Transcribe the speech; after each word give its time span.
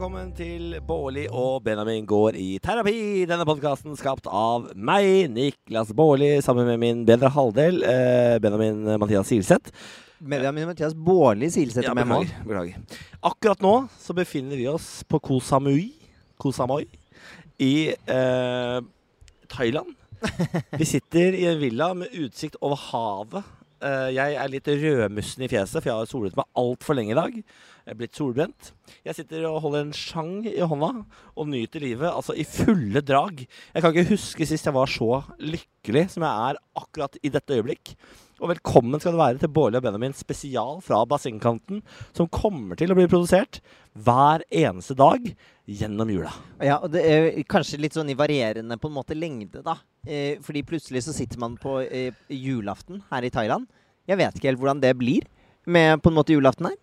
Velkommen 0.00 0.30
til 0.32 0.78
Bårli 0.88 1.26
og 1.28 1.58
Benjamin 1.60 2.06
går 2.08 2.32
i 2.40 2.54
terapi. 2.64 3.26
Denne 3.28 3.44
podkasten 3.44 3.92
skapt 4.00 4.24
av 4.32 4.70
meg, 4.72 5.26
Niklas 5.28 5.90
Bårli, 5.92 6.30
sammen 6.40 6.64
med 6.64 6.80
min 6.80 7.02
bedre 7.04 7.28
halvdel, 7.28 7.82
eh, 7.84 8.38
Benjamin 8.40 8.96
Mathias 8.96 9.28
Silseth. 9.28 9.68
Benjamin 10.16 10.70
Mathias 10.70 10.96
Bårli 10.96 11.50
Silseth 11.52 11.84
Ja, 11.84 11.92
beklager, 11.92 12.32
beklager. 12.48 12.80
Akkurat 13.20 13.60
nå 13.60 13.74
så 14.00 14.16
befinner 14.16 14.56
vi 14.56 14.70
oss 14.72 15.04
på 15.04 15.20
Koh 15.20 15.44
Samui, 15.44 15.92
Koh 16.40 16.56
Samui 16.56 16.88
i 17.60 17.92
eh, 17.92 18.80
Thailand. 19.52 19.92
Vi 20.80 20.84
sitter 20.88 21.36
i 21.36 21.44
en 21.44 21.60
villa 21.60 21.92
med 21.92 22.08
utsikt 22.16 22.56
over 22.62 22.80
havet. 22.88 23.44
Eh, 23.80 24.10
jeg 24.12 24.36
er 24.36 24.50
litt 24.52 24.68
rødmussen 24.68 25.44
i 25.46 25.48
fjeset, 25.48 25.78
for 25.80 25.88
jeg 25.88 25.96
har 25.96 26.08
solet 26.08 26.36
meg 26.36 26.48
altfor 26.60 26.96
lenge 26.98 27.14
i 27.14 27.16
dag. 27.16 27.36
Jeg 27.40 27.94
er 27.94 27.96
blitt 27.96 28.18
solbrent. 28.18 28.72
Jeg 29.06 29.16
sitter 29.16 29.46
og 29.48 29.62
holder 29.64 29.86
en 29.86 29.94
sjang 29.96 30.34
i 30.50 30.58
hånda 30.60 30.90
og 31.00 31.48
nyter 31.48 31.80
livet 31.80 32.10
altså 32.10 32.36
i 32.36 32.44
fulle 32.44 33.00
drag. 33.00 33.40
Jeg 33.40 33.82
kan 33.82 33.94
ikke 33.94 34.12
huske 34.12 34.48
sist 34.48 34.68
jeg 34.68 34.76
var 34.76 34.90
så 34.90 35.22
lykkelig 35.40 36.10
som 36.12 36.26
jeg 36.26 36.50
er 36.50 36.60
akkurat 36.76 37.16
i 37.24 37.32
dette 37.32 37.56
øyeblikk. 37.56 37.94
Og 38.40 38.52
velkommen 38.52 39.00
skal 39.00 39.16
det 39.16 39.20
være 39.20 39.40
til 39.40 39.52
Bårli 39.52 39.80
og 39.80 39.84
Benjamin 39.84 40.16
spesial 40.16 40.78
fra 40.84 41.00
bassengkanten, 41.08 41.80
som 42.16 42.28
kommer 42.32 42.76
til 42.76 42.92
å 42.92 42.96
bli 42.96 43.08
produsert 43.08 43.62
hver 43.96 44.44
eneste 44.48 44.96
dag 44.96 45.24
gjennom 45.70 46.10
jula. 46.10 46.32
Ja, 46.62 46.78
og 46.82 46.90
det 46.94 47.02
er 47.06 47.28
kanskje 47.50 47.80
litt 47.80 47.96
sånn 47.96 48.10
i 48.10 48.18
varierende 48.18 48.78
på 48.80 48.90
en 48.90 48.96
måte 48.96 49.16
lengde, 49.16 49.62
da. 49.66 49.76
Eh, 50.06 50.40
fordi 50.42 50.64
plutselig 50.66 51.04
så 51.06 51.14
sitter 51.14 51.40
man 51.42 51.56
på 51.60 51.78
eh, 51.84 52.16
julaften 52.32 53.04
her 53.10 53.26
i 53.26 53.32
Thailand. 53.32 53.68
Jeg 54.10 54.18
vet 54.18 54.36
ikke 54.36 54.50
helt 54.50 54.62
hvordan 54.62 54.82
det 54.82 54.96
blir 54.98 55.28
med 55.70 56.00
på 56.02 56.10
en 56.10 56.16
måte 56.16 56.34
julaften 56.34 56.70
her. 56.70 56.78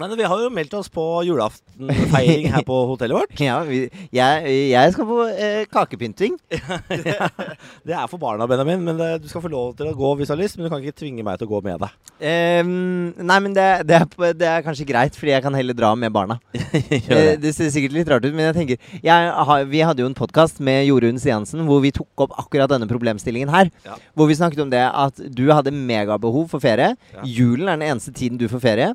Men 0.00 0.14
vi 0.16 0.24
har 0.24 0.40
jo 0.40 0.48
meldt 0.48 0.72
oss 0.78 0.88
på 0.88 1.02
julaftenfeiring 1.26 2.46
her 2.54 2.64
på 2.64 2.76
hotellet 2.88 3.18
vårt. 3.18 3.34
Ja, 3.42 3.58
vi, 3.66 3.82
jeg, 4.14 4.52
jeg 4.70 4.92
skal 4.94 5.06
på 5.08 5.18
eh, 5.28 5.64
kakepynting. 5.68 6.38
Det 7.86 7.92
er 7.92 8.06
for 8.08 8.20
barna, 8.22 8.46
Benjamin, 8.48 8.84
men 8.86 8.96
det, 8.96 9.08
du 9.24 9.28
skal 9.28 9.42
få 9.44 9.50
lov 9.52 9.74
til 9.76 9.90
å 9.90 9.94
gå 9.96 10.12
hvis 10.16 10.30
du 10.30 10.34
har 10.34 10.40
lyst. 10.40 10.56
Men 10.56 10.66
du 10.66 10.72
kan 10.72 10.80
ikke 10.80 11.00
tvinge 11.02 11.24
meg 11.26 11.40
til 11.40 11.48
å 11.48 11.52
gå 11.52 11.60
med 11.66 11.82
deg. 11.82 11.96
Um, 12.22 13.10
nei, 13.18 13.38
men 13.44 13.56
det, 13.56 13.66
det, 13.88 13.98
er, 13.98 14.36
det 14.38 14.48
er 14.48 14.64
kanskje 14.64 14.86
greit, 14.88 15.18
fordi 15.18 15.34
jeg 15.34 15.44
kan 15.44 15.56
heller 15.58 15.76
dra 15.76 15.92
med 15.98 16.14
barna. 16.14 16.38
Eh, 16.82 17.08
det. 17.08 17.36
det 17.42 17.50
ser 17.54 17.70
sikkert 17.72 17.94
litt 17.94 18.08
rart 18.08 18.24
ut, 18.24 18.32
men 18.34 18.46
jeg 18.48 18.54
tenker 18.56 18.98
jeg 19.04 19.30
har, 19.48 19.64
Vi 19.68 19.80
hadde 19.84 20.02
jo 20.02 20.08
en 20.08 20.16
podkast 20.16 20.60
med 20.64 20.84
Jorunn 20.86 21.18
Stiansen 21.20 21.64
hvor 21.66 21.82
vi 21.84 21.92
tok 21.94 22.24
opp 22.24 22.34
akkurat 22.40 22.70
denne 22.70 22.88
problemstillingen 22.90 23.50
her. 23.52 23.70
Ja. 23.86 23.96
Hvor 24.16 24.30
vi 24.30 24.36
snakket 24.38 24.62
om 24.64 24.72
det 24.72 24.82
at 24.86 25.20
du 25.34 25.44
hadde 25.50 25.74
megabehov 25.74 26.48
for 26.52 26.62
ferie. 26.62 26.94
Ja. 27.14 27.24
Julen 27.26 27.68
er 27.68 27.78
den 27.78 27.88
eneste 27.90 28.14
tiden 28.16 28.40
du 28.40 28.48
får 28.50 28.62
ferie. 28.64 28.92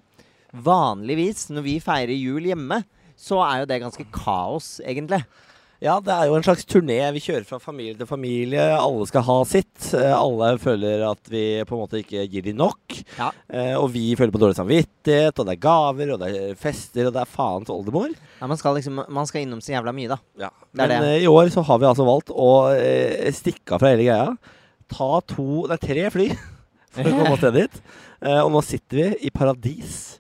Vanligvis 0.54 1.50
når 1.54 1.66
vi 1.66 1.80
feirer 1.84 2.16
jul 2.18 2.48
hjemme, 2.48 2.84
så 3.18 3.42
er 3.44 3.64
jo 3.64 3.70
det 3.70 3.82
ganske 3.84 4.06
kaos, 4.14 4.78
egentlig. 4.86 5.24
Ja, 5.78 6.00
det 6.02 6.10
er 6.10 6.26
jo 6.26 6.34
en 6.34 6.42
slags 6.46 6.66
turné. 6.66 6.96
Vi 7.14 7.22
kjører 7.22 7.46
fra 7.46 7.60
familie 7.62 7.94
til 8.00 8.08
familie. 8.10 8.64
Alle 8.80 9.06
skal 9.06 9.22
ha 9.28 9.36
sitt. 9.46 9.92
Eh, 9.94 10.10
Alle 10.10 10.56
føler 10.58 11.04
at 11.06 11.30
vi 11.30 11.44
på 11.70 11.76
en 11.78 11.82
måte 11.84 12.00
ikke 12.02 12.24
gir 12.34 12.48
dem 12.48 12.58
nok. 12.58 12.96
Ja. 13.20 13.28
Eh, 13.46 13.76
Og 13.78 13.92
vi 13.94 14.16
føler 14.18 14.34
på 14.34 14.42
dårlig 14.42 14.58
samvittighet, 14.58 15.38
og 15.38 15.46
det 15.46 15.54
er 15.54 15.62
gaver, 15.68 16.14
og 16.16 16.20
det 16.24 16.32
er 16.34 16.58
fester, 16.58 17.06
og 17.06 17.14
det 17.14 17.22
er 17.22 17.30
faens 17.30 17.70
oldemor. 17.70 18.10
Ja, 18.42 18.48
man, 18.50 18.58
skal 18.58 18.74
liksom, 18.80 19.04
man 19.06 19.30
skal 19.30 19.46
innom 19.46 19.62
så 19.62 19.76
jævla 19.76 19.94
mye, 19.94 20.10
da. 20.16 20.18
Ja. 20.48 20.50
Men 20.74 20.90
det. 20.90 20.98
eh, 21.12 21.24
i 21.28 21.30
år 21.30 21.54
så 21.54 21.62
har 21.70 21.78
vi 21.78 21.90
altså 21.92 22.10
valgt 22.10 22.34
å 22.34 22.50
stikke 23.38 23.78
av 23.78 23.84
fra 23.86 23.94
hele 23.94 24.08
greia. 24.10 24.34
Ta 24.90 25.20
to, 25.30 25.68
det 25.70 25.78
er 25.78 25.86
tre 25.94 26.10
fly 26.10 26.32
for 26.92 27.04
å 27.04 27.16
komme 27.18 27.34
oss 27.38 27.42
ned 27.48 27.54
dit. 27.64 27.82
Eh, 28.22 28.40
og 28.44 28.52
nå 28.56 28.62
sitter 28.66 28.98
vi 29.04 29.08
i 29.28 29.30
paradis. 29.34 30.20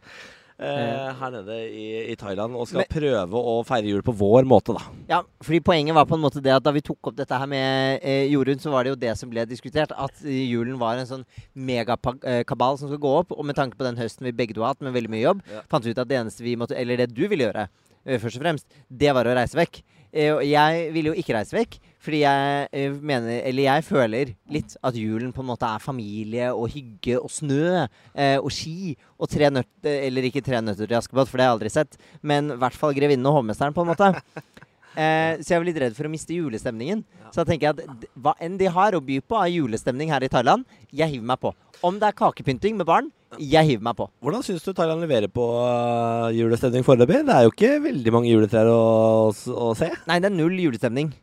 eh, 0.59 1.13
her 1.19 1.29
nede 1.35 1.55
i, 1.69 1.83
i 2.11 2.15
Thailand 2.17 2.55
og 2.57 2.65
skal 2.67 2.79
Men- 2.81 2.89
prøve 2.89 3.37
å 3.37 3.59
feire 3.65 3.85
jul 3.91 4.01
på 4.01 4.13
vår 4.17 4.45
måte, 4.49 4.73
da. 4.73 4.81
Ja, 5.09 5.19
fordi 5.45 5.59
Poenget 5.61 5.93
var 5.93 6.05
på 6.09 6.15
en 6.17 6.23
måte 6.23 6.41
det 6.41 6.49
at 6.55 6.63
da 6.65 6.71
vi 6.73 6.81
tok 6.81 7.11
opp 7.11 7.15
dette 7.19 7.37
her 7.37 7.45
med 7.45 7.99
eh, 8.01 8.25
Jorunn, 8.31 8.57
så 8.61 8.71
var 8.73 8.83
det 8.87 8.95
jo 8.95 8.99
det 9.03 9.13
som 9.19 9.29
ble 9.29 9.45
diskutert. 9.45 9.93
At 9.93 10.17
eh, 10.25 10.47
julen 10.49 10.79
var 10.81 10.97
en 10.97 11.05
sånn 11.09 11.25
megakabal 11.53 12.77
som 12.79 12.89
skal 12.89 13.01
gå 13.03 13.11
opp. 13.21 13.35
Og 13.37 13.45
med 13.45 13.57
tanke 13.57 13.77
på 13.77 13.85
den 13.87 13.99
høsten 14.01 14.25
vi 14.27 14.33
begge 14.35 14.55
to 14.57 14.63
har 14.65 14.73
hatt 14.75 14.81
med 14.85 14.95
veldig 14.97 15.13
mye 15.13 15.25
jobb, 15.25 15.43
Ja. 15.53 15.61
fant 15.69 15.85
vi 15.85 15.93
ut 15.93 16.01
at 16.01 16.07
det 16.09 16.17
eneste 16.21 16.43
vi 16.45 16.55
måtte 16.57 16.75
Eller 16.77 16.97
det 16.97 17.13
du 17.13 17.27
ville 17.27 17.45
gjøre, 17.51 17.67
eh, 18.05 18.17
først 18.19 18.37
og 18.37 18.43
fremst, 18.43 18.65
det 18.89 19.13
var 19.13 19.25
å 19.25 19.35
reise 19.37 19.55
vekk. 19.57 19.81
Eh, 20.13 20.39
jeg 20.47 20.91
ville 20.93 21.13
jo 21.13 21.17
ikke 21.21 21.35
reise 21.35 21.53
vekk, 21.53 21.77
fordi 22.07 22.23
jeg 22.23 22.67
eh, 22.71 22.93
mener 23.11 23.41
Eller 23.41 23.67
jeg 23.67 23.85
føler 23.87 24.33
litt 24.53 24.77
at 24.79 24.97
julen 24.97 25.33
på 25.35 25.43
en 25.43 25.49
måte 25.51 25.67
er 25.67 25.83
familie 25.83 26.49
og 26.55 26.71
hygge 26.71 27.19
og 27.19 27.31
snø 27.33 27.83
eh, 27.83 28.37
og 28.37 28.49
ski 28.55 28.95
og 29.17 29.27
tre 29.31 29.51
nøtter 29.51 30.05
Eller 30.07 30.29
ikke 30.29 30.45
tre 30.45 30.61
nøtter 30.63 30.87
til 30.87 30.99
Askepott, 30.99 31.27
for 31.27 31.37
det 31.37 31.47
har 31.47 31.51
jeg 31.51 31.59
aldri 31.59 31.73
sett, 31.73 31.99
men 32.21 32.53
i 32.55 32.59
hvert 32.61 32.77
fall 32.77 32.95
Grevinnen 32.95 33.27
og 33.27 33.41
hovmesteren, 33.41 33.75
på 33.75 33.83
en 33.83 33.91
måte. 33.91 34.13
Eh, 34.97 35.37
så 35.45 35.53
jeg 35.53 35.61
var 35.61 35.67
litt 35.67 35.75
redd 35.83 35.93
for 35.93 36.07
å 36.07 36.09
miste 36.09 36.33
julestemningen. 36.33 37.03
Så 37.29 37.43
da 37.43 37.43
tenker 37.45 37.67
jeg 37.67 37.75
at 37.75 38.07
hva 38.17 38.31
enn 38.41 38.55
de 38.57 38.65
har 38.73 38.95
å 38.97 39.01
by 39.05 39.19
på 39.21 39.37
av 39.37 39.51
julestemning 39.53 40.09
her 40.09 40.25
i 40.25 40.29
Thailand, 40.33 40.65
jeg 40.89 41.11
hiver 41.11 41.27
meg 41.29 41.41
på. 41.43 41.51
Om 41.85 41.99
det 42.01 42.09
er 42.09 42.17
kakepynting 42.17 42.79
med 42.79 42.87
barn, 42.89 43.11
jeg 43.37 43.67
hiver 43.67 43.85
meg 43.85 43.99
på. 43.99 44.07
Hvordan 44.25 44.45
syns 44.47 44.65
du 44.65 44.71
Thailand 44.73 45.05
leverer 45.05 45.29
på 45.29 45.45
uh, 45.53 46.33
julestemning 46.33 46.87
foreløpig? 46.87 47.21
Det 47.27 47.35
er 47.35 47.45
jo 47.45 47.53
ikke 47.53 47.75
veldig 47.85 48.15
mange 48.15 48.31
juletrær 48.31 48.71
å, 48.73 48.81
å 49.29 49.69
se. 49.77 49.91
Nei, 50.09 50.17
det 50.23 50.31
er 50.31 50.37
null 50.39 50.57
julestemning. 50.65 51.13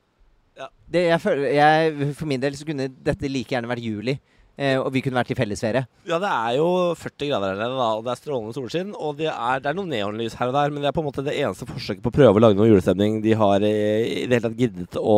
Ja. 0.58 0.68
Det, 0.86 1.08
jeg 1.08 1.20
føler, 1.22 1.50
jeg, 1.56 2.14
for 2.14 2.30
min 2.30 2.42
del 2.42 2.56
så 2.58 2.66
kunne 2.68 2.86
dette 2.88 3.30
like 3.30 3.54
gjerne 3.54 3.70
vært 3.70 3.84
juli. 3.84 4.16
Eh, 4.54 4.76
og 4.78 4.92
vi 4.94 5.00
kunne 5.02 5.18
vært 5.18 5.32
i 5.34 5.36
fellesferie. 5.36 5.82
Ja, 6.06 6.20
det 6.22 6.30
er 6.30 6.56
jo 6.60 6.68
40 6.94 7.30
grader 7.30 7.50
her 7.50 7.58
nede, 7.58 7.74
da, 7.74 7.88
og 7.98 8.04
det 8.06 8.12
er 8.12 8.20
strålende 8.20 8.54
solskinn. 8.54 8.92
Og 8.94 9.16
det 9.18 9.26
er, 9.32 9.62
det 9.62 9.70
er 9.70 9.78
noen 9.78 9.90
neonlys 9.90 10.36
her 10.38 10.52
og 10.52 10.54
der, 10.54 10.70
men 10.70 10.84
det 10.84 10.90
er 10.90 10.94
på 10.94 11.02
en 11.02 11.08
måte 11.08 11.24
det 11.26 11.34
eneste 11.40 11.66
forsøket 11.66 12.04
på 12.04 12.12
å 12.12 12.18
prøve 12.20 12.38
å 12.38 12.44
lage 12.44 12.58
noe 12.58 12.68
julestemning 12.70 13.18
de 13.24 13.34
har 13.40 13.66
i, 13.66 13.74
i 14.22 14.26
det 14.28 14.38
hele 14.38 14.44
tatt 14.46 14.60
giddet 14.60 14.98
å, 15.00 15.16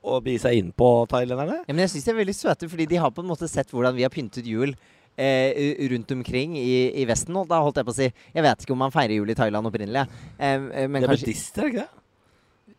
å 0.00 0.20
begi 0.24 0.40
seg 0.46 0.62
inn 0.62 0.72
på, 0.72 0.90
thailenderne. 1.12 1.60
Ja, 1.66 1.74
men 1.74 1.84
jeg 1.84 1.92
syns 1.92 2.08
de 2.08 2.14
er 2.14 2.20
veldig 2.22 2.36
søte, 2.38 2.70
fordi 2.72 2.88
de 2.94 3.02
har 3.02 3.12
på 3.12 3.24
en 3.24 3.28
måte 3.28 3.50
sett 3.52 3.76
hvordan 3.76 3.96
vi 3.98 4.08
har 4.08 4.14
pyntet 4.14 4.48
jul. 4.48 4.72
Eh, 5.16 5.78
rundt 5.88 6.10
omkring 6.12 6.58
i, 6.60 6.90
i 7.00 7.04
Vesten. 7.08 7.36
Og 7.40 7.46
da 7.48 7.62
holdt 7.64 7.78
jeg 7.80 7.86
på 7.88 7.92
å 7.94 7.96
si 7.96 8.04
Jeg 8.04 8.42
vet 8.44 8.66
ikke 8.66 8.74
om 8.74 8.82
man 8.84 8.92
feirer 8.92 9.16
jul 9.16 9.30
i 9.32 9.36
Thailand 9.38 9.64
opprinnelig. 9.70 10.02
Eh, 10.36 10.56
eh, 10.56 10.88
men 10.92 11.00
det 11.00 11.06
er 11.06 11.12
kanskje 11.14 11.30
buddhister, 11.30 11.70
er 11.70 11.78
det 11.78 11.86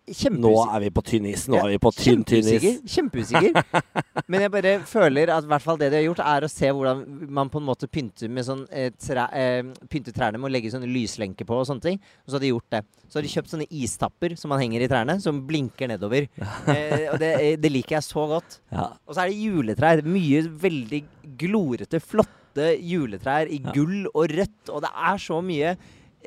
ikke 0.07 0.31
det? 0.31 0.39
Nå 0.41 0.53
er 0.63 0.83
vi 0.85 0.89
på 0.95 1.03
tynn 1.05 1.25
is. 1.29 1.45
Nå 1.51 1.59
er 1.59 1.73
vi 1.73 1.79
på 1.83 1.91
tynn, 1.95 2.23
tynn 2.27 2.47
is. 2.47 2.65
Kjempeusikker. 2.93 3.51
Kjempeusikker. 3.51 3.91
Men 4.31 4.45
jeg 4.45 4.53
bare 4.53 4.73
føler 4.87 5.31
at 5.35 5.47
hvert 5.49 5.63
fall 5.65 5.79
det 5.81 5.89
de 5.93 5.99
har 5.99 6.05
gjort, 6.07 6.21
er 6.23 6.47
å 6.47 6.51
se 6.51 6.71
hvordan 6.71 7.03
man 7.37 7.51
på 7.53 7.61
en 7.61 7.67
måte 7.67 7.89
pynter 7.91 8.31
med 8.31 8.47
sånn 8.47 8.63
eh, 8.71 8.89
tre, 8.95 9.27
eh, 9.35 9.73
Pynter 9.91 10.15
trærne 10.15 10.39
med 10.39 10.49
å 10.49 10.53
legge 10.53 10.71
sånne 10.73 10.89
lyslenker 10.89 11.47
på 11.47 11.59
og 11.59 11.67
sånne 11.69 11.83
ting. 11.83 11.99
Og 12.25 12.31
så 12.31 12.37
har 12.37 12.45
de 12.45 12.53
gjort 12.53 12.77
det. 12.77 12.81
Så 13.07 13.19
har 13.19 13.27
de 13.27 13.33
kjøpt 13.33 13.53
sånne 13.53 13.69
istapper 13.83 14.35
som 14.39 14.51
man 14.53 14.63
henger 14.63 14.83
i 14.83 14.89
trærne, 14.91 15.17
som 15.23 15.43
blinker 15.47 15.91
nedover. 15.93 16.29
Eh, 16.67 17.05
og 17.13 17.19
det, 17.21 17.29
eh, 17.39 17.53
det 17.59 17.69
liker 17.71 17.95
jeg 17.95 18.05
så 18.05 18.25
godt. 18.27 18.57
Ja. 18.73 18.89
Og 19.07 19.15
så 19.15 19.23
er 19.23 19.29
det 19.31 19.37
juletrær. 19.39 20.01
Mye 20.03 20.41
veldig 20.61 20.99
glorete, 21.39 22.01
flotte 22.03 22.73
juletrær 22.83 23.47
i 23.53 23.61
gull 23.69 24.09
og 24.11 24.33
rødt. 24.33 24.71
Og 24.73 24.83
det 24.83 24.91
er 24.91 25.21
så 25.21 25.39
mye 25.45 25.75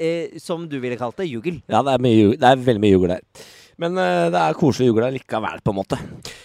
eh, 0.00 0.38
som 0.40 0.64
du 0.70 0.78
ville 0.80 0.98
kalt 1.00 1.18
det, 1.20 1.28
jugel. 1.30 1.60
ja, 1.68 1.82
det 1.86 1.96
er, 1.96 2.04
mye, 2.04 2.30
det 2.40 2.48
er 2.50 2.64
veldig 2.68 2.82
mye 2.84 2.94
jugel 2.94 3.14
der. 3.16 3.44
Men 3.80 3.96
uh, 3.96 4.28
det 4.32 4.40
er 4.40 4.58
koselig 4.60 4.90
jugel 4.90 5.06
der 5.06 5.14
likevel, 5.16 5.62
på 5.64 5.72
en 5.72 5.78
måte. 5.80 5.98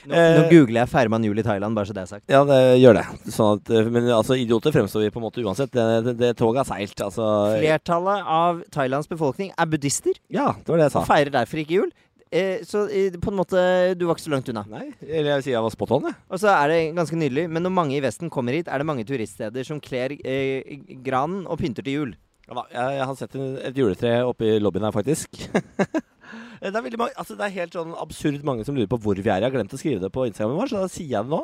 Nå, 0.05 0.13
Eh, 0.15 0.35
nå 0.37 0.41
googler 0.51 0.83
jeg 0.83 0.89
'feirer 0.91 1.09
man 1.09 1.23
jul 1.25 1.39
i 1.41 1.43
Thailand', 1.43 1.75
bare 1.75 1.89
så 1.89 1.93
det 1.97 2.03
er 2.03 2.09
sagt. 2.11 2.23
Ja, 2.29 2.43
det 2.45 2.59
gjør 2.77 2.93
det. 2.99 3.05
Sånn 3.33 3.57
at, 3.57 3.69
eh, 3.73 3.87
men 3.89 4.05
altså, 4.13 4.37
idioter 4.37 4.71
fremstår 4.71 5.01
vi 5.01 5.09
på 5.09 5.17
en 5.17 5.25
måte 5.25 5.41
uansett. 5.41 5.71
Det, 5.73 5.85
det, 6.05 6.13
det 6.19 6.29
toget 6.37 6.61
har 6.61 6.67
seilt. 6.69 7.01
Altså, 7.01 7.25
Flertallet 7.57 8.21
av 8.37 8.61
Thailands 8.71 9.09
befolkning 9.09 9.49
er 9.57 9.65
buddhister 9.65 10.13
ja, 10.29 10.53
det 10.61 10.69
var 10.69 10.77
det 10.77 10.85
jeg 10.85 10.93
sa. 10.93 11.01
og 11.01 11.09
feirer 11.09 11.33
derfor 11.33 11.63
ikke 11.63 11.79
jul. 11.79 11.91
Eh, 12.31 12.61
så 12.65 12.85
eh, 12.89 13.17
på 13.21 13.31
en 13.31 13.37
måte 13.37 13.59
Du 13.97 14.05
var 14.07 14.15
ikke 14.15 14.25
så 14.25 14.33
langt 14.33 14.49
unna. 14.49 14.65
Nei, 14.69 14.87
eller 15.01 15.29
jeg 15.33 15.37
vil 15.39 15.45
si 15.45 15.53
jeg 15.55 15.65
var 15.65 15.73
spot 15.73 15.91
on, 15.97 16.07
jeg. 16.09 16.17
Og 16.29 16.41
så 16.41 16.53
er 16.53 16.71
det 16.73 16.79
ganske 16.97 17.19
nydelig, 17.19 17.49
men 17.49 17.65
når 17.65 17.75
mange 17.81 17.97
i 17.97 18.03
Vesten 18.05 18.29
kommer 18.33 18.53
hit, 18.57 18.67
er 18.69 18.77
det 18.81 18.87
mange 18.89 19.05
turiststeder 19.07 19.65
som 19.65 19.81
kler 19.81 20.15
eh, 20.21 20.77
granen 21.05 21.45
og 21.47 21.57
pynter 21.61 21.85
til 21.85 21.99
jul. 21.99 22.15
Ja, 22.45 22.59
da, 22.59 22.63
jeg, 22.69 22.97
jeg 22.99 23.05
har 23.09 23.15
sett 23.17 23.35
en, 23.39 23.55
et 23.57 23.77
juletre 23.77 24.19
oppe 24.29 24.45
i 24.45 24.59
lobbyen 24.61 24.85
her, 24.85 24.93
faktisk. 24.93 25.33
det, 26.61 26.71
er 26.71 26.97
mange, 26.97 27.13
altså 27.15 27.37
det 27.37 27.47
er 27.47 27.55
helt 27.59 27.77
sånn 27.77 27.95
absurd 27.99 28.43
mange 28.47 28.65
som 28.67 28.77
lurer 28.77 28.89
på 28.91 28.99
hvor 29.03 29.19
vi 29.19 29.29
er. 29.29 29.39
Jeg 29.39 29.49
har 29.49 29.55
glemt 29.55 29.75
å 29.75 29.79
skrive 29.79 30.03
det 30.03 30.11
på 30.13 30.27
Instagramen 30.29 30.59
vår, 30.61 30.73
så 30.73 30.83
da 30.83 30.91
sier 30.91 31.15
jeg 31.17 31.27
det 31.27 31.33
nå. 31.35 31.41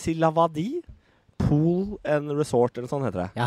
Silavadi 0.00 0.70
Pool 1.38 1.98
and 2.04 2.32
Resort, 2.34 2.76
eller 2.76 2.90
sånn 2.90 3.04
heter 3.06 3.22
det. 3.22 3.28
Ja. 3.38 3.46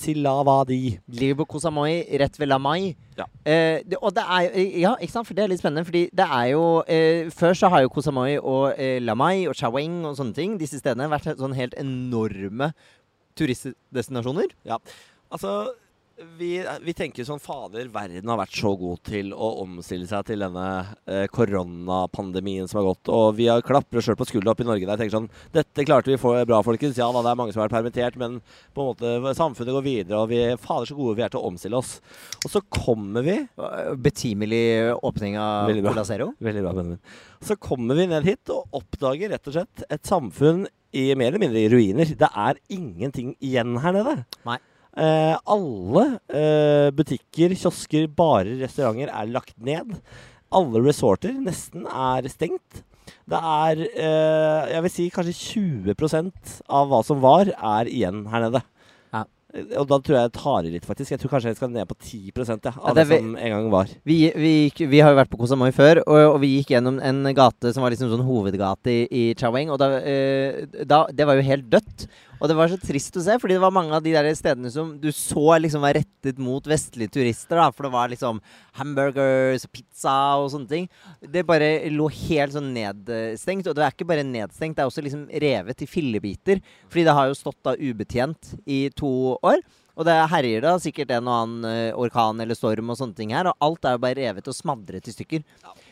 Silavadi. 0.00 0.98
Ligger 1.16 1.40
på 1.40 1.46
Koh 1.54 1.78
rett 2.20 2.36
ved 2.38 2.50
La 2.50 2.58
Mai. 2.60 2.94
Ja. 3.16 3.26
Eh, 3.44 3.80
det, 3.84 3.96
og 4.00 4.14
det 4.14 4.24
er 4.24 4.42
jo 4.44 4.64
Ja, 4.82 4.92
ikke 5.00 5.14
sant? 5.14 5.28
For 5.28 5.34
det 5.34 5.44
er 5.44 5.52
litt 5.52 5.62
spennende. 5.62 5.86
Fordi 5.88 6.04
det 6.12 6.26
er 6.26 6.46
jo 6.52 6.64
eh, 6.86 7.30
Før 7.34 7.56
så 7.56 7.68
har 7.72 7.82
jo 7.82 7.92
Koh 7.92 8.06
og 8.12 8.74
eh, 8.76 9.00
La 9.00 9.14
Mai 9.14 9.48
og 9.48 9.56
Chaweng 9.56 10.04
og 10.04 10.16
sånne 10.20 10.36
ting, 10.36 10.58
disse 10.60 10.78
stedene, 10.78 11.10
vært 11.10 11.32
sånn 11.40 11.56
helt 11.56 11.74
enorme 11.80 12.72
turistdestinasjoner. 13.40 14.52
Ja. 14.68 14.78
Altså 15.32 15.72
vi, 16.38 16.50
vi 16.84 16.94
tenker 16.96 17.24
sånn 17.26 17.40
Fader, 17.42 17.88
verden 17.92 18.30
har 18.30 18.38
vært 18.40 18.56
så 18.56 18.72
god 18.78 19.00
til 19.06 19.32
å 19.32 19.50
omstille 19.62 20.08
seg 20.08 20.26
til 20.28 20.44
denne 20.44 20.66
eh, 21.08 21.24
koronapandemien 21.32 22.68
som 22.68 22.80
har 22.80 22.90
gått. 22.90 23.10
Og 23.12 23.36
vi 23.38 23.48
har 23.50 23.64
klapper 23.66 24.00
oss 24.00 24.08
sjøl 24.08 24.18
på 24.20 24.28
skuldra 24.28 24.54
opp 24.54 24.62
i 24.62 24.68
Norge 24.68 24.88
der 24.88 25.00
tenker 25.00 25.16
sånn 25.16 25.30
Dette 25.54 25.86
klarte 25.88 26.12
vi 26.12 26.18
for 26.20 26.38
bra, 26.48 26.60
folkens. 26.66 26.98
Ja 27.00 27.08
da, 27.14 27.22
det 27.24 27.32
er 27.32 27.40
mange 27.40 27.54
som 27.54 27.62
har 27.62 27.70
vært 27.70 27.78
permittert, 27.78 28.18
men 28.20 28.40
på 28.76 28.84
en 28.84 28.90
måte 28.92 29.34
samfunnet 29.38 29.76
går 29.76 29.86
videre, 29.86 30.20
og 30.20 30.32
vi 30.32 30.42
fader 30.60 30.90
så 30.90 30.98
gode 30.98 31.16
vi 31.18 31.26
er 31.26 31.32
til 31.32 31.42
å 31.42 31.50
omstille 31.50 31.80
oss. 31.80 31.96
Og 32.44 32.50
så 32.52 32.64
kommer 32.68 33.24
vi 33.26 33.38
Betimelig 34.00 34.92
åpning 35.04 35.36
av. 35.40 35.70
Cola 35.84 36.04
Zero. 36.06 36.30
Veldig 36.42 36.64
bra, 36.64 36.74
Benjamin. 36.76 37.00
Så 37.44 37.56
kommer 37.60 37.96
vi 37.96 38.08
ned 38.10 38.26
hit 38.26 38.52
og 38.52 38.80
oppdager 38.80 39.32
rett 39.32 39.48
og 39.48 39.56
slett 39.56 39.84
et 39.88 40.02
samfunn 40.06 40.66
i 40.96 41.10
mer 41.14 41.30
eller 41.30 41.42
mindre 41.42 41.62
i 41.62 41.70
ruiner. 41.70 42.12
Det 42.18 42.28
er 42.28 42.58
ingenting 42.72 43.34
igjen 43.38 43.78
her 43.82 43.94
nede. 43.96 44.16
Nei. 44.48 44.58
Eh, 44.98 45.36
alle 45.46 46.04
eh, 46.34 46.90
butikker, 46.94 47.54
kiosker, 47.54 48.08
barer, 48.10 48.56
restauranter 48.58 49.12
er 49.12 49.30
lagt 49.30 49.54
ned. 49.62 49.94
Alle 50.50 50.82
resorter 50.82 51.36
nesten 51.38 51.86
er 51.86 52.26
stengt. 52.32 52.82
Det 53.30 53.38
er 53.38 53.84
eh, 53.86 54.72
jeg 54.74 54.82
vil 54.84 54.92
si 54.92 55.06
kanskje 55.14 55.36
20% 55.94 56.56
av 56.66 56.90
hva 56.90 57.02
som 57.06 57.22
var, 57.22 57.52
er 57.54 57.90
igjen 57.90 58.24
her 58.32 58.48
nede. 58.48 58.62
Ja. 59.14 59.22
Og 59.78 59.86
da 59.90 59.98
tror 60.02 60.16
jeg 60.16 60.26
jeg 60.26 60.34
tar 60.34 60.66
i 60.66 60.72
litt, 60.74 60.88
faktisk. 60.88 61.12
Jeg 61.14 61.22
tror 61.22 61.36
kanskje 61.36 61.52
jeg 61.52 61.60
skal 61.60 61.70
ned 61.74 61.86
på 61.90 61.96
10 61.98 62.18
ja, 62.34 62.72
av 62.74 62.98
det 62.98 63.06
det, 63.06 63.20
som 63.20 63.36
en 63.36 63.54
gang 63.54 63.68
var. 63.70 63.92
Vi, 64.06 64.18
vi, 64.34 64.52
gikk, 64.66 64.82
vi 64.90 65.02
har 65.02 65.14
jo 65.14 65.20
vært 65.20 65.30
på 65.30 65.38
Koh 65.38 65.50
Samoi 65.50 65.70
før, 65.74 66.02
og, 66.06 66.20
og 66.34 66.40
vi 66.42 66.56
gikk 66.56 66.74
gjennom 66.74 66.98
en 66.98 67.22
gate 67.36 67.74
som 67.74 67.86
var 67.86 67.94
liksom 67.94 68.10
sånn 68.10 68.26
hovedgate 68.26 68.90
i, 68.90 69.06
i 69.06 69.22
Chaweng. 69.38 69.70
Og 69.70 69.78
da, 69.82 69.92
eh, 70.02 70.66
da, 70.82 71.04
det 71.14 71.30
var 71.30 71.38
jo 71.38 71.46
helt 71.46 71.70
dødt. 71.70 72.08
Og 72.40 72.48
det 72.48 72.56
var 72.56 72.70
så 72.72 72.78
trist 72.80 73.16
å 73.20 73.22
se, 73.24 73.36
fordi 73.40 73.56
det 73.58 73.62
var 73.62 73.74
mange 73.74 73.92
av 73.96 74.04
de 74.04 74.14
der 74.16 74.28
stedene 74.36 74.70
som 74.72 74.94
du 75.00 75.10
så 75.12 75.58
liksom 75.60 75.84
var 75.84 75.98
rettet 75.98 76.40
mot 76.40 76.64
vestlige 76.64 77.12
turister. 77.12 77.60
da, 77.60 77.68
For 77.74 77.86
det 77.86 77.92
var 77.92 78.12
liksom 78.12 78.40
hamburgers 78.80 79.66
og 79.68 79.72
pizza 79.76 80.16
og 80.40 80.48
sånne 80.54 80.70
ting. 80.70 80.88
Det 81.20 81.44
bare 81.48 81.90
lå 81.92 82.08
helt 82.08 82.56
sånn 82.56 82.72
nedstengt. 82.76 83.68
Og 83.68 83.76
det 83.76 83.84
er 83.84 83.92
ikke 83.92 84.08
bare 84.08 84.24
nedstengt, 84.24 84.78
det 84.78 84.86
er 84.86 84.88
også 84.92 85.04
liksom 85.04 85.28
revet 85.28 85.84
i 85.84 85.90
fillebiter. 85.90 86.64
Fordi 86.88 87.04
det 87.06 87.18
har 87.18 87.28
jo 87.28 87.38
stått 87.38 87.60
da 87.66 87.76
ubetjent 87.76 88.54
i 88.64 88.86
to 88.96 89.36
år. 89.36 89.60
Og 90.00 90.06
det 90.08 90.16
herjer 90.32 90.64
da 90.64 90.78
sikkert 90.80 91.10
en 91.12 91.28
og 91.28 91.36
annen 91.42 91.66
eh, 91.68 91.98
orkan 91.98 92.40
eller 92.40 92.56
storm 92.56 92.92
og 92.92 92.96
sånne 92.96 93.18
ting 93.18 93.34
her. 93.36 93.50
Og 93.50 93.66
alt 93.66 93.84
er 93.84 93.96
jo 93.96 94.02
bare 94.06 94.16
revet 94.16 94.48
og 94.48 94.56
smadret 94.56 95.10
i 95.10 95.12
stykker. 95.12 95.44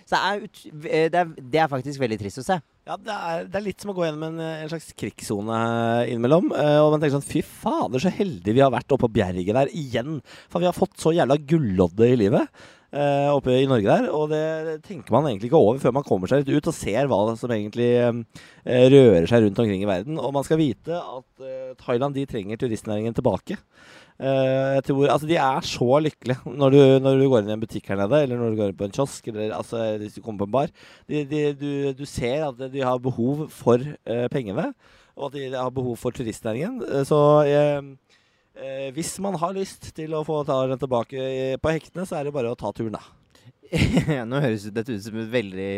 Så 0.08 0.16
det 0.16 0.20
er, 0.22 0.44
eh, 0.88 1.08
det, 1.12 1.20
er, 1.20 1.34
det 1.36 1.60
er 1.60 1.68
faktisk 1.68 2.00
veldig 2.00 2.20
trist 2.22 2.40
å 2.40 2.46
se. 2.46 2.56
Ja, 2.88 2.94
det 2.96 3.12
er, 3.12 3.42
det 3.52 3.58
er 3.58 3.64
litt 3.66 3.82
som 3.84 3.90
å 3.92 3.94
gå 3.98 4.06
gjennom 4.06 4.22
en, 4.30 4.38
eh, 4.40 4.62
en 4.62 4.70
slags 4.70 4.94
krigssone 4.96 5.56
innimellom. 6.08 6.46
Uh, 6.56 6.78
og 6.86 6.94
man 6.94 7.02
tenker 7.02 7.18
sånn 7.18 7.26
Fy 7.26 7.42
fader, 7.44 8.00
så 8.00 8.12
heldige 8.16 8.56
vi 8.56 8.62
har 8.64 8.72
vært 8.72 8.94
oppe 8.94 9.04
på 9.04 9.18
bjerget 9.18 9.52
der 9.58 9.72
igjen. 9.76 10.22
For 10.48 10.64
vi 10.64 10.70
har 10.70 10.76
fått 10.76 10.96
så 10.96 11.12
jævla 11.12 11.36
gullodde 11.50 12.08
i 12.08 12.16
livet. 12.16 12.48
Eh, 12.92 13.28
oppe 13.32 13.54
i 13.58 13.68
Norge 13.68 13.88
der, 13.88 14.08
og 14.14 14.30
det 14.32 14.80
tenker 14.86 15.14
man 15.14 15.28
egentlig 15.28 15.50
ikke 15.50 15.60
over 15.60 15.80
før 15.82 15.94
man 15.98 16.06
kommer 16.06 16.30
seg 16.30 16.42
litt 16.42 16.58
ut 16.58 16.70
og 16.70 16.76
ser 16.76 17.08
hva 17.10 17.20
som 17.38 17.54
egentlig 17.54 17.90
eh, 18.00 18.88
rører 18.94 19.28
seg 19.30 19.44
rundt 19.44 19.62
omkring 19.64 19.84
i 19.84 19.90
verden. 19.90 20.20
Og 20.20 20.34
man 20.36 20.46
skal 20.46 20.60
vite 20.60 20.98
at 20.98 21.46
eh, 21.46 21.72
Thailand 21.80 22.16
de 22.16 22.26
trenger 22.28 22.60
turistnæringen 22.60 23.16
tilbake. 23.16 23.58
Eh, 24.18 24.74
jeg 24.74 24.84
tror, 24.88 25.04
altså 25.12 25.28
De 25.30 25.36
er 25.38 25.66
så 25.66 25.98
lykkelige 26.02 26.54
når 26.60 26.74
du, 26.74 26.80
når 27.04 27.20
du 27.20 27.26
går 27.30 27.44
inn 27.44 27.52
i 27.52 27.54
en 27.54 27.62
butikk 27.62 27.90
her 27.92 28.00
nede, 28.00 28.22
eller 28.24 28.40
når 28.40 28.50
du 28.50 28.60
går 28.60 28.72
inn 28.72 28.78
på 28.80 28.88
en 28.88 28.96
kiosk, 28.96 29.28
eller 29.30 29.54
altså, 29.54 29.82
hvis 30.00 30.16
du 30.18 30.22
kommer 30.22 30.42
på 30.42 30.48
en 30.48 30.56
bar. 30.56 30.72
De, 31.06 31.22
de, 31.28 31.42
du, 31.54 31.70
du 31.94 32.06
ser 32.08 32.48
at 32.48 32.64
de 32.72 32.82
har 32.82 32.98
behov 33.02 33.46
for 33.54 33.78
eh, 33.78 34.26
pengene, 34.32 34.72
og 35.18 35.30
at 35.30 35.38
de 35.38 35.52
har 35.54 35.70
behov 35.74 35.96
for 36.00 36.14
turistnæringen. 36.14 36.82
Eh, 36.88 37.04
så 37.06 37.20
eh, 37.46 37.94
eh, 38.62 38.88
hvis 38.96 39.14
man 39.24 39.38
har 39.40 39.54
lyst 39.56 39.90
til 39.96 40.14
å 40.16 40.24
få 40.26 40.42
ta 40.48 40.60
den 40.70 40.80
tilbake 40.80 41.56
på 41.62 41.72
hektene, 41.74 42.06
så 42.08 42.18
er 42.18 42.28
det 42.28 42.34
bare 42.36 42.52
å 42.52 42.58
ta 42.58 42.72
turen, 42.76 42.98
da. 42.98 43.04
Nå 44.28 44.40
høres 44.40 44.64
dette 44.72 44.94
ut 44.94 45.04
som 45.04 45.16
et 45.20 45.28
veldig 45.32 45.70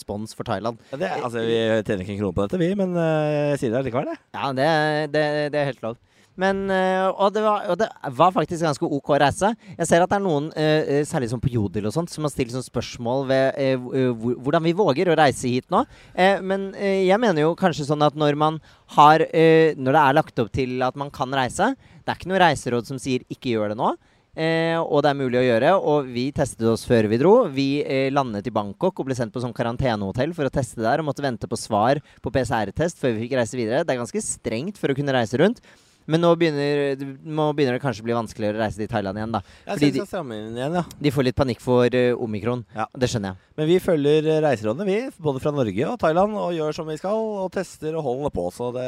spons 0.00 0.32
for 0.36 0.48
Thailand. 0.48 0.80
Ja, 0.92 1.00
det, 1.00 1.10
altså, 1.18 1.42
vi 1.44 1.58
tjener 1.84 2.04
ikke 2.04 2.14
en 2.16 2.20
krone 2.22 2.36
på 2.38 2.46
dette, 2.46 2.60
vi, 2.62 2.70
men 2.78 2.96
eh, 2.96 3.52
jeg 3.52 3.60
sier 3.60 3.74
det 3.74 3.82
allikevel, 3.82 4.10
det. 4.12 4.18
Ja, 4.36 4.52
det, 4.56 4.68
det, 5.12 5.24
det 5.52 5.60
er 5.60 5.70
helt 5.72 5.84
lov. 5.84 6.00
Men, 6.40 6.64
eh, 6.70 7.06
og, 7.08 7.30
det 7.34 7.42
var, 7.44 7.66
og 7.70 7.78
det 7.78 7.88
var 8.16 8.32
faktisk 8.34 8.64
ganske 8.66 8.88
OK 8.96 9.12
reise. 9.22 9.52
Jeg 9.78 9.88
ser 9.88 10.02
at 10.02 10.10
det 10.10 10.18
er 10.18 10.24
noen, 10.24 10.48
eh, 10.58 11.00
eh, 11.00 11.04
særlig 11.06 11.30
på 11.34 11.52
Jodel 11.52 11.86
og 11.86 11.94
sånt, 11.94 12.10
som 12.10 12.26
har 12.26 12.32
stilt 12.32 12.54
spørsmål 12.54 13.26
ved 13.28 13.84
hvordan 13.84 14.64
vi 14.64 14.74
våger 14.76 15.10
å 15.10 15.18
reise 15.18 15.50
hit 15.50 15.66
nå. 15.70 15.84
Men 16.14 16.72
jeg 16.74 17.18
mener 17.20 17.42
jo 17.42 17.54
kanskje 17.58 17.86
sånn 17.88 18.02
at 18.04 18.14
når 18.14 18.36
man 18.38 18.60
har 18.94 19.18
Når 19.24 19.92
det 19.96 20.00
er 20.00 20.16
lagt 20.16 20.38
opp 20.38 20.50
til 20.52 20.82
at 20.82 20.96
man 20.96 21.10
kan 21.10 21.32
reise 21.32 21.74
Det 21.74 22.12
er 22.12 22.18
ikke 22.18 22.30
noe 22.30 22.42
reiseråd 22.42 22.86
som 22.86 22.98
sier 22.98 23.24
'ikke 23.28 23.54
gjør 23.54 23.72
det 23.72 23.78
nå'. 23.78 23.96
Eh, 24.34 24.74
og 24.82 25.04
det 25.04 25.12
er 25.12 25.18
mulig 25.18 25.38
å 25.38 25.46
gjøre. 25.46 25.72
Og 25.78 26.10
vi 26.10 26.26
testet 26.34 26.66
oss 26.66 26.84
før 26.88 27.08
vi 27.10 27.20
dro. 27.20 27.34
Vi 27.54 27.68
eh, 27.82 28.10
landet 28.14 28.48
i 28.50 28.54
Bangkok 28.54 28.98
og 28.98 29.08
ble 29.08 29.16
sendt 29.18 29.34
på 29.34 29.42
sånn 29.42 29.54
karantenehotell 29.54 30.34
for 30.34 30.48
å 30.48 30.52
teste 30.52 30.82
der. 30.82 31.00
Og 31.00 31.08
måtte 31.08 31.24
vente 31.24 31.50
på 31.50 31.58
svar 31.58 32.02
på 32.22 32.34
PCR-test 32.34 33.00
før 33.00 33.14
vi 33.14 33.26
fikk 33.26 33.38
reise 33.38 33.58
videre. 33.58 33.84
Det 33.86 33.94
er 33.94 34.02
ganske 34.02 34.24
strengt 34.24 34.80
for 34.80 34.90
å 34.90 34.98
kunne 34.98 35.14
reise 35.14 35.38
rundt. 35.40 35.62
Men 36.10 36.20
nå 36.20 36.34
begynner, 36.36 37.00
nå 37.24 37.46
begynner 37.56 37.78
det 37.78 37.82
kanskje 37.84 38.04
å 38.04 38.08
bli 38.08 38.16
vanskeligere 38.16 38.58
å 38.58 38.62
reise 38.64 38.80
til 38.80 38.90
Thailand 38.90 39.20
igjen. 39.20 39.32
da 39.32 39.40
Jeg 39.44 39.70
Fordi 39.70 39.90
synes 39.94 40.12
jeg 40.12 40.28
de, 40.28 40.40
igjen, 40.60 40.78
ja. 40.80 40.84
de 41.06 41.12
får 41.14 41.28
litt 41.30 41.38
panikk 41.38 41.62
for 41.64 41.96
uh, 41.96 42.24
omikron. 42.26 42.64
Ja. 42.76 42.88
Det 42.92 43.08
skjønner 43.12 43.32
jeg. 43.32 43.53
Men 43.54 43.68
vi 43.70 43.76
følger 43.78 44.26
reiserådene, 44.42 44.84
vi. 44.88 44.96
Både 45.22 45.38
fra 45.42 45.52
Norge 45.54 45.86
og 45.86 45.98
Thailand. 46.02 46.34
Og 46.40 46.56
gjør 46.56 46.74
som 46.74 46.88
vi 46.90 46.96
skal, 46.98 47.20
og 47.44 47.52
tester 47.54 47.94
og 47.94 48.02
holder 48.02 48.32
på. 48.34 48.48
Så 48.54 48.70
det 48.74 48.86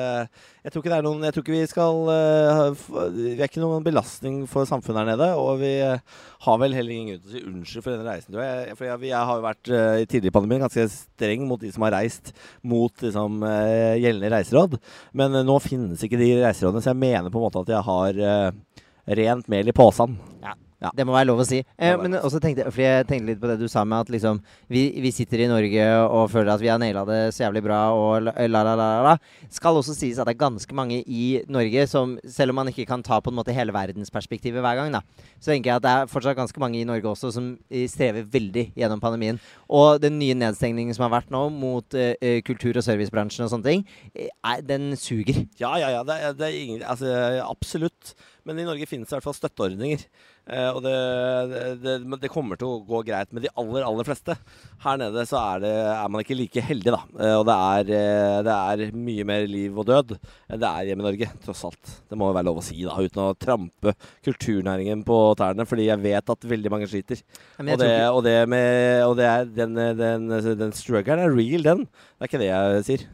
Jeg 0.66 0.72
tror 0.74 0.82
det 0.82 0.98
noen 1.06 1.22
Jeg 1.22 1.34
tror 1.34 1.44
ikke 1.44 1.54
vi 1.54 1.68
skal 1.70 2.10
eh, 2.10 2.88
Vi 3.14 3.28
er 3.36 3.46
ikke 3.46 3.62
noen 3.62 3.86
belastning 3.86 4.42
for 4.50 4.66
samfunnet 4.66 5.04
her 5.04 5.10
nede. 5.12 5.30
Og 5.38 5.62
vi 5.62 5.70
eh, 5.84 6.02
har 6.48 6.58
vel 6.62 6.74
heller 6.74 6.96
ingen 6.96 7.14
grunn 7.14 7.22
til 7.22 7.30
å 7.30 7.36
si 7.36 7.44
unnskyld 7.52 7.86
for 7.86 7.94
denne 7.94 8.10
reisen, 8.10 8.34
tror 8.34 8.42
jeg. 8.42 8.76
For 8.80 8.90
jeg, 8.90 9.04
jeg 9.12 9.30
har 9.30 9.38
jo 9.38 9.46
vært 9.46 9.72
eh, 9.78 10.02
i 10.02 10.10
tidligere 10.10 10.38
pandemien 10.40 10.66
ganske 10.66 10.88
streng 10.96 11.46
mot 11.46 11.62
de 11.62 11.72
som 11.76 11.86
har 11.86 11.98
reist 12.00 12.34
mot 12.66 13.06
liksom, 13.06 13.40
gjeldende 14.02 14.34
reiseråd. 14.34 14.78
Men 15.14 15.42
nå 15.46 15.60
finnes 15.62 16.02
ikke 16.02 16.18
de 16.18 16.34
reiserådene, 16.42 16.82
så 16.82 16.90
jeg 16.90 17.04
mener 17.06 17.30
på 17.30 17.38
en 17.38 17.46
måte 17.46 17.62
at 17.62 17.74
jeg 17.76 17.86
har 17.86 18.22
rent 19.22 19.50
mel 19.52 19.70
i 19.70 19.76
posen. 19.76 20.18
Ja. 20.42 20.58
Det 20.96 21.06
må 21.08 21.14
være 21.17 21.26
lov 21.31 21.40
å 21.40 21.46
si. 21.49 21.62
Eh, 21.81 21.94
men 21.96 22.19
også 22.20 22.37
tenkte, 22.43 22.67
fordi 22.69 22.84
jeg 22.84 23.06
tenkte 23.08 23.31
litt 23.31 23.40
på 23.40 23.49
det 23.49 23.55
du 23.62 23.64
sa 23.73 23.84
med 23.88 24.05
at 24.05 24.11
liksom 24.12 24.43
vi, 24.69 24.82
vi 25.00 25.11
sitter 25.14 25.40
i 25.40 25.49
Norge 25.49 25.87
og 26.05 26.26
føler 26.31 26.52
at 26.52 26.61
vi 26.61 26.69
har 26.69 26.78
naila 26.82 27.05
det 27.08 27.20
så 27.33 27.47
jævlig 27.47 27.62
bra 27.64 27.78
og 27.97 28.26
la, 28.26 28.35
la, 28.47 28.62
la, 28.76 28.88
la. 29.06 29.14
Skal 29.49 29.78
også 29.80 29.95
sies 29.97 30.18
at 30.21 30.28
det 30.28 30.35
er 30.37 30.42
ganske 30.45 30.76
mange 30.76 30.99
i 31.09 31.40
Norge 31.49 31.87
som, 31.88 32.18
selv 32.28 32.52
om 32.52 32.61
man 32.61 32.68
ikke 32.73 32.85
kan 32.90 33.02
ta 33.06 33.23
på 33.25 33.33
en 33.33 33.38
måte 33.38 33.54
hele 33.56 33.73
verdensperspektivet 33.73 34.61
hver 34.61 34.76
gang, 34.83 34.92
da, 34.99 35.00
så 35.40 35.54
tenker 35.54 35.73
jeg 35.73 35.80
at 35.80 35.87
det 35.87 35.95
er 36.02 36.12
fortsatt 36.12 36.37
ganske 36.38 36.61
mange 36.62 36.80
i 36.83 36.87
Norge 36.88 37.09
også 37.09 37.33
som 37.35 37.50
eh, 37.71 37.87
strever 37.88 38.28
veldig 38.37 38.66
gjennom 38.76 39.00
pandemien. 39.02 39.40
Og 39.73 39.97
den 40.04 40.18
nye 40.21 40.37
nedstengningen 40.37 40.95
som 40.97 41.06
har 41.09 41.14
vært 41.23 41.33
nå 41.35 41.47
mot 41.56 41.97
eh, 41.97 42.12
eh, 42.21 42.38
kultur- 42.47 42.76
og 42.76 42.85
servicebransjen 42.87 43.49
og 43.49 43.52
sånne 43.54 43.71
ting, 43.73 43.87
eh, 44.12 44.28
er, 44.45 44.61
den 44.66 44.92
suger. 45.00 45.40
Ja, 45.56 45.73
ja, 45.80 45.88
ja. 45.97 46.04
Det, 46.06 46.21
er- 46.21 46.37
det 46.37 46.50
er 46.52 46.61
ingen, 46.61 46.85
altså, 46.85 47.16
absolutt. 47.49 48.12
Men 48.47 48.61
i 48.62 48.66
Norge 48.68 48.87
finnes 48.87 49.09
det 49.09 49.14
i 49.14 49.18
hvert 49.18 49.26
fall 49.26 49.40
støtteordninger. 49.40 50.04
Eh, 50.47 50.69
og 50.71 50.79
det, 50.85 50.93
det, 51.83 51.95
det, 52.23 52.31
kommer 52.31 52.59
til 52.59 52.69
å 52.71 52.83
gå 52.87 53.00
greit 53.09 53.33
med 53.35 53.43
de 53.43 53.50
aller, 53.59 53.83
aller 53.83 54.07
fleste. 54.07 54.37
Her 54.85 55.00
nede 55.00 55.25
så 55.26 55.41
er, 55.41 55.65
det, 55.65 55.73
er 55.91 56.12
man 56.12 56.23
ikke 56.23 56.37
like 56.38 56.62
heldig, 56.62 56.93
da. 56.95 57.00
Eh, 57.19 57.35
og 57.41 57.47
det 57.49 57.57
er, 57.57 57.91
eh, 57.97 58.37
det 58.47 58.55
er 58.55 58.95
mye 58.95 59.26
mer 59.26 59.49
liv 59.50 59.75
og 59.75 59.88
død 59.91 60.15
enn 60.15 60.62
det 60.62 60.71
er 60.71 60.93
hjemme 60.93 61.03
i 61.03 61.09
Norge, 61.09 61.31
tross 61.43 61.65
alt. 61.67 61.93
Det 62.07 62.21
må 62.21 62.31
jo 62.31 62.38
være 62.38 62.47
lov 62.47 62.62
å 62.62 62.67
si, 62.69 62.79
da, 62.87 62.95
uten 62.95 63.25
å 63.25 63.35
trampe 63.43 63.97
kulturnæringen 64.26 65.03
på 65.09 65.19
tærne. 65.41 65.67
Fordi 65.67 65.91
jeg 65.91 66.05
vet 66.07 66.35
at 66.37 66.50
veldig 66.55 66.75
mange 66.76 66.91
sliter. 66.91 67.26
Og 67.59 67.75
det, 67.83 67.93
og 68.07 68.23
det, 68.29 68.38
med, 68.53 69.03
og 69.09 69.19
det 69.19 69.31
er 69.33 69.50
den, 69.50 69.75
den, 69.99 70.31
den 70.62 70.75
struggeren 70.79 71.26
er 71.26 71.35
real, 71.35 71.67
den. 71.67 71.87
Det 71.91 72.23
er 72.23 72.31
ikke 72.31 72.45
det 72.45 72.53
jeg 72.53 72.91
sier. 72.93 73.09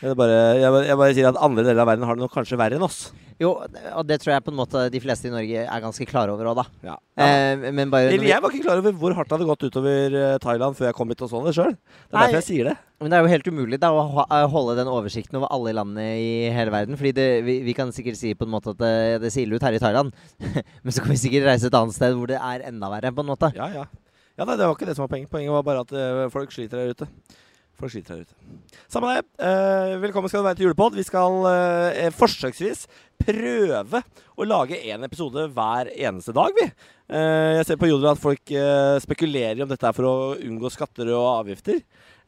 Er 0.00 0.14
bare, 0.16 0.36
jeg, 0.56 0.70
bare- 0.72 0.86
jeg 0.88 0.96
bare 0.96 1.14
sier 1.16 1.28
at 1.28 1.40
andre 1.44 1.64
deler 1.66 1.82
av 1.82 1.90
verden 1.90 2.06
har 2.08 2.16
det 2.16 2.22
nok 2.24 2.32
kanskje 2.32 2.56
verre 2.56 2.78
enn 2.78 2.84
oss. 2.86 3.10
Jo, 3.40 3.50
og 3.96 4.04
det 4.04 4.18
tror 4.20 4.34
jeg 4.34 4.44
på 4.44 4.52
en 4.52 4.58
måte 4.58 4.82
de 4.92 5.00
fleste 5.00 5.28
i 5.28 5.32
Norge 5.32 5.62
er 5.64 5.80
ganske 5.80 6.04
klare 6.08 6.32
over 6.32 6.48
òg, 6.50 6.58
da. 6.58 6.64
Ja. 6.84 6.96
Eh, 7.20 7.70
men 7.72 7.88
bare 7.92 8.10
Eller 8.12 8.28
jeg 8.28 8.42
var 8.44 8.52
ikke 8.52 8.66
klar 8.66 8.80
over 8.82 8.92
hvor 9.00 9.14
hardt 9.16 9.30
det 9.30 9.36
hadde 9.38 9.48
gått 9.48 9.64
utover 9.64 10.16
eh, 10.20 10.36
Thailand 10.44 10.76
før 10.76 10.88
jeg 10.90 10.96
kom 10.98 11.12
hit 11.12 11.24
og 11.24 11.30
så 11.32 11.40
det 11.46 11.54
sjøl. 11.56 11.72
Det 11.76 12.12
er 12.12 12.18
Nei. 12.18 12.24
derfor 12.26 12.38
jeg 12.40 12.48
sier 12.50 12.68
det. 12.68 12.74
Men 13.00 13.12
det 13.12 13.16
er 13.16 13.24
jo 13.24 13.32
helt 13.32 13.48
umulig 13.48 13.80
da 13.80 13.90
å 13.96 14.04
holde 14.52 14.76
den 14.76 14.92
oversikten 14.92 15.40
over 15.40 15.52
alle 15.56 15.72
landene 15.76 16.04
i 16.20 16.30
hele 16.52 16.72
verden. 16.74 17.00
Fordi 17.00 17.14
det, 17.16 17.28
vi, 17.48 17.58
vi 17.64 17.76
kan 17.76 17.92
sikkert 17.96 18.20
si 18.20 18.34
på 18.36 18.44
en 18.44 18.52
måte 18.52 18.74
at 18.74 18.80
det, 18.80 18.92
det 19.24 19.32
ser 19.32 19.46
ille 19.46 19.56
ut 19.56 19.64
her 19.64 19.76
i 19.76 19.80
Thailand. 19.80 20.12
Men 20.84 20.92
så 20.92 21.00
kan 21.04 21.12
vi 21.14 21.20
sikkert 21.24 21.48
reise 21.48 21.68
et 21.72 21.78
annet 21.80 21.96
sted 21.96 22.12
hvor 22.16 22.28
det 22.28 22.40
er 22.40 22.66
enda 22.68 22.92
verre, 22.92 23.12
på 23.16 23.24
en 23.24 23.32
måte. 23.32 23.52
Ja, 23.56 23.70
ja. 23.72 23.86
ja 24.36 24.48
det 24.52 24.60
var 24.64 24.76
ikke 24.76 24.88
det 24.90 24.96
som 25.00 25.06
var 25.06 25.14
poenget. 25.14 25.32
Poenget 25.32 25.56
var 25.56 25.64
bare 25.64 25.86
at 25.88 25.96
eh, 25.96 26.26
folk 26.34 26.52
sliter 26.52 26.82
der 26.84 26.92
ute. 26.92 27.08
Folk 27.80 27.94
sliter 27.94 28.18
deg 28.18 28.26
ut. 28.28 28.80
Samme 28.92 29.14
det. 29.14 29.22
Eh, 29.40 29.94
velkommen 30.02 30.28
skal 30.28 30.42
du 30.42 30.48
være 30.50 30.58
til 30.58 30.66
julepod. 30.68 30.98
Vi 30.98 31.04
skal 31.06 31.46
eh, 31.48 32.10
forsøksvis 32.12 32.82
prøve 33.20 34.02
å 34.36 34.46
lage 34.48 34.76
én 34.92 35.04
episode 35.06 35.46
hver 35.56 35.88
eneste 35.94 36.34
dag, 36.36 36.52
vi. 36.56 36.66
Eh, 37.08 37.56
jeg 37.56 37.70
ser 37.70 37.80
på 37.80 37.88
Jodel 37.88 38.12
at 38.12 38.20
folk 38.20 38.52
eh, 38.52 38.98
spekulerer 39.00 39.64
om 39.64 39.70
dette 39.70 39.88
er 39.88 39.96
for 39.96 40.08
å 40.10 40.14
unngå 40.36 40.72
skatter 40.72 41.08
og 41.16 41.24
avgifter. 41.38 41.80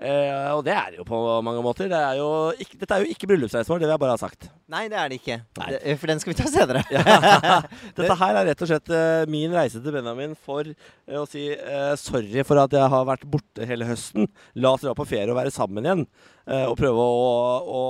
Eh, 0.03 0.49
og 0.57 0.65
det 0.67 0.73
er 0.75 0.95
det 0.95 1.03
jo 1.03 1.09
på 1.09 1.21
mange 1.45 1.65
måter. 1.65 1.93
Det 1.93 2.01
er 2.01 2.25
ikke, 2.65 2.81
dette 2.81 2.97
er 2.97 3.05
jo 3.05 3.13
ikke 3.13 3.29
bryllupsreisen 3.35 3.75
vår, 3.75 3.83
det 3.85 3.91
vil 3.91 3.97
jeg 3.99 4.05
bare 4.07 4.17
ha 4.17 4.23
sagt. 4.25 4.49
Nei, 4.71 4.85
det 4.89 4.99
er 4.99 5.09
det 5.13 5.19
ikke. 5.21 5.39
Nei. 5.59 5.69
Det, 5.75 5.97
for 6.01 6.13
den 6.13 6.21
skal 6.23 6.33
vi 6.33 6.39
ta 6.39 6.47
senere. 6.53 6.83
Dette 7.99 8.19
her 8.23 8.39
er 8.41 8.47
rett 8.53 8.63
og 8.65 8.71
slett 8.71 8.93
uh, 8.95 9.25
min 9.31 9.53
reise 9.57 9.83
til 9.83 9.95
Benjamin 9.97 10.37
for 10.39 10.69
uh, 10.71 11.19
å 11.23 11.25
si 11.29 11.49
uh, 11.53 11.93
sorry 12.01 12.45
for 12.47 12.61
at 12.63 12.73
jeg 12.79 12.93
har 12.95 13.09
vært 13.09 13.27
borte 13.29 13.67
hele 13.69 13.89
høsten. 13.89 14.29
La 14.55 14.75
oss 14.77 14.85
dra 14.87 14.95
på 14.97 15.09
ferie 15.09 15.29
og 15.33 15.39
være 15.41 15.53
sammen 15.55 15.85
igjen. 15.89 16.07
eh, 16.51 16.65
og 16.67 16.73
prøve 16.75 16.99
å, 16.99 17.19
å 17.63 17.83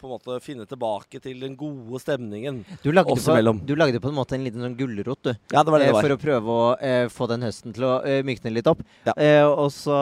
på 0.00 0.06
en 0.08 0.12
måte 0.14 0.36
finne 0.40 0.64
tilbake 0.68 1.18
til 1.20 1.40
den 1.42 1.52
gode 1.58 1.98
stemningen. 2.00 2.62
Du 2.80 2.88
lagde, 2.94 3.12
Oss 3.12 3.26
på, 3.28 3.34
imellom. 3.34 3.58
du 3.68 3.74
lagde 3.76 4.00
på 4.00 4.08
en 4.08 4.16
måte 4.16 4.38
en 4.38 4.46
liten 4.46 4.62
sånn 4.64 4.76
gulrot, 4.78 5.20
du. 5.26 5.34
Ja, 5.52 5.60
det 5.66 5.74
var 5.74 5.82
det 5.82 5.90
Eh, 5.90 5.92
det 5.92 5.96
var. 5.98 6.06
For 6.06 6.14
å 6.14 6.20
prøve 6.22 6.54
å 6.54 6.70
eh, 6.80 7.08
få 7.12 7.26
den 7.28 7.44
høsten 7.44 7.74
til 7.76 7.84
å 7.88 7.92
eh, 8.06 8.22
mykne 8.24 8.52
litt 8.54 8.68
opp. 8.70 8.80
Ja. 9.04 9.12
Eh, 9.20 9.44
og 9.44 9.68
så 9.74 9.96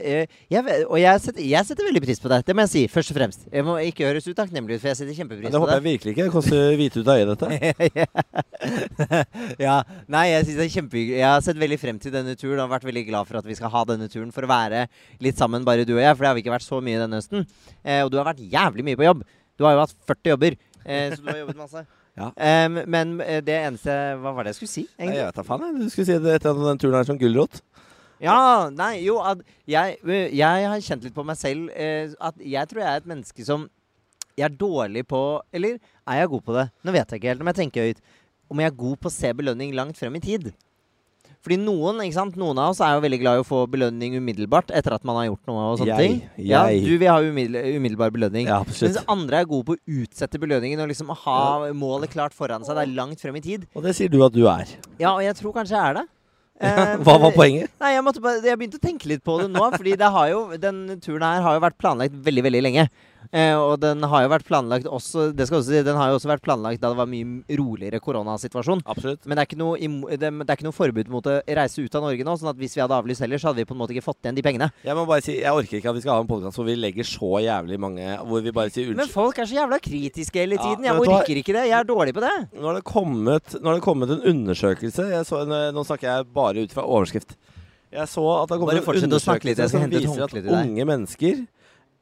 eh, 0.00 0.24
jeg, 0.52 0.64
Og 0.88 0.96
jeg 1.02 1.20
setter, 1.24 1.44
jeg 1.44 1.68
setter 1.68 1.88
veldig 1.90 2.02
pris 2.04 2.20
på 2.22 2.30
deg, 2.32 2.44
Det 2.48 2.56
må 2.56 2.64
jeg 2.64 2.72
si, 2.72 2.84
først 2.92 3.12
og 3.12 3.18
fremst. 3.18 3.46
Jeg 3.52 3.66
må 3.66 3.76
ikke 3.90 4.08
høres 4.08 4.28
utakknemlig 4.30 4.78
ut, 4.78 4.82
for 4.84 4.92
jeg 4.92 5.00
setter 5.02 5.12
Ja, 5.12 5.18
kjempepris 5.20 5.53
det 5.54 5.60
håper 5.62 5.76
jeg 5.76 5.84
virkelig 5.84 6.12
ikke. 6.12 6.24
Det 6.26 6.34
koster 6.34 6.76
hvite 6.78 7.00
ut 7.00 7.10
av 7.12 7.20
øyet, 7.20 7.30
dette. 7.30 8.18
ja. 9.66 9.76
Nei, 10.10 10.24
jeg 10.32 10.48
synes 10.48 10.58
det 10.58 10.66
er 10.66 10.72
kjempehyggelig. 10.74 11.18
Jeg 11.20 11.30
har 11.30 11.44
sett 11.46 11.60
veldig 11.62 11.78
frem 11.78 12.00
til 12.02 12.14
denne 12.14 12.34
turen 12.40 12.62
og 12.64 12.72
vært 12.72 12.86
veldig 12.88 13.04
glad 13.06 13.30
for 13.30 13.38
at 13.38 13.46
vi 13.46 13.56
skal 13.58 13.70
ha 13.70 13.84
denne 13.92 14.10
turen 14.10 14.32
for 14.34 14.46
å 14.46 14.50
være 14.50 14.84
litt 15.22 15.38
sammen, 15.38 15.66
bare 15.66 15.86
du 15.86 15.94
og 15.94 16.02
jeg. 16.02 16.14
For 16.16 16.26
det 16.26 16.30
har 16.32 16.38
vi 16.38 16.44
ikke 16.44 16.56
vært 16.56 16.66
så 16.66 16.80
mye 16.84 17.02
denne 17.04 17.20
høsten. 17.22 17.46
Eh, 17.84 18.00
og 18.02 18.10
du 18.10 18.18
har 18.18 18.26
vært 18.32 18.42
jævlig 18.42 18.86
mye 18.88 18.98
på 18.98 19.06
jobb. 19.06 19.22
Du 19.54 19.68
har 19.68 19.76
jo 19.76 19.84
hatt 19.84 19.94
40 20.10 20.34
jobber, 20.34 20.56
eh, 20.82 21.14
så 21.14 21.20
du 21.22 21.30
har 21.30 21.44
jobbet 21.44 21.62
masse. 21.62 21.86
Ja. 22.14 22.28
Um, 22.38 22.76
men 22.86 23.16
eh, 23.24 23.40
det 23.42 23.56
eneste 23.58 23.90
Hva 24.22 24.30
var 24.36 24.46
det 24.46 24.52
jeg 24.52 24.60
skulle 24.60 24.70
si? 24.70 24.84
Egentlig? 25.00 25.16
jeg 25.18 25.26
vet 25.26 25.38
da 25.40 25.42
faen. 25.48 25.80
Du 25.80 25.88
skulle 25.90 26.06
si 26.06 26.18
det 26.22 26.36
etter 26.36 26.52
at 26.52 26.60
den 26.62 26.78
turen 26.78 26.98
er 27.00 27.08
som 27.08 27.18
gulrot. 27.18 27.58
Ja, 28.22 28.70
nei, 28.70 29.00
jo 29.02 29.16
jeg, 29.66 29.96
jeg 30.06 30.68
har 30.70 30.84
kjent 30.86 31.02
litt 31.02 31.16
på 31.16 31.24
meg 31.26 31.36
selv 31.40 31.72
eh, 31.74 32.12
at 32.14 32.38
jeg 32.38 32.70
tror 32.70 32.84
jeg 32.84 32.90
er 32.92 33.02
et 33.02 33.10
menneske 33.10 33.46
som 33.46 33.66
Jeg 34.34 34.48
er 34.48 34.54
dårlig 34.58 35.04
på 35.06 35.18
Eller 35.54 35.78
er 36.06 36.20
jeg 36.20 36.30
god 36.32 36.44
på 36.44 36.54
det? 36.56 36.68
Nå 36.84 36.94
vet 36.94 37.10
jeg 37.10 37.20
ikke 37.22 37.32
helt 37.32 37.42
om 37.44 37.50
jeg 37.52 37.60
tenker 37.62 37.88
høyt. 37.88 38.04
Om 38.50 38.60
jeg 38.60 38.70
er 38.72 38.78
god 38.84 39.00
på 39.00 39.10
å 39.10 39.14
se 39.14 39.32
belønning 39.32 39.74
langt 39.76 39.98
frem 39.98 40.16
i 40.18 40.22
tid. 40.22 40.52
Fordi 41.44 41.58
noen 41.60 41.98
ikke 42.00 42.16
sant? 42.16 42.36
Noen 42.40 42.56
av 42.60 42.70
oss 42.72 42.80
er 42.80 42.94
jo 42.96 43.02
veldig 43.04 43.18
glad 43.20 43.36
i 43.36 43.42
å 43.42 43.44
få 43.44 43.58
belønning 43.68 44.14
umiddelbart 44.16 44.70
etter 44.72 44.94
at 44.96 45.02
man 45.04 45.18
har 45.18 45.26
gjort 45.26 45.50
noe. 45.50 45.64
og 45.74 45.78
sånne 45.80 45.98
Jeg, 45.98 46.14
ting 46.14 46.46
Ja. 46.48 46.62
Du 46.72 46.94
vil 46.96 47.10
ha 47.10 47.18
umiddel 47.20 47.76
umiddelbar 47.76 48.12
belønning. 48.14 48.48
Ja, 48.48 48.62
Mens 48.64 48.96
andre 49.12 49.42
er 49.42 49.48
gode 49.50 49.68
på 49.68 49.76
å 49.76 50.00
utsette 50.00 50.40
belønningen 50.40 50.80
og 50.80 50.88
liksom 50.88 51.12
ha 51.24 51.38
målet 51.76 52.14
klart 52.16 52.32
foran 52.36 52.64
seg. 52.64 52.78
Det 52.78 52.86
er 52.86 52.94
langt 52.96 53.20
frem 53.20 53.36
i 53.36 53.44
tid. 53.44 53.66
Og 53.76 53.84
det 53.84 53.92
sier 53.98 54.08
du 54.08 54.22
at 54.24 54.32
du 54.32 54.46
er. 54.48 54.72
Ja, 54.96 55.12
og 55.12 55.22
jeg 55.24 55.36
tror 55.36 55.52
kanskje 55.52 55.76
jeg 55.76 55.84
er 55.90 55.98
det. 56.00 56.06
Eh, 56.64 56.96
Hva 57.04 57.18
var 57.20 57.32
poenget? 57.34 57.68
Nei, 57.82 57.92
jeg, 57.92 58.04
måtte 58.06 58.34
jeg 58.40 58.58
begynte 58.60 58.78
å 58.80 58.86
tenke 58.86 59.08
litt 59.10 59.24
på 59.26 59.36
det 59.42 59.50
nå. 59.52 59.66
Fordi 59.74 59.96
det 60.00 60.10
har 60.16 60.28
jo, 60.32 60.42
den 60.56 60.84
turen 61.04 61.26
her 61.28 61.44
har 61.44 61.58
jo 61.58 61.64
vært 61.66 61.76
planlagt 61.82 62.16
veldig 62.24 62.44
veldig 62.48 62.62
lenge. 62.70 62.88
Eh, 63.32 63.54
og 63.56 63.78
den 63.82 64.04
har 64.10 64.24
jo 64.24 64.30
vært 64.32 64.46
planlagt 64.46 64.86
også 64.90 65.30
Det 65.34 65.46
skal 65.48 65.58
også 65.60 65.70
si, 65.70 65.80
den 65.86 65.96
har 65.98 66.10
jo 66.10 66.18
også 66.18 66.28
vært 66.30 66.44
planlagt 66.44 66.82
da 66.82 66.90
det 66.92 66.98
var 66.98 67.08
mye 67.10 67.56
roligere 67.58 68.00
koronasituasjon. 68.04 68.84
Absolutt. 68.90 69.24
Men 69.24 69.38
det 69.38 69.44
er, 69.44 69.48
ikke 69.48 69.60
noe, 69.60 69.78
det, 70.14 70.30
er 70.30 70.56
ikke 70.56 70.68
noe 70.68 70.76
forbud 70.76 71.10
mot 71.12 71.28
å 71.30 71.38
reise 71.58 71.84
ut 71.84 71.96
av 71.98 72.04
Norge 72.06 72.26
nå. 72.26 72.36
Sånn 72.40 72.52
at 72.52 72.60
hvis 72.60 72.76
vi 72.76 72.82
hadde 72.84 72.98
avlyst 72.98 73.24
heller, 73.24 73.40
så 73.40 73.50
hadde 73.50 73.62
vi 73.62 73.68
på 73.70 73.76
en 73.76 73.80
måte 73.80 73.96
ikke 73.96 74.06
fått 74.06 74.20
igjen 74.22 74.38
de 74.38 74.44
pengene. 74.46 74.70
Jeg 74.86 74.98
må 74.98 75.06
bare 75.08 75.24
si, 75.24 75.38
jeg 75.40 75.62
orker 75.62 75.80
ikke 75.80 75.92
at 75.94 75.98
vi 75.98 76.04
skal 76.04 76.18
ha 76.18 76.24
en 76.24 76.30
podkast 76.30 76.60
hvor 76.60 76.68
vi 76.68 76.76
legger 76.78 77.08
så 77.08 77.32
jævlig 77.44 77.80
mange 77.80 78.18
Hvor 78.28 78.44
vi 78.44 78.52
bare 78.54 78.72
sier 78.72 78.94
Men 78.96 79.10
folk 79.10 79.38
er 79.40 79.48
så 79.48 79.58
jævla 79.58 79.80
kritiske 79.82 80.44
hele 80.44 80.60
tiden. 80.60 80.84
Ja, 80.86 80.94
Jeg 80.94 81.16
orker 81.16 81.40
ikke 81.40 81.56
det. 81.56 81.66
Jeg 81.70 81.78
er 81.78 81.88
dårlig 81.88 82.14
på 82.16 82.24
det. 82.24 82.34
Nå 82.54 82.68
har 82.68 82.78
det 82.78 82.86
kommet, 82.88 83.56
nå 83.58 83.70
har 83.70 83.80
det 83.80 83.86
kommet 83.86 84.14
en 84.14 84.22
undersøkelse 84.34 85.08
en, 85.20 85.58
Nå 85.74 85.84
snakker 85.86 86.10
jeg 86.10 86.30
bare 86.34 86.64
ut 86.64 86.74
fra 86.74 86.84
overskrift. 86.84 87.36
Jeg 87.94 88.10
så 88.10 88.24
at 88.40 88.50
det 88.50 88.56
har 88.56 88.62
kommet 88.62 88.80
en 88.80 89.06
undersøkelse 89.06 89.48
litt, 89.48 89.70
som 89.70 89.84
viser 89.90 90.24
at 90.26 90.48
unge 90.64 90.86
mennesker 90.88 91.44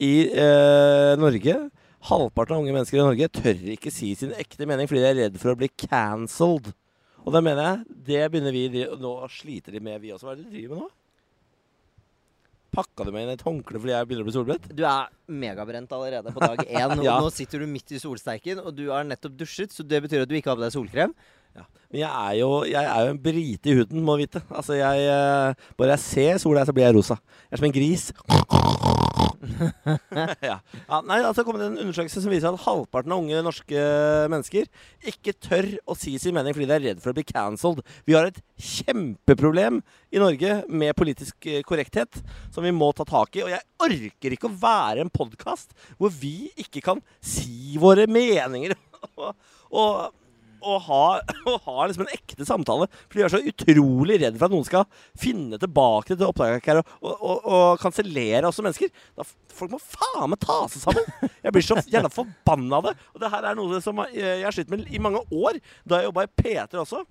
i 0.02 0.12
eh, 0.34 1.12
Norge 1.20 1.56
Halvparten 2.08 2.56
av 2.56 2.62
unge 2.64 2.72
mennesker 2.74 2.98
i 2.98 3.02
Norge 3.04 3.28
tør 3.30 3.60
ikke 3.76 3.92
si 3.94 4.08
sin 4.18 4.32
ekte 4.34 4.66
mening 4.66 4.88
fordi 4.90 5.04
de 5.04 5.10
er 5.12 5.18
redd 5.20 5.36
for 5.38 5.52
å 5.52 5.58
bli 5.60 5.68
cancelled. 5.84 6.72
Og 7.22 7.30
det 7.36 7.42
mener 7.46 7.62
jeg, 7.62 8.00
det 8.08 8.24
begynner 8.32 8.56
vi 8.56 8.64
de- 8.72 8.88
Nå 8.98 9.12
sliter 9.30 9.76
de 9.76 9.78
med, 9.86 10.00
vi 10.02 10.10
også. 10.10 10.26
Hva 10.26 10.32
er 10.34 10.40
det 10.40 10.48
du 10.48 10.56
driver 10.56 10.74
med 10.74 10.82
nå? 10.82 10.88
Pakka 12.72 13.04
du 13.04 13.12
meg 13.12 13.26
inn 13.26 13.34
et 13.34 13.44
håndkle 13.44 13.78
fordi 13.82 13.92
jeg 13.92 14.08
begynner 14.08 14.24
å 14.24 14.28
bli 14.30 14.34
solbrent? 14.34 14.66
Du 14.74 14.82
er 14.88 15.10
megabrent 15.28 15.92
allerede 15.94 16.32
på 16.34 16.40
dag 16.42 16.64
én. 16.64 16.96
Ja. 17.06 17.18
Nå 17.20 17.28
sitter 17.30 17.62
du 17.62 17.68
midt 17.70 17.92
i 17.94 18.00
solsteiken, 18.02 18.62
og 18.64 18.74
du 18.74 18.86
har 18.90 19.04
nettopp 19.06 19.36
dusjet, 19.38 19.70
så 19.76 19.84
det 19.86 20.00
betyr 20.06 20.24
at 20.24 20.30
du 20.30 20.34
ikke 20.38 20.50
har 20.50 20.58
på 20.58 20.64
deg 20.64 20.74
solkrem. 20.74 21.14
Men 21.92 22.00
jeg 22.00 22.08
er 22.08 22.36
jo, 22.40 22.50
jeg 22.64 22.80
er 22.88 23.04
jo 23.04 23.10
en 23.12 23.18
brite 23.20 23.68
i 23.68 23.74
huden, 23.76 24.00
må 24.06 24.16
vite. 24.16 24.40
Altså, 24.48 24.72
jeg 24.78 25.02
eh, 25.04 25.66
Bare 25.76 25.94
jeg 25.98 26.00
ser 26.08 26.38
sola, 26.40 26.64
så 26.64 26.72
blir 26.72 26.86
jeg 26.88 26.96
rosa. 26.96 27.18
Jeg 27.50 27.58
er 27.58 27.60
som 27.60 27.68
en 27.68 27.74
gris. 27.76 28.06
ja. 30.46 30.56
ja. 30.88 30.98
Nei, 31.06 31.18
altså 31.24 31.42
det 31.44 31.66
en 31.66 31.80
undersøkelse 31.82 32.22
som 32.22 32.32
viser 32.32 32.52
at 32.52 32.62
halvparten 32.64 33.14
av 33.14 33.22
unge 33.22 33.42
norske 33.44 33.82
mennesker 34.32 34.68
ikke 35.12 35.34
tør 35.42 35.68
å 35.84 35.96
si 35.98 36.14
sin 36.20 36.36
mening 36.36 36.54
fordi 36.54 36.68
de 36.70 36.76
er 36.76 36.84
redd 36.86 37.02
for 37.02 37.12
å 37.12 37.16
bli 37.16 37.26
cancelled. 37.26 37.82
Vi 38.06 38.16
har 38.16 38.30
et 38.30 38.40
kjempeproblem 38.62 39.80
i 40.12 40.22
Norge 40.22 40.60
med 40.70 40.96
politisk 40.98 41.50
eh, 41.50 41.62
korrekthet 41.66 42.20
som 42.54 42.64
vi 42.64 42.74
må 42.74 42.92
ta 42.96 43.06
tak 43.08 43.34
i. 43.38 43.44
Og 43.46 43.52
jeg 43.52 43.62
orker 43.88 44.36
ikke 44.36 44.50
å 44.50 44.56
være 44.62 45.04
en 45.04 45.12
podkast 45.12 45.74
hvor 45.98 46.12
vi 46.14 46.52
ikke 46.60 46.84
kan 46.84 47.02
si 47.18 47.78
våre 47.82 48.06
meninger. 48.10 48.76
og, 49.22 49.32
og 49.70 50.21
å 50.62 50.78
ha, 50.86 51.04
å 51.52 51.56
ha 51.66 51.86
liksom 51.88 52.06
en 52.06 52.14
ekte 52.14 52.46
samtale. 52.48 52.88
For 53.06 53.18
de 53.18 53.26
er 53.26 53.32
så 53.34 53.42
utrolig 53.52 54.18
redd 54.22 54.38
for 54.38 54.48
at 54.48 54.54
noen 54.54 54.68
skal 54.68 54.86
finne 55.18 55.60
tilbake 55.62 56.16
til 56.16 56.28
opptaket 56.28 56.82
og, 56.82 56.92
og, 57.02 57.14
og, 57.16 57.48
og 57.56 57.82
kansellere 57.82 58.48
oss 58.48 58.58
som 58.60 58.66
mennesker. 58.68 58.92
Da, 59.18 59.26
folk 59.52 59.74
må 59.74 59.80
faen 59.82 60.30
meg 60.32 60.42
ta 60.42 60.60
seg 60.72 60.84
sammen! 60.84 61.32
Jeg 61.42 61.54
blir 61.54 61.66
så 61.66 61.80
jævla 61.82 62.12
forbanna 62.12 62.78
av 62.80 62.90
det. 62.90 62.94
Og 63.14 63.24
det 63.24 63.32
her 63.34 63.48
er 63.50 63.58
noe 63.58 63.82
som 63.84 64.04
jeg 64.12 64.44
har 64.44 64.54
slitt 64.54 64.72
med 64.72 64.86
i 64.90 65.02
mange 65.02 65.24
år. 65.32 65.58
Da 65.84 66.00
jeg 66.00 66.10
jobba 66.10 66.26
i 66.28 66.32
P3 66.42 66.82
også. 66.84 67.04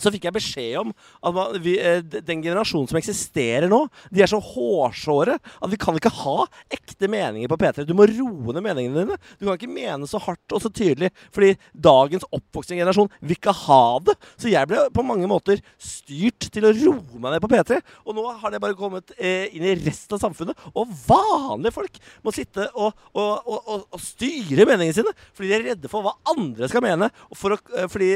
Så 0.00 0.12
fikk 0.12 0.26
jeg 0.28 0.36
beskjed 0.36 0.78
om 0.80 0.92
at 0.94 1.34
man, 1.36 1.58
vi, 1.62 1.76
eh, 1.78 2.00
den 2.00 2.42
generasjonen 2.44 2.88
som 2.90 2.98
eksisterer 3.00 3.68
nå, 3.70 3.82
de 4.10 4.24
er 4.24 4.30
så 4.30 4.40
hårsåre 4.40 5.36
at 5.36 5.70
vi 5.72 5.78
kan 5.80 5.96
ikke 5.98 6.12
ha 6.22 6.46
ekte 6.72 7.10
meninger 7.10 7.50
på 7.50 7.58
P3. 7.60 7.84
Du 7.88 7.94
må 7.96 8.08
roe 8.08 8.54
ned 8.56 8.64
meningene 8.64 9.04
dine. 9.04 9.18
Du 9.38 9.46
kan 9.46 9.58
ikke 9.58 9.70
mene 9.70 10.08
så 10.10 10.20
hardt 10.22 10.56
og 10.56 10.62
så 10.64 10.72
tydelig, 10.72 11.10
fordi 11.34 11.52
dagens 11.74 12.26
oppvoksende 12.30 12.80
generasjon 12.80 13.10
vil 13.20 13.36
ikke 13.36 13.54
ha 13.66 13.82
det. 14.06 14.16
Så 14.40 14.52
jeg 14.52 14.70
ble 14.70 14.86
på 14.94 15.04
mange 15.06 15.28
måter 15.30 15.60
styrt 15.80 16.48
til 16.52 16.68
å 16.68 16.74
roe 16.76 17.20
meg 17.20 17.36
ned 17.36 17.44
på 17.44 17.50
P3. 17.52 17.80
Og 18.06 18.16
nå 18.16 18.26
har 18.40 18.54
det 18.54 18.62
bare 18.62 18.78
kommet 18.78 19.14
eh, 19.18 19.50
inn 19.56 19.66
i 19.66 19.76
resten 19.82 20.16
av 20.16 20.24
samfunnet. 20.24 20.68
Og 20.72 20.88
vanlige 21.06 21.76
folk 21.76 22.00
må 22.24 22.34
sitte 22.34 22.70
og, 22.74 22.94
og, 23.12 23.50
og, 23.50 23.86
og, 23.90 24.00
styre 24.00 24.64
meningene 24.68 24.96
sine 24.96 25.12
fordi 25.36 25.50
de 25.50 25.56
er 25.56 25.66
redde 25.70 25.90
for 25.90 26.04
hva 26.04 26.16
andre 26.32 26.68
skal 26.70 26.84
mene. 26.84 27.10
For 27.36 27.56
å, 27.56 27.60
eh, 27.76 27.88
fordi 27.90 28.10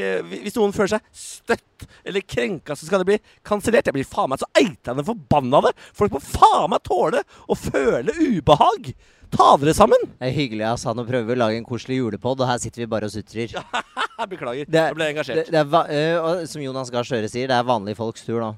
hvis 0.45 0.57
noen 0.59 0.75
føler 0.77 0.97
seg 0.97 1.25
støtt 1.25 1.65
eller 2.05 2.21
krenka, 2.23 2.77
så 2.77 2.87
skal 2.87 3.03
det 3.03 3.09
bli 3.11 3.19
kansellert. 3.47 3.87
Jeg 3.91 3.97
blir 3.97 4.07
faen 4.09 4.31
meg 4.33 4.41
så 4.43 4.49
eitende 4.61 5.05
forbanna 5.07 5.59
av 5.61 5.69
det. 5.69 5.75
Folk 5.97 6.15
må 6.17 6.21
faen 6.23 6.71
meg 6.73 6.83
tåle 6.87 7.23
å 7.51 7.57
føle 7.59 8.15
ubehag. 8.21 8.93
Ta 9.35 9.57
dere 9.59 9.75
sammen! 9.75 9.99
Det 10.21 10.29
er 10.29 10.35
hyggelig 10.37 10.67
ass. 10.69 10.85
Han 10.87 11.01
prøver 11.01 11.11
prøve 11.25 11.35
å 11.35 11.41
lage 11.41 11.59
en 11.59 11.67
koselig 11.67 11.97
julepod, 11.99 12.39
og 12.45 12.47
her 12.47 12.61
sitter 12.63 12.85
vi 12.85 12.91
bare 12.93 13.09
og 13.11 13.15
sutrer. 13.17 13.51
Beklager. 14.31 14.69
Det 14.71 14.79
er- 14.79 14.93
jeg 14.93 14.99
ble 15.01 15.09
engasjert. 15.11 15.51
det 15.51 15.59
er, 15.59 15.65
va- 15.67 15.89
øh, 15.91 16.19
og 16.23 16.45
som 16.49 16.63
Jonas 16.63 16.93
Gahr 16.95 17.07
Støre 17.09 17.29
sier, 17.33 17.49
det 17.51 17.57
er 17.59 17.67
vanlige 17.67 17.99
folks 17.99 18.23
tur 18.27 18.39
nå. 18.45 18.53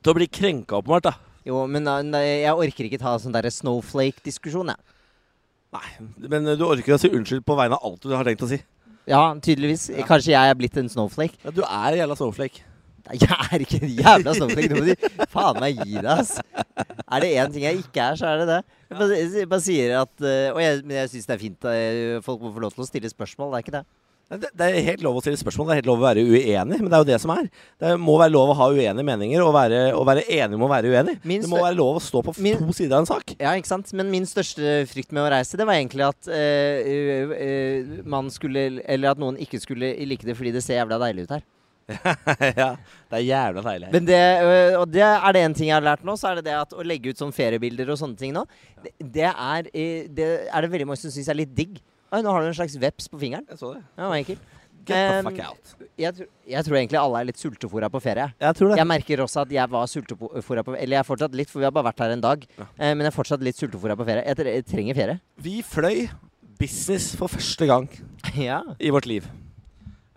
Til 0.00 0.14
å 0.14 0.16
bli 0.16 0.28
krenka, 0.32 0.78
åpenbart. 0.80 1.10
da. 1.10 1.14
Jo, 1.48 1.66
men 1.68 1.84
uh, 1.88 2.22
jeg 2.22 2.54
orker 2.54 2.88
ikke 2.88 3.00
ta 3.02 3.14
sånn 3.20 3.34
derre 3.34 3.50
snowflake-diskusjon, 3.52 4.72
jeg. 4.72 4.96
Nei, 5.76 5.88
men 6.32 6.48
du 6.56 6.64
orker 6.64 6.94
å 6.96 7.00
si 7.00 7.10
unnskyld 7.12 7.44
på 7.44 7.56
vegne 7.58 7.76
av 7.76 7.84
alt 7.84 8.04
du 8.06 8.14
har 8.16 8.24
tenkt 8.24 8.46
å 8.46 8.48
si. 8.48 8.56
Ja, 9.08 9.22
tydeligvis. 9.40 9.88
Ja. 9.94 10.04
Kanskje 10.08 10.34
jeg 10.34 10.52
er 10.52 10.56
blitt 10.58 10.76
en 10.80 10.88
snowflake. 10.92 11.38
Ja, 11.44 11.52
du 11.54 11.62
er 11.64 11.94
en 11.94 12.00
jævla 12.02 12.16
snowflake. 12.18 12.64
Jeg 13.08 13.28
er 13.54 13.62
ikke 13.64 13.78
en 13.80 13.92
jævla 13.96 14.34
snowflake. 14.36 14.68
Nå 14.68 14.82
må 14.82 14.88
du 14.90 15.28
faen 15.32 15.60
meg 15.62 15.78
gi 15.80 15.94
deg, 15.96 16.10
ass. 16.12 16.34
Er 17.08 17.24
det 17.24 17.30
én 17.40 17.54
ting 17.54 17.64
jeg 17.64 17.78
ikke 17.80 18.02
er, 18.04 18.18
så 18.20 18.26
er 18.28 18.42
det 18.42 18.48
det. 18.50 18.58
Jeg 18.90 18.98
bare, 19.00 19.20
jeg 19.40 19.48
bare 19.48 19.64
sier 19.64 19.94
at 20.02 20.12
øh, 20.24 20.50
Og 20.52 20.60
jeg, 20.60 20.82
men 20.84 20.96
jeg 20.98 21.08
syns 21.14 21.26
det 21.30 21.34
er 21.38 21.40
fint. 21.40 21.64
øh, 21.72 22.18
Folk 22.26 22.44
må 22.44 22.52
få 22.52 22.60
lov 22.66 22.74
til 22.76 22.84
å 22.84 22.88
stille 22.90 23.08
spørsmål. 23.12 23.54
Det 23.54 23.56
er 23.60 23.64
ikke 23.64 23.76
det. 23.78 23.84
Det, 24.28 24.50
det 24.60 24.66
er 24.66 24.84
helt 24.90 25.00
lov 25.06 25.16
å 25.16 25.22
stille 25.24 25.38
spørsmål, 25.40 25.70
det 25.70 25.72
er 25.72 25.78
helt 25.80 25.86
lov 25.88 26.02
å 26.02 26.04
være 26.04 26.20
uenig, 26.28 26.78
men 26.82 26.90
det 26.90 26.96
er 26.98 27.00
jo 27.00 27.08
det 27.08 27.18
som 27.22 27.30
er. 27.32 27.46
Det 27.80 27.94
må 27.96 28.18
være 28.20 28.34
lov 28.34 28.50
å 28.52 28.56
ha 28.58 28.66
uenige 28.74 29.06
meninger, 29.08 29.40
og 29.40 29.54
være, 29.56 29.78
og 29.96 30.04
være 30.04 30.26
enig 30.36 30.58
om 30.58 30.66
å 30.66 30.68
være 30.68 30.90
uenig. 30.92 31.14
Min 31.24 31.46
Det 31.46 31.48
må 31.48 31.62
være 31.62 31.78
lov 31.78 31.96
å 31.96 32.02
stå 32.04 32.22
på 32.26 32.34
Min- 32.44 32.60
to 32.60 32.76
sider 32.76 32.98
av 32.98 33.06
en 33.06 33.08
sak. 33.08 33.32
Ja, 33.40 33.54
ikke 33.56 33.72
sant? 33.72 33.88
Men 33.96 34.12
min 34.12 34.28
største 34.28 34.82
frykt 34.90 35.16
med 35.16 35.24
å 35.24 35.30
reise, 35.32 35.56
det 35.56 35.64
var 35.64 35.80
egentlig 35.80 36.04
at 36.10 36.28
øh, 36.28 36.92
øh, 37.38 38.04
man 38.04 38.28
skulle 38.28 38.82
Eller 38.84 39.14
at 39.14 39.20
noen 39.20 39.38
ikke 39.40 39.60
skulle 39.62 39.94
like 40.08 40.26
det 40.26 40.36
fordi 40.36 40.52
det 40.52 40.62
ser 40.64 40.82
jævla 40.82 41.00
deilig 41.00 41.24
ut 41.24 41.38
her. 41.38 41.46
ja, 42.60 42.74
det 43.08 43.16
er 43.16 43.24
jævla 43.24 43.62
deilig. 43.64 43.92
Men 43.94 44.08
det, 44.08 44.22
og 44.76 44.90
det 44.92 45.04
er 45.08 45.32
det 45.32 45.44
en 45.46 45.54
ting 45.56 45.70
jeg 45.70 45.78
har 45.78 45.86
lært 45.88 46.04
nå, 46.04 46.18
så 46.20 46.30
er 46.30 46.40
det 46.42 46.50
det 46.50 46.56
at 46.58 46.74
å 46.76 46.84
legge 46.84 47.14
ut 47.14 47.20
sånn 47.20 47.32
feriebilder 47.32 47.88
og 47.94 48.00
sånne 48.00 48.20
ting 48.20 48.34
nå, 48.36 48.44
det, 48.84 48.92
det, 49.00 49.30
er, 49.30 49.70
det 50.12 50.28
er 50.52 50.66
det 50.66 50.72
veldig 50.74 50.90
mange 50.90 51.00
som 51.00 51.14
syns 51.14 51.32
er 51.32 51.40
litt 51.40 51.54
digg. 51.56 51.80
Oi, 52.08 52.22
nå 52.24 52.32
har 52.32 52.40
du 52.40 52.48
en 52.48 52.56
slags 52.56 52.76
veps 52.80 53.10
på 53.12 53.18
fingeren. 53.20 53.44
Jeg 53.50 53.60
så 53.60 53.74
det. 53.74 53.82
Ja, 53.84 54.00
det 54.00 54.08
var 54.08 54.16
enkelt. 54.16 54.44
Get 54.88 55.10
the 55.12 55.24
fuck 55.26 55.40
out. 55.44 55.72
Jeg, 56.00 56.14
tr 56.16 56.28
jeg 56.48 56.64
tror 56.64 56.76
egentlig 56.78 56.98
alle 57.00 57.20
er 57.20 57.26
litt 57.28 57.40
sultefòra 57.40 57.90
på 57.92 58.00
ferie. 58.00 58.30
Jeg 58.40 58.56
tror 58.56 58.70
det. 58.72 58.78
Jeg 58.80 58.88
merker 58.88 59.22
også 59.24 59.42
at 59.42 59.50
jeg 59.52 59.72
var 59.74 59.90
sultefòra 59.92 60.64
på 60.64 60.76
Eller 60.78 60.96
jeg 60.96 61.02
er 61.02 61.08
fortsatt 61.08 61.34
litt, 61.36 61.50
for 61.52 61.60
vi 61.60 61.66
har 61.68 61.74
bare 61.76 61.90
vært 61.90 62.00
her 62.00 62.14
en 62.14 62.22
dag. 62.24 62.46
Ja. 62.56 62.68
Eh, 62.78 62.94
men 62.94 63.04
jeg 63.04 63.12
er 63.12 63.16
fortsatt 63.18 63.44
litt 63.44 63.60
sultefòra 63.60 63.98
på 63.98 64.06
ferie. 64.08 64.24
Jeg, 64.24 64.38
tre 64.38 64.54
jeg 64.56 64.66
trenger 64.70 64.96
ferie. 64.96 65.18
Vi 65.44 65.58
fløy 65.66 66.06
business 66.58 67.10
for 67.18 67.28
første 67.30 67.68
gang 67.68 67.90
ja. 68.48 68.62
i 68.80 68.94
vårt 68.94 69.08
liv. 69.10 69.28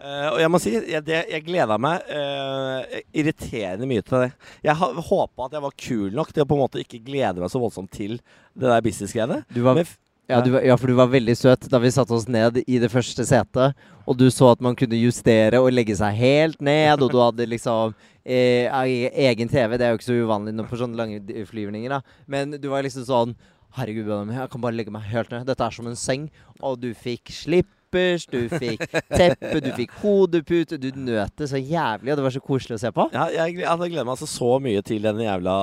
Uh, 0.02 0.32
og 0.32 0.40
jeg 0.42 0.50
må 0.50 0.58
si, 0.64 0.72
jeg, 0.74 1.04
det, 1.06 1.20
jeg 1.30 1.44
gleda 1.46 1.76
meg 1.78 2.08
uh, 2.10 3.02
irriterende 3.14 3.86
mye 3.90 4.02
til 4.02 4.24
det. 4.24 4.32
Jeg 4.66 4.74
håpa 4.80 5.46
at 5.46 5.58
jeg 5.60 5.66
var 5.68 5.76
kul 5.78 6.16
nok 6.18 6.32
til 6.32 6.42
å 6.42 6.48
på 6.50 6.58
en 6.58 6.64
måte 6.64 6.82
ikke 6.82 7.04
glede 7.06 7.44
meg 7.44 7.52
så 7.54 7.62
voldsomt 7.62 7.92
til 7.94 8.16
det 8.56 8.72
der 8.72 8.82
business-greiene. 8.88 9.44
Du 9.54 9.60
var 9.68 9.78
Men 9.78 9.86
Ja, 10.32 10.40
du, 10.46 10.56
ja, 10.66 10.78
for 10.80 10.88
du 10.92 10.96
var 10.98 11.10
veldig 11.12 11.36
søt 11.38 11.68
da 11.72 11.80
vi 11.84 11.92
satte 11.94 12.16
oss 12.18 12.28
ned 12.32 12.62
i 12.66 12.80
det 12.82 12.90
første 12.94 13.26
setet, 13.28 13.76
og 14.08 14.18
du 14.18 14.26
så 14.34 14.52
at 14.56 14.62
man 14.66 14.76
kunne 14.80 14.98
justere 15.00 15.60
og 15.62 15.70
legge 15.76 15.96
seg 16.00 16.16
helt 16.18 16.62
ned, 16.64 17.02
og 17.04 17.12
du 17.14 17.20
hadde 17.22 17.46
liksom 17.52 17.94
eh, 18.26 18.66
e- 18.72 19.12
egen 19.30 19.50
TV. 19.52 19.78
Det 19.78 19.86
er 19.88 19.94
jo 19.94 20.00
ikke 20.02 20.10
så 20.10 20.20
uvanlig 20.24 20.56
på 20.72 20.80
sånne 20.82 20.98
lange 21.00 21.46
flyvninger, 21.50 21.94
da. 21.98 22.02
Men 22.32 22.58
du 22.58 22.70
var 22.72 22.84
liksom 22.88 23.06
sånn 23.08 23.36
Herregud, 23.72 24.10
jeg 24.36 24.50
kan 24.52 24.60
bare 24.60 24.76
legge 24.76 24.92
meg 24.92 25.06
helt 25.08 25.30
ned. 25.32 25.46
Dette 25.48 25.64
er 25.64 25.72
som 25.72 25.86
en 25.88 25.96
seng. 25.96 26.26
Og 26.60 26.74
du 26.82 26.90
fikk 26.92 27.30
slippers, 27.32 28.26
du 28.28 28.50
fikk 28.52 28.82
teppe, 29.08 29.62
du 29.64 29.70
fikk 29.78 29.94
hodepute. 30.02 30.76
Du 30.76 30.90
nøt 31.00 31.32
det 31.40 31.48
så 31.48 31.56
jævlig, 31.56 32.12
og 32.12 32.20
det 32.20 32.26
var 32.26 32.34
så 32.36 32.42
koselig 32.44 32.76
å 32.76 32.82
se 32.84 32.92
på. 32.92 33.06
Ja, 33.16 33.30
jeg, 33.32 33.56
gle- 33.56 33.64
jeg 33.70 33.94
gleder 33.94 34.10
meg 34.10 34.18
altså 34.18 34.28
så 34.28 34.50
mye 34.60 34.84
til 34.84 35.08
den 35.08 35.24
jævla 35.24 35.56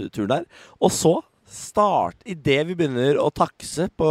turen 0.00 0.30
der. 0.32 0.46
Og 0.80 0.94
så 0.96 1.18
start 1.50 2.24
Idet 2.28 2.62
vi 2.68 2.76
begynner 2.78 3.18
å 3.20 3.30
takse 3.34 3.88
på, 3.98 4.10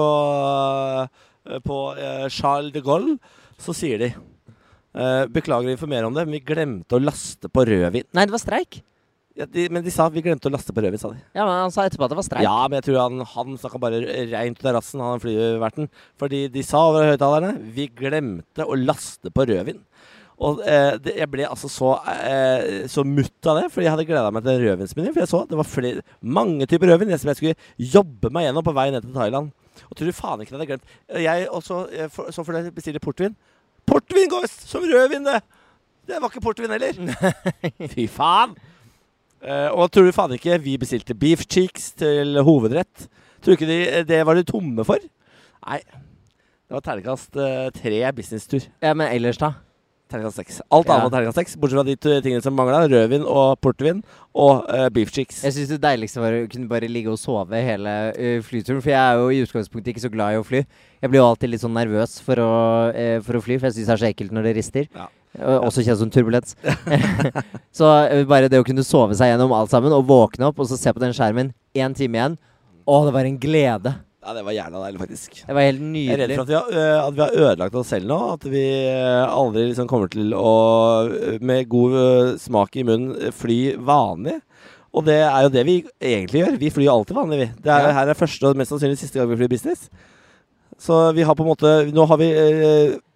eh, 1.50 1.60
på 1.66 1.80
eh, 1.98 2.28
Charles 2.34 2.74
de 2.76 2.84
Gaulle, 2.86 3.18
så 3.62 3.76
sier 3.76 4.02
de 4.02 4.10
eh, 4.14 5.26
Beklager 5.34 5.72
å 5.72 5.76
informere 5.76 6.10
om 6.10 6.16
det, 6.16 6.26
men 6.28 6.40
vi 6.40 6.48
glemte 6.54 6.98
å 6.98 7.04
laste 7.04 7.50
på 7.50 7.66
rødvin. 7.70 8.10
Nei, 8.14 8.28
det 8.28 8.36
var 8.36 8.44
streik. 8.44 8.82
Ja, 9.34 9.48
de, 9.50 9.66
men 9.74 9.82
de 9.82 9.90
sa 9.90 10.06
vi 10.14 10.22
glemte 10.22 10.46
å 10.46 10.54
laste 10.54 10.76
på 10.76 10.84
rødvin, 10.84 11.02
sa 11.02 11.10
de. 11.10 11.24
Ja, 11.34 11.48
men 11.48 11.56
Han 11.64 11.74
sa 11.74 11.88
etterpå 11.88 12.06
at 12.06 12.14
det 12.14 12.20
var 12.20 12.28
streik. 12.28 12.46
Ja, 12.46 12.58
men 12.68 12.78
jeg 12.78 12.86
tror 12.90 13.00
han, 13.02 13.24
han 13.32 13.56
snakka 13.58 13.82
bare 13.82 14.02
reint 14.30 14.60
ut 14.60 14.68
av 14.70 14.76
rassen, 14.78 15.02
han 15.02 15.24
flyverten. 15.24 15.90
Fordi 16.22 16.46
de 16.54 16.66
sa 16.66 16.84
over 16.92 17.10
høyttalerne 17.10 17.56
vi 17.74 17.88
glemte 17.90 18.68
å 18.68 18.78
laste 18.78 19.34
på 19.34 19.48
rødvin. 19.50 19.82
Og 20.44 20.60
eh, 20.68 20.98
det, 21.00 21.16
jeg 21.22 21.30
ble 21.32 21.46
altså 21.48 21.70
så, 21.72 21.94
eh, 22.12 22.84
så 22.92 23.06
mutt 23.08 23.48
av 23.48 23.62
det, 23.62 23.68
fordi 23.72 23.88
jeg 23.88 23.94
hadde 23.94 24.08
gleda 24.10 24.32
meg 24.36 24.44
til 24.46 24.60
rødvinsmenyen. 24.66 25.16
For 25.16 25.24
jeg 25.24 25.32
så 25.32 25.42
det 25.50 25.60
var 25.60 25.70
flere, 25.70 26.04
mange 26.22 26.68
typer 26.70 26.92
rødvin 26.92 27.14
jeg, 27.14 27.22
som 27.22 27.32
jeg 27.32 27.40
skulle 27.40 27.90
jobbe 27.96 28.32
meg 28.34 28.50
gjennom 28.50 28.68
på 28.68 28.76
vei 28.76 28.90
ned 28.92 29.06
til 29.06 29.16
Thailand. 29.16 29.54
Og 29.88 29.98
tror 29.98 30.12
du 30.12 30.18
faen 30.18 30.44
ikke 30.44 30.54
det 30.54 30.60
hadde 30.60 30.70
glemt. 30.74 30.94
Jeg 31.24 31.48
også, 31.50 31.80
for, 32.14 32.36
så 32.36 32.44
for 32.46 32.58
det 32.58 32.76
bestiller 32.76 33.04
portvin. 33.04 33.38
Portvin 33.88 34.30
går 34.32 34.48
som 34.52 34.86
rødvin, 34.88 35.26
det! 35.32 35.42
Det 36.04 36.20
var 36.20 36.32
ikke 36.32 36.44
portvin 36.44 36.74
heller. 36.76 36.98
Fy 37.96 38.08
faen! 38.12 38.58
Eh, 39.44 39.70
og 39.72 39.90
tror 39.92 40.08
du 40.08 40.16
faen 40.16 40.36
ikke 40.36 40.60
vi 40.64 40.78
bestilte 40.80 41.16
beef 41.20 41.46
cheeks 41.48 41.92
til 42.00 42.40
hovedrett? 42.44 43.08
Tror 43.44 43.54
du 43.54 43.58
ikke 43.58 43.68
de, 43.68 44.04
det 44.08 44.22
var 44.28 44.40
de 44.40 44.46
tomme 44.48 44.84
for? 44.88 45.04
Nei. 45.68 45.80
Det 46.64 46.76
var 46.76 46.84
terningkast 46.84 47.40
eh, 47.40 47.70
tre 47.76 48.00
businesstur. 48.16 48.68
Ja, 48.84 48.94
Men 48.96 49.12
ellers, 49.12 49.40
da? 49.40 49.54
Terningkast 50.12 50.38
seks. 50.38 50.60
Alt 50.70 50.90
annet 50.92 51.08
var 51.08 51.12
terningkast 51.14 51.40
seks, 51.40 51.56
bortsett 51.58 51.80
fra 51.80 51.86
de 51.88 52.22
tingene 52.26 52.44
som 52.44 52.56
mangla. 52.58 52.84
Rødvin 52.92 53.24
og 53.24 53.56
portvin 53.64 54.04
og 54.34 54.68
uh, 54.68 54.86
beef 54.94 55.14
cheeks. 55.16 55.42
Jeg 55.48 55.56
syns 55.56 55.72
det 55.72 55.80
deiligste 55.84 56.22
var 56.22 56.36
å 56.38 56.44
kunne 56.52 56.70
bare 56.70 56.90
ligge 56.92 57.14
og 57.14 57.20
sove 57.22 57.62
hele 57.64 57.96
uh, 58.14 58.38
flyturen. 58.46 58.82
For 58.84 58.94
jeg 58.94 59.00
er 59.00 59.22
jo 59.22 59.32
i 59.32 59.42
utgangspunktet 59.46 59.94
ikke 59.94 60.06
så 60.06 60.12
glad 60.14 60.36
i 60.36 60.40
å 60.42 60.46
fly. 60.46 60.64
Jeg 61.02 61.14
blir 61.14 61.22
jo 61.22 61.28
alltid 61.32 61.54
litt 61.54 61.64
sånn 61.64 61.76
nervøs 61.78 62.20
for 62.26 62.44
å, 62.44 62.54
uh, 62.94 63.18
for 63.26 63.40
å 63.40 63.44
fly, 63.48 63.58
for 63.58 63.70
jeg 63.70 63.80
syns 63.80 63.90
det 63.90 63.96
er 63.96 64.04
så 64.04 64.10
ekkelt 64.12 64.36
når 64.36 64.50
det 64.50 64.56
rister. 64.60 64.90
Ja. 64.94 65.10
Og 65.40 65.70
også 65.72 65.82
kjent 65.88 66.04
som 66.04 66.14
turbulens. 66.14 66.54
så 67.80 67.92
bare 68.30 68.52
det 68.54 68.62
å 68.62 68.68
kunne 68.68 68.86
sove 68.86 69.18
seg 69.18 69.34
gjennom 69.34 69.56
alt 69.58 69.74
sammen, 69.74 69.96
og 69.96 70.06
våkne 70.12 70.52
opp 70.52 70.62
og 70.62 70.70
så 70.70 70.78
se 70.78 70.94
på 70.94 71.02
den 71.02 71.16
skjermen 71.16 71.56
én 71.74 71.96
time 71.98 72.20
igjen 72.20 72.42
Å, 72.84 72.98
det 73.08 73.14
var 73.16 73.26
en 73.26 73.40
glede. 73.40 73.96
Ja, 74.24 74.34
det 74.38 74.44
var 74.48 74.56
jævla 74.56 74.82
deilig, 74.86 75.00
faktisk. 75.02 75.40
Det 75.44 75.56
var 75.58 75.66
helt 75.68 75.82
Jeg 76.00 76.14
er 76.14 76.22
redd 76.22 76.34
for 76.38 76.44
at 76.46 76.50
vi, 76.50 76.56
har, 76.56 76.70
øh, 76.72 77.08
at 77.08 77.16
vi 77.18 77.22
har 77.22 77.36
ødelagt 77.44 77.76
oss 77.76 77.90
selv 77.92 78.08
nå. 78.08 78.20
At 78.38 78.46
vi 78.54 78.64
øh, 78.88 79.24
aldri 79.28 79.66
liksom 79.68 79.90
kommer 79.92 80.08
til 80.14 80.32
å, 80.38 80.54
øh, 81.12 81.38
med 81.44 81.68
god 81.70 82.38
smak 82.40 82.78
i 82.80 82.86
munnen, 82.88 83.32
fly 83.36 83.60
vanlig. 83.84 84.38
Og 84.94 85.04
det 85.08 85.20
er 85.26 85.42
jo 85.44 85.52
det 85.52 85.66
vi 85.68 85.78
egentlig 86.00 86.44
gjør. 86.44 86.60
Vi 86.62 86.72
flyr 86.72 86.92
alltid 86.94 87.18
vanlig, 87.18 87.40
vi. 87.42 87.50
Det 87.66 87.72
er, 87.74 87.88
Ja. 87.90 87.96
Her 88.00 88.14
er 88.14 88.20
første 88.20 88.48
og 88.48 88.60
mest 88.60 88.72
sannsynlig 88.72 89.02
siste 89.02 89.20
gang 89.20 89.32
vi 89.34 89.40
flyr 89.42 89.52
business. 89.52 89.90
Så 90.80 91.12
vi 91.18 91.26
har 91.26 91.36
på 91.36 91.44
en 91.44 91.52
måte 91.52 91.94
Nå 91.94 92.06
har 92.10 92.18
vi 92.18 92.30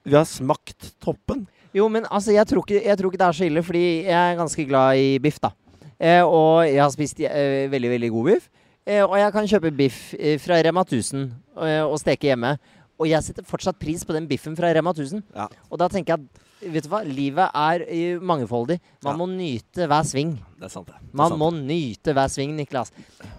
Vi 0.07 0.15
har 0.15 0.25
smakt 0.25 0.93
toppen. 1.03 1.47
Jo, 1.75 1.87
men 1.91 2.05
altså, 2.09 2.31
jeg 2.31 2.47
tror, 2.47 2.63
ikke, 2.65 2.81
jeg 2.83 2.97
tror 2.97 3.11
ikke 3.11 3.19
det 3.21 3.27
er 3.27 3.37
så 3.37 3.45
ille, 3.45 3.63
fordi 3.63 3.85
jeg 4.07 4.17
er 4.17 4.37
ganske 4.39 4.65
glad 4.65 4.97
i 4.97 5.17
biff, 5.19 5.39
da. 5.43 5.51
Eh, 5.99 6.23
og 6.23 6.65
jeg 6.65 6.81
har 6.81 6.93
spist 6.93 7.19
eh, 7.25 7.67
veldig, 7.71 7.89
veldig 7.95 8.09
god 8.13 8.29
biff. 8.31 8.47
Eh, 8.87 9.03
og 9.03 9.17
jeg 9.19 9.33
kan 9.35 9.47
kjøpe 9.51 9.73
biff 9.75 10.01
eh, 10.15 10.37
fra 10.39 10.61
Rema 10.63 10.85
1000 10.87 11.25
eh, 11.59 11.83
og 11.83 11.97
steke 11.99 12.29
hjemme. 12.31 12.53
Og 12.97 13.09
jeg 13.11 13.21
setter 13.27 13.45
fortsatt 13.45 13.77
pris 13.77 14.01
på 14.07 14.15
den 14.15 14.25
biffen 14.29 14.55
fra 14.57 14.71
Rema 14.73 14.93
1000. 14.95 15.19
Ja. 15.35 15.49
Og 15.69 15.77
da 15.81 15.89
tenker 15.91 16.15
jeg 16.15 16.23
at 16.27 16.43
Vet 16.57 16.87
du 16.87 16.89
hva? 16.89 17.03
Livet 17.05 17.51
er 17.53 17.83
mangefoldig. 18.25 18.79
Man 19.05 19.11
Ja. 19.13 19.17
må 19.19 19.27
nyte 19.29 19.85
hver 19.85 20.01
sving. 20.09 20.31
Det 20.57 20.65
er 20.65 20.71
sant, 20.73 20.87
det. 20.87 20.95
det 21.03 21.11
er 21.13 21.17
Man 21.19 21.29
sant. 21.29 21.37
må 21.37 21.51
nyte 21.53 22.15
hver 22.17 22.31
sving, 22.33 22.55
Niklas. 22.57 22.89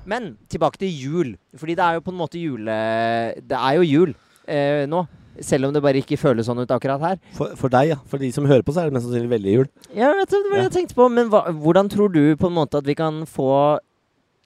Men 0.06 0.36
tilbake 0.48 0.78
til 0.78 0.92
jul. 0.94 1.32
Fordi 1.58 1.74
det 1.74 1.82
er 1.82 1.94
jo 1.98 2.04
på 2.06 2.12
en 2.14 2.20
måte 2.20 2.38
jule... 2.38 2.76
Det 3.42 3.58
er 3.58 3.74
jo 3.74 3.82
jul 3.82 4.14
eh, 4.46 4.84
nå. 4.86 5.02
Selv 5.42 5.66
om 5.66 5.74
det 5.74 5.82
bare 5.82 5.98
ikke 5.98 6.16
føles 6.16 6.46
sånn 6.46 6.62
ut 6.62 6.70
akkurat 6.70 7.02
her. 7.02 7.18
For, 7.34 7.56
for 7.58 7.68
deg, 7.74 7.88
ja. 7.90 7.98
For 8.06 8.22
de 8.22 8.30
som 8.30 8.46
hører 8.46 8.62
på, 8.62 8.70
så 8.74 8.84
er 8.84 8.92
det 8.92 8.94
mest 8.94 9.06
sannsynlig 9.10 9.34
veldig 9.34 9.52
jul. 9.56 9.66
Ja, 9.98 10.12
vet 10.14 10.30
du, 10.30 10.38
det 10.38 10.52
var 10.52 10.56
det 10.62 10.64
jeg 10.68 10.76
tenkte 10.78 10.94
på. 11.02 11.08
Men 11.10 11.28
hva, 11.34 11.42
hvordan 11.58 11.90
tror 11.90 12.14
du 12.14 12.22
på 12.38 12.46
en 12.52 12.56
måte 12.60 12.78
at 12.78 12.86
vi 12.86 12.94
kan 12.94 13.24
få 13.26 13.50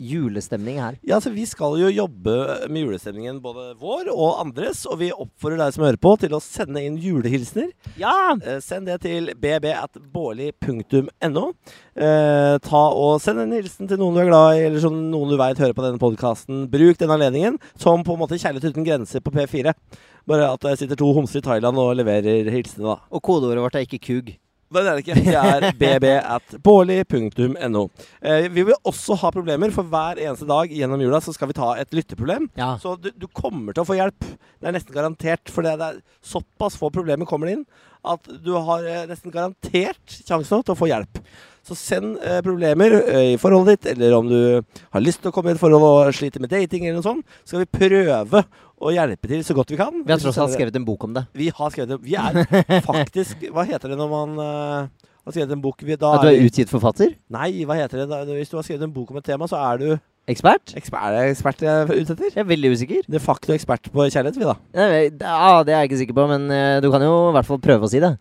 julestemning 0.03 0.81
her? 0.83 0.97
Ja, 1.07 1.15
altså 1.19 1.31
Vi 1.35 1.45
skal 1.49 1.79
jo 1.81 1.89
jobbe 1.93 2.35
med 2.69 2.85
julestemningen 2.85 3.41
både 3.45 3.73
vår 3.81 4.11
og 4.13 4.41
andres. 4.43 4.85
Og 4.91 4.99
vi 5.01 5.11
oppfordrer 5.13 5.59
deg 5.63 5.71
som 5.77 5.85
hører 5.87 6.01
på, 6.03 6.11
til 6.23 6.33
å 6.37 6.43
sende 6.43 6.83
inn 6.85 6.99
julehilsener. 7.01 7.71
Ja! 8.01 8.15
Eh, 8.37 8.61
send 8.65 8.91
det 8.91 8.99
til 9.07 9.23
bb.bårli.no. 9.43 11.45
Eh, 11.93 12.55
ta 12.65 12.83
og 12.97 13.21
Send 13.23 13.39
en 13.45 13.55
hilsen 13.55 13.91
til 13.91 13.99
noen 14.01 14.17
du 14.17 14.21
er 14.25 14.31
glad 14.31 14.49
i, 14.57 14.59
eller 14.69 14.81
som 14.83 14.97
noen 15.13 15.33
du 15.33 15.37
veit 15.41 15.61
hører 15.63 15.77
på 15.77 15.85
denne 15.87 16.03
podkasten. 16.03 16.57
Bruk 16.73 16.97
den 17.01 17.15
anledningen 17.15 17.55
som 17.77 18.05
på 18.05 18.13
en 18.17 18.23
måte 18.25 18.41
Kjærlighet 18.43 18.73
uten 18.73 18.87
grenser 18.87 19.23
på 19.23 19.33
P4. 19.35 19.75
Bare 20.29 20.53
at 20.55 20.63
det 20.63 20.77
sitter 20.79 20.99
to 20.99 21.09
homser 21.15 21.41
i 21.41 21.47
Thailand 21.47 21.79
og 21.83 21.97
leverer 21.99 22.51
hilsener, 22.53 22.95
da. 22.95 22.97
Og 23.11 23.23
kodeordet 23.27 23.65
vårt 23.65 23.79
er 23.79 23.87
ikke 23.87 24.03
kug. 24.07 24.31
Det 24.73 24.83
er 24.83 24.97
det 24.97 25.05
ikke. 25.05 25.19
Det 25.23 25.37
er 25.39 25.67
bb.bårli.no. 25.83 27.85
Eh, 28.23 28.49
vi 28.53 28.65
vil 28.69 28.89
også 28.89 29.19
ha 29.23 29.33
problemer, 29.35 29.73
for 29.75 29.89
hver 29.93 30.21
eneste 30.23 30.49
dag 30.49 30.73
gjennom 30.73 31.03
jula 31.05 31.21
så 31.25 31.35
skal 31.37 31.53
vi 31.53 31.59
ta 31.59 31.73
et 31.81 31.93
lytteproblem. 31.95 32.49
Ja. 32.59 32.75
Så 32.83 32.97
du, 33.01 33.11
du 33.15 33.29
kommer 33.29 33.77
til 33.77 33.85
å 33.85 33.89
få 33.89 33.99
hjelp. 33.99 34.29
Det 34.59 34.71
er 34.71 34.77
nesten 34.77 34.97
garantert. 34.97 35.53
For 35.53 35.67
det 35.67 35.77
er 35.77 36.03
såpass 36.25 36.79
få 36.81 36.93
problemer 36.95 37.29
kommer 37.29 37.51
det 37.51 37.61
inn 37.61 37.67
at 38.03 38.27
du 38.43 38.55
har 38.59 38.83
eh, 38.89 39.05
nesten 39.07 39.31
garantert 39.31 40.17
sjansen 40.27 40.65
til 40.65 40.75
å 40.75 40.79
få 40.79 40.89
hjelp. 40.91 41.21
Så 41.63 41.77
send 41.79 42.17
eh, 42.27 42.41
problemer 42.43 42.97
eh, 43.05 43.33
i 43.35 43.39
forholdet 43.39 43.79
ditt, 43.79 43.93
eller 43.95 44.17
om 44.17 44.27
du 44.27 44.39
har 44.59 45.05
lyst 45.05 45.21
til 45.23 45.31
å 45.31 45.35
komme 45.35 45.53
i 45.53 45.55
et 45.55 45.61
forhold 45.61 45.85
og 45.87 46.17
sliter 46.17 46.43
med 46.43 46.51
dating, 46.51 46.89
eller 46.89 46.99
noe 46.99 47.07
sånt, 47.07 47.37
så 47.45 47.55
skal 47.55 47.63
vi 47.63 47.69
prøve 47.79 48.43
å 48.83 48.91
hjelpe 48.91 49.31
til 49.31 49.45
så 49.47 49.55
godt 49.55 49.71
vi 49.71 49.79
kan. 49.79 50.03
Vi 50.03 50.11
har 50.11 50.19
tross 50.19 50.41
alt 50.43 50.57
skrevet 50.57 50.75
en 50.81 50.87
bok 50.89 51.07
om 51.07 51.15
det. 51.15 51.23
Vi 51.39 51.53
har 51.55 51.71
skrevet 51.71 51.95
det. 51.95 52.01
Vi 52.03 52.17
er 52.19 52.83
faktisk 52.91 53.45
Hva 53.55 53.63
heter 53.69 53.93
det 53.95 53.99
når 54.01 54.11
man 54.11 54.41
eh, 54.43 55.11
har 55.23 55.37
skrevet 55.37 55.55
en 55.55 55.63
bok 55.63 55.85
vi, 55.87 55.95
da 55.95 56.17
At 56.19 56.27
du 56.27 56.33
er 56.33 56.43
utgitt 56.49 56.73
forfatter? 56.73 57.15
Nei, 57.31 57.53
hva 57.69 57.79
heter 57.79 58.03
det? 58.03 58.09
Da, 58.11 58.25
hvis 58.27 58.51
du 58.51 58.59
har 58.59 58.67
skrevet 58.67 58.89
en 58.89 58.97
bok 58.97 59.15
om 59.15 59.23
et 59.23 59.31
tema, 59.31 59.47
så 59.51 59.63
er 59.63 59.85
du 59.85 59.93
Ekspert? 60.31 60.71
ekspert, 60.79 61.03
er 61.03 61.15
det 61.17 61.31
ekspert 61.33 61.63
jeg 61.65 61.71
er 61.83 61.89
ute 61.91 62.15
etter. 62.15 62.29
Jeg 62.31 62.43
er 62.45 62.47
veldig 62.47 62.69
usikker. 62.77 63.07
De 63.11 63.19
facto 63.19 63.55
ekspert 63.57 63.89
på 63.91 64.05
kjærlighet, 64.07 64.37
vi, 64.39 64.47
da. 64.47 64.55
Ja, 64.71 65.49
det 65.67 65.75
er 65.75 65.81
jeg 65.81 65.91
ikke 65.91 65.99
sikker 65.99 66.15
på, 66.15 66.27
men 66.31 66.45
eh, 66.55 66.77
du 66.83 66.87
kan 66.95 67.03
jo 67.03 67.17
i 67.31 67.33
hvert 67.35 67.49
fall 67.49 67.59
prøve 67.63 67.89
å 67.89 67.91
si 67.91 67.99
det. 68.03 68.13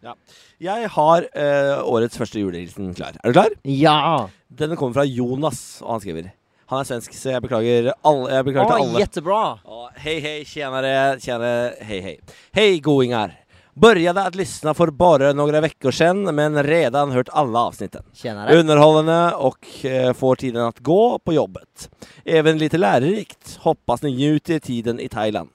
Jeg 0.62 0.90
har 0.94 1.26
eh, 1.34 1.80
årets 1.90 2.20
første 2.22 2.38
julehilsen 2.38 2.92
klar. 2.94 3.16
Er 3.24 3.32
du 3.32 3.34
klar? 3.34 3.54
Ja! 3.66 4.28
Denne 4.48 4.76
kommer 4.78 4.94
fra 5.00 5.06
Jonas, 5.10 5.80
og 5.82 5.96
han 5.96 6.04
skriver 6.04 6.28
Han 6.70 6.84
er 6.84 6.88
svensk, 6.88 7.16
så 7.18 7.32
jeg 7.34 7.42
beklager, 7.44 7.88
alle, 8.06 8.28
jeg 8.36 8.46
beklager 8.46 8.70
til 8.70 8.84
alle. 8.86 9.00
jättebra! 9.02 9.40
Ja, 9.66 9.88
hej 10.04 10.20
hej, 10.22 10.44
tjenare, 10.46 10.94
tjenare, 11.20 11.74
hej 11.82 12.02
hej. 12.06 12.20
Hej 12.54 12.80
goingar! 12.80 13.34
Började 13.74 14.22
att 14.22 14.36
lyssna 14.36 14.74
för 14.74 14.88
bara 14.90 15.34
några 15.34 15.62
veckor 15.62 15.92
sedan, 15.92 16.36
men 16.36 16.64
redan 16.64 17.12
hört 17.12 17.30
alla 17.30 17.60
avsnitten. 17.60 18.04
Tjenere. 18.14 18.60
Underhållande 18.60 19.32
och 19.36 19.86
eh, 19.86 20.14
får 20.14 20.36
tiden 20.36 20.62
att 20.66 20.80
gå 20.80 21.20
på 21.20 21.34
jobbet. 21.34 21.90
Även 22.26 22.58
lite 22.58 22.78
lärorikt. 22.78 23.58
Hoppas 23.62 24.02
ni 24.02 24.12
njuter 24.12 24.60
tiden 24.60 25.00
i 25.00 25.10
Thailand. 25.10 25.50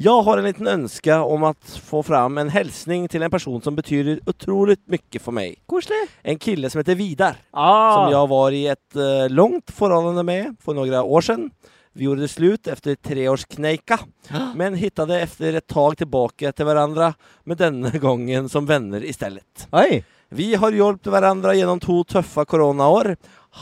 Jag 0.00 0.22
har 0.22 0.38
en 0.38 0.44
liten 0.44 0.66
ønske 0.66 1.14
om 1.14 1.44
att 1.44 1.70
få 1.70 2.02
fram 2.02 2.38
en 2.38 2.48
hälsning 2.48 3.08
til 3.08 3.22
en 3.22 3.30
person 3.30 3.62
som 3.62 3.74
betyder 3.74 4.20
otroligt 4.30 4.84
mye 4.86 5.18
for 5.18 5.34
meg. 5.34 5.56
Koselig. 5.66 6.04
En 6.22 6.38
kille 6.38 6.70
som 6.70 6.78
heter 6.78 6.94
Vidar. 6.94 7.40
Ah. 7.50 7.96
Som 7.96 8.12
jeg 8.12 8.28
var 8.30 8.54
i 8.54 8.60
et 8.70 8.94
uh, 8.94 9.26
langt 9.26 9.72
forhold 9.74 10.22
med 10.22 10.54
for 10.62 10.78
noen 10.78 10.94
år 11.02 11.26
siden. 11.26 11.48
Vi 11.98 12.06
gjorde 12.06 12.22
det 12.22 12.30
slut 12.30 12.70
efter 12.70 12.94
tre 12.94 13.24
års 13.28 13.42
knejka, 13.50 13.98
men 14.54 14.78
hittade 14.78 15.18
efter 15.20 15.58
ett 15.58 15.66
tag 15.66 15.98
tilbake 15.98 16.52
til 16.54 16.68
hverandre 16.70 17.10
med 17.42 17.58
denne 17.58 17.90
gangen 17.98 18.46
som 18.48 18.70
venner 18.70 19.02
istället. 19.02 19.66
Oi! 19.72 20.04
Vi 20.30 20.52
har 20.54 20.78
hjulpet 20.78 21.10
hverandre 21.10 21.56
gjennom 21.58 21.82
to 21.82 22.04
tøffe 22.06 22.46
koronaår. 22.46 23.16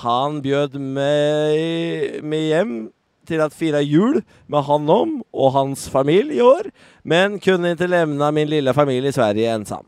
Han 0.04 0.42
bjød 0.44 0.76
meg 0.82 2.20
med 2.26 2.46
hjem 2.50 2.76
til 3.26 3.42
å 3.42 3.50
fira 3.52 3.82
jul 3.84 4.20
med 4.46 4.66
han 4.68 4.88
om 4.92 5.18
og 5.32 5.52
hans 5.56 5.88
familie 5.92 6.38
i 6.38 6.44
år, 6.44 6.70
men 7.04 7.40
kunne 7.42 7.74
ikke 7.74 7.90
lämna 7.90 8.30
min 8.34 8.50
lille 8.50 8.74
familie 8.76 9.12
i 9.12 9.16
Sverige 9.16 9.52
ensam. 9.54 9.84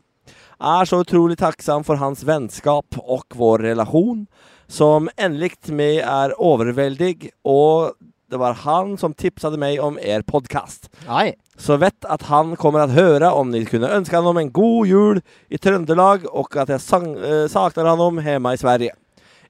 Er 0.59 0.85
så 0.85 1.01
utrolig 1.05 1.37
tacksam 1.39 1.85
for 1.87 2.01
hans 2.01 2.25
vennskap 2.27 2.99
og 2.99 3.25
vår 3.39 3.63
relasjon, 3.71 4.25
som 4.67 5.07
enligt 5.17 5.71
meg 5.71 6.01
er 6.03 6.35
overveldig, 6.35 7.31
og 7.47 7.95
det 8.29 8.37
var 8.37 8.59
han 8.65 8.97
som 8.97 9.15
tipsade 9.17 9.57
meg 9.57 9.79
om 9.81 9.97
er 9.97 10.21
podcast. 10.27 10.89
Oi. 11.09 11.31
Så 11.57 11.79
vet 11.81 12.05
at 12.05 12.27
han 12.29 12.55
kommer 12.55 12.79
att 12.79 12.91
höra 12.91 13.31
om 13.33 13.49
ni 13.51 13.65
kunne 13.65 13.89
ønske 13.89 14.15
honom 14.15 14.37
en 14.37 14.51
god 14.51 14.87
jul 14.87 15.21
i 15.49 15.57
Trøndelag 15.57 16.27
og 16.29 16.57
at 16.57 16.69
jeg 16.69 16.81
sang, 16.81 17.15
eh, 17.17 17.47
saknar 17.47 17.89
honom 17.89 18.17
hemma 18.17 18.53
i 18.53 18.57
Sverige. 18.57 18.93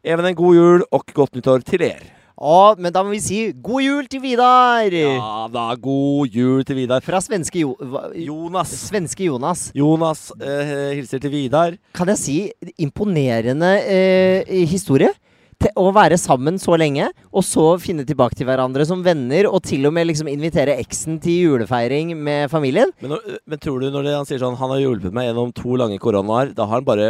Även 0.03 0.25
en 0.25 0.35
god 0.35 0.55
jul 0.55 0.83
og 0.91 1.03
godt 1.13 1.35
nyttår 1.35 1.59
til 1.59 1.81
er. 1.81 2.18
Å, 2.39 2.75
men 2.79 2.93
da 2.95 3.01
må 3.03 3.11
vi 3.11 3.19
si 3.19 3.37
god 3.51 3.83
jul 3.83 4.05
til 4.07 4.21
Vidar! 4.23 4.87
Ja 4.95 5.47
da, 5.51 5.65
god 5.75 6.31
jul 6.31 6.61
til 6.63 6.77
Vidar. 6.79 7.03
Fra 7.03 7.19
svenske 7.19 7.59
jo 7.65 7.73
hva- 7.81 8.05
Jonas. 8.15 8.71
Svenske 8.87 9.25
Jonas. 9.27 9.65
Jonas 9.75 10.29
eh, 10.39 10.93
hilser 10.95 11.19
til 11.19 11.33
Vidar. 11.33 11.75
Kan 11.99 12.07
jeg 12.13 12.21
si 12.21 12.37
imponerende 12.79 13.73
eh, 13.83 14.53
historie? 14.71 15.11
Å 15.75 15.89
være 15.91 16.15
sammen 16.15 16.55
så 16.55 16.77
lenge, 16.79 17.09
og 17.35 17.43
så 17.43 17.73
finne 17.83 18.05
tilbake 18.07 18.37
til 18.39 18.47
hverandre 18.47 18.85
som 18.87 19.01
venner, 19.03 19.49
og 19.51 19.59
til 19.67 19.89
og 19.89 19.91
med 19.97 20.07
liksom 20.07 20.29
invitere 20.31 20.77
eksen 20.79 21.17
til 21.19 21.41
julefeiring 21.49 22.13
med 22.15 22.47
familien. 22.53 22.93
Men, 23.03 23.17
når- 23.17 23.41
men 23.43 23.59
tror 23.59 23.81
du 23.83 23.89
når 23.91 24.07
det, 24.07 24.13
han 24.15 24.29
sier 24.29 24.39
sånn 24.39 24.55
Han 24.55 24.71
har 24.71 24.79
hjulpet 24.85 25.11
meg 25.11 25.27
gjennom 25.27 25.51
to 25.51 25.75
lange 25.75 25.99
koronaer, 25.99 26.53
da 26.55 26.63
har 26.63 26.79
han 26.79 26.87
bare 26.87 27.09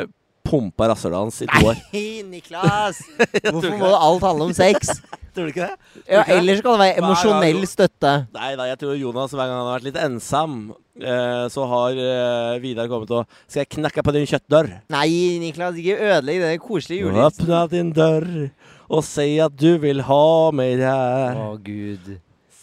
pumpa 0.49 0.89
rasshølet 0.91 1.21
hans 1.21 1.39
i 1.45 1.47
to 1.49 1.69
år. 1.69 1.79
Nei, 1.93 2.03
Niklas! 2.27 3.01
Hvorfor 3.45 3.75
må 3.77 3.89
det 3.93 4.03
alt 4.09 4.25
handle 4.25 4.49
om 4.49 4.53
sex? 4.57 4.93
Tror 5.35 5.45
du 5.45 5.53
ikke 5.53 5.67
det? 5.67 5.75
Ja, 6.09 6.23
det? 6.25 6.37
ellers 6.39 6.61
kan 6.65 6.73
det 6.73 6.81
være 6.81 7.01
emosjonell 7.03 7.65
støtte. 7.69 8.13
Nei 8.35 8.53
nei, 8.57 8.69
jeg 8.71 8.79
tror 8.81 8.95
Jonas 8.97 9.35
hver 9.35 9.45
gang 9.45 9.59
han 9.59 9.67
har 9.67 9.75
vært 9.77 9.87
litt 9.87 9.99
ensam, 10.01 10.55
eh, 10.97 11.43
så 11.53 11.67
har 11.69 12.01
eh, 12.01 12.55
Vidar 12.63 12.89
kommet 12.91 13.13
og 13.13 13.37
Skal 13.45 13.61
jeg 13.61 13.71
knakke 13.77 14.03
på 14.05 14.15
din 14.17 14.25
kjøttdør? 14.29 14.71
Nei, 14.95 15.11
Niklas, 15.43 15.77
ikke 15.77 15.99
ødelegg 16.09 16.41
den 16.43 16.63
koselige 16.65 17.05
julehilsen. 17.05 17.45
Åpna 17.45 17.61
din 17.71 17.93
dør 17.95 18.27
og 18.89 19.05
si 19.05 19.35
at 19.37 19.53
du 19.53 19.75
vil 19.77 20.01
ha 20.07 20.25
meg 20.55 20.81
Å, 20.81 21.51
gud. 21.61 22.15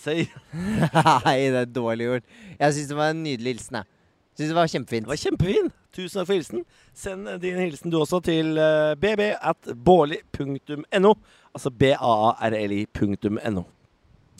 Si 0.03 0.25
Nei, 1.27 1.39
det 1.55 1.61
er 1.63 1.71
dårlig 1.71 2.11
gjort. 2.11 2.33
Jeg 2.59 2.75
syns 2.75 2.91
det 2.91 2.99
var 2.99 3.15
en 3.15 3.23
nydelig 3.23 3.57
hilsen, 3.57 3.81
jeg. 3.81 3.96
Syns 4.37 4.51
det 4.53 4.57
var 4.59 4.69
kjempefint. 4.69 5.07
Det 5.07 5.13
var 5.13 5.21
kjempefin. 5.21 5.71
Tusen 5.97 6.21
takk 6.21 6.29
for 6.29 6.37
hilsen. 6.37 6.65
Send 6.97 7.31
din 7.41 7.61
hilsen 7.63 7.93
du 7.93 7.97
også 8.03 8.21
til 8.25 8.59
bb 9.01 9.31
at 9.35 9.71
bårli.no. 9.87 11.15
Altså 11.57 11.73
b-a-a-r-l-i.no. 11.73 13.65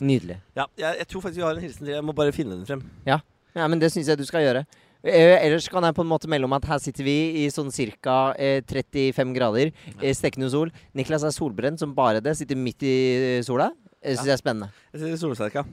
Nydelig. 0.01 0.37
Ja, 0.55 0.67
jeg, 0.77 0.99
jeg 0.99 1.07
tror 1.09 1.23
faktisk 1.25 1.39
vi 1.41 1.45
har 1.47 1.57
en 1.57 1.65
hilsen 1.65 1.85
til. 1.87 1.95
Jeg 1.95 2.05
må 2.05 2.13
bare 2.13 2.35
finne 2.35 2.59
den 2.59 2.67
frem. 2.69 2.83
Ja, 3.07 3.65
men 3.65 3.81
det 3.81 3.89
syns 3.93 4.11
jeg 4.11 4.19
du 4.19 4.27
skal 4.27 4.45
gjøre. 4.45 4.65
Eh, 5.07 5.37
ellers 5.45 5.67
kan 5.69 5.85
jeg 5.85 5.95
på 5.95 6.03
en 6.03 6.09
måte 6.09 6.29
melde 6.29 6.45
om 6.49 6.55
at 6.57 6.65
her 6.67 6.79
sitter 6.81 7.05
vi 7.05 7.17
i 7.43 7.47
sånn 7.53 7.69
ca. 8.03 8.33
Eh, 8.37 8.61
35 8.65 9.33
grader. 9.33 9.71
stekende 10.13 10.49
sol. 10.49 10.71
Niklas 10.93 11.23
er 11.23 11.31
solbrent 11.33 11.79
som 11.79 11.93
bare 11.95 12.21
det. 12.21 12.35
Sitter 12.37 12.55
midt 12.55 12.83
i 12.83 13.37
eh, 13.37 13.43
sola. 13.45 13.71
Det 14.01 14.17
syns 14.17 14.27
jeg 14.27 14.37
er 14.37 14.41
spennende. 14.41 14.69
Jeg 14.93 15.01
sitter 15.01 15.13
i 15.13 15.21
solsterka. 15.21 15.65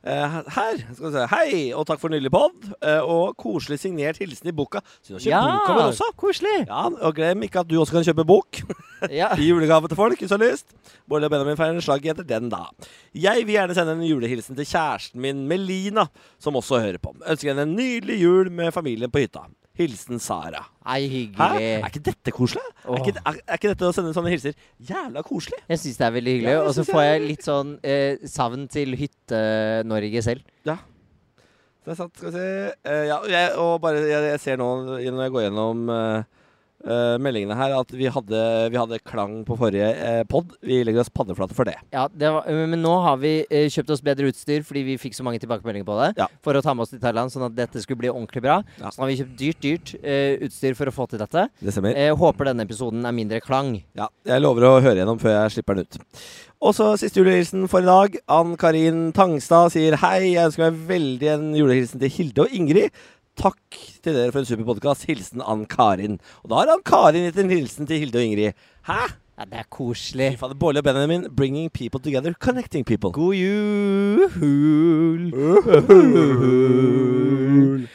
Eh, 0.00 0.36
her 0.56 0.78
skal 0.94 1.04
vi 1.04 1.10
se. 1.12 1.24
Hei, 1.28 1.56
og 1.76 1.84
takk 1.88 2.00
for 2.00 2.08
nydelig 2.08 2.30
pod. 2.32 2.54
eh, 2.80 3.02
og 3.04 3.34
koselig 3.36 3.76
signert 3.82 4.16
hilsen 4.16 4.48
i 4.48 4.52
boka. 4.56 4.80
Så 5.04 5.12
du 5.12 5.18
har 5.18 5.24
kjøpt 5.26 5.58
boka 5.58 5.74
vår 5.76 5.88
også. 5.90 6.06
koselig! 6.16 6.54
Ja, 6.70 6.86
og 6.88 7.14
glem 7.18 7.42
ikke 7.44 7.60
at 7.60 7.68
du 7.68 7.76
også 7.82 7.98
kan 7.98 8.06
kjøpe 8.08 8.24
bok. 8.26 8.62
Ja. 9.08 9.30
I 9.40 9.46
julegave 9.48 9.88
til 9.88 9.96
folk, 9.96 10.18
hvis 10.20 10.28
du 10.28 10.34
har 10.36 10.42
lyst. 10.42 10.74
Bård 11.08 11.24
og 11.24 11.30
Benjamin 11.32 11.56
feirer 11.56 11.80
slag 11.80 12.04
etter 12.12 12.26
den, 12.28 12.50
da. 12.52 12.66
Jeg 13.16 13.46
vil 13.48 13.54
gjerne 13.56 13.72
sende 13.72 13.94
en 13.96 14.02
julehilsen 14.04 14.58
til 14.58 14.66
kjæresten 14.68 15.22
min 15.24 15.46
Melina, 15.48 16.04
som 16.38 16.58
også 16.60 16.82
hører 16.82 16.98
på. 17.00 17.14
Ønsker 17.24 17.48
henne 17.54 17.64
en 17.64 17.72
nydelig 17.78 18.18
jul 18.20 18.50
med 18.52 18.74
familien 18.76 19.08
på 19.08 19.22
hytta. 19.24 19.46
Hilsen 19.80 20.20
Sara. 20.22 20.60
Nei, 20.84 21.00
Hæ? 21.00 21.10
hyggelig. 21.14 21.64
Er 21.80 21.88
ikke 21.88 22.02
dette 22.10 22.32
koselig? 22.36 22.62
Er 22.84 23.00
ikke, 23.00 23.14
er, 23.24 23.38
er 23.48 23.58
ikke 23.58 23.72
dette 23.72 23.88
å 23.88 23.94
sende 23.96 24.12
sånne 24.16 24.30
hilser 24.32 24.54
jævla 24.90 25.22
koselig? 25.26 25.58
Jeg 25.72 25.80
syns 25.82 25.98
det 26.00 26.06
er 26.06 26.14
veldig 26.18 26.34
hyggelig. 26.36 26.52
Ja, 26.54 26.62
Og 26.68 26.74
så 26.76 26.84
får 26.88 27.02
jeg- 27.06 27.26
litt 27.26 27.44
sånn 27.48 27.72
eh, 27.82 28.16
savn 28.28 28.68
til 28.68 28.94
Hytte-Norge 29.00 30.22
selv. 30.22 30.42
Ja. 30.68 30.76
Det 31.84 31.92
er 31.94 31.96
sant. 31.96 32.12
skal 32.16 32.30
vi 32.30 32.36
se 32.36 32.72
Uh, 32.84 33.04
Ja, 33.08 33.18
jeg, 33.28 33.52
og 33.58 33.80
bare 33.80 34.00
jeg, 34.04 34.22
jeg 34.34 34.40
ser 34.40 34.56
nå 34.60 34.68
når 34.84 35.00
jeg 35.24 35.32
går 35.32 35.42
gjennom 35.48 35.88
eh, 35.90 36.22
eh, 36.84 37.16
meldingene 37.22 37.56
her, 37.58 37.74
at 37.78 37.92
vi 37.94 38.08
hadde, 38.12 38.42
vi 38.72 38.78
hadde 38.78 39.00
klang 39.06 39.40
på 39.48 39.56
forrige 39.60 39.90
uh, 39.96 40.22
pod. 40.28 40.54
Vi 40.64 40.80
legger 40.86 41.02
oss 41.04 41.12
paddeflate 41.12 41.56
for 41.56 41.68
det. 41.68 41.76
Ja, 41.94 42.06
det 42.12 42.32
var, 42.34 42.48
Men 42.70 42.82
nå 42.82 42.94
har 43.04 43.20
vi 43.22 43.34
eh, 43.46 43.68
kjøpt 43.72 43.94
oss 43.94 44.04
bedre 44.04 44.30
utstyr 44.30 44.64
fordi 44.66 44.84
vi 44.86 44.98
fikk 45.00 45.16
så 45.16 45.26
mange 45.26 45.40
tilbakemeldinger 45.42 45.88
på 45.88 45.98
det. 46.00 46.10
Ja. 46.20 46.28
For 46.44 46.56
å 46.56 46.64
ta 46.64 46.74
med 46.74 46.86
oss 46.86 46.94
til 46.94 47.02
Thailand, 47.02 47.32
sånn 47.32 47.48
at 47.48 47.56
dette 47.56 47.82
skulle 47.84 48.02
bli 48.02 48.12
ordentlig 48.12 48.44
bra. 48.46 48.60
Ja. 48.80 48.90
Så 48.90 49.00
nå 49.00 49.06
har 49.06 49.12
vi 49.12 49.18
kjøpt 49.22 49.38
dyrt, 49.40 49.62
dyrt 49.64 49.94
eh, 50.00 50.36
utstyr 50.46 50.78
for 50.78 50.90
å 50.90 50.94
få 50.94 51.08
til 51.10 51.22
dette. 51.22 51.48
Det 51.60 51.74
stemmer. 51.74 51.96
Jeg 51.96 52.18
håper 52.20 52.50
denne 52.50 52.66
episoden 52.68 53.06
er 53.06 53.16
mindre 53.16 53.42
klang. 53.44 53.74
Ja, 53.98 54.10
jeg 54.28 54.44
lover 54.44 54.68
å 54.68 54.76
høre 54.80 55.00
gjennom 55.02 55.20
før 55.22 55.36
jeg 55.36 55.58
slipper 55.58 55.78
den 55.80 55.88
ut. 55.88 56.00
Og 56.60 56.74
så 56.76 56.90
siste 57.00 57.22
julehilsen 57.22 57.64
for 57.72 57.80
i 57.80 57.88
dag. 57.88 58.18
Ann 58.28 58.52
Karin 58.60 59.06
Tangstad 59.16 59.72
sier 59.72 59.96
hei. 60.02 60.34
Jeg 60.34 60.50
ønsker 60.50 60.66
meg 60.66 60.82
veldig 60.90 61.30
en 61.32 61.46
julehilsen 61.56 62.02
til 62.02 62.12
Hilde 62.12 62.44
og 62.44 62.52
Ingrid. 62.52 62.98
Takk 63.38 63.76
til 64.02 64.14
dere 64.16 64.32
for 64.34 64.42
en 64.42 64.48
super 64.48 64.66
podkast. 64.68 65.06
Hilsen 65.08 65.42
Ann 65.46 65.62
Karin. 65.70 66.18
Og 66.42 66.50
da 66.50 66.58
har 66.60 66.72
Ann 66.74 66.82
Karin 66.84 67.28
gitt 67.28 67.38
en 67.40 67.52
hilsen 67.52 67.86
til 67.88 68.02
Hilde 68.02 68.18
og 68.20 68.24
Ingrid. 68.26 68.52
Hæ? 68.88 69.00
Ja, 69.40 69.44
det 69.48 69.56
er 69.62 69.68
koselig. 69.72 70.34
Fader, 70.40 70.54
Bårli 70.60 70.82
og 70.82 70.84
Benjamin, 70.84 71.22
bringing 71.36 71.70
people 71.72 72.00
together, 72.04 72.34
connecting 72.36 72.84
people. 72.84 73.08
God 73.12 73.34
jul! 73.34 74.20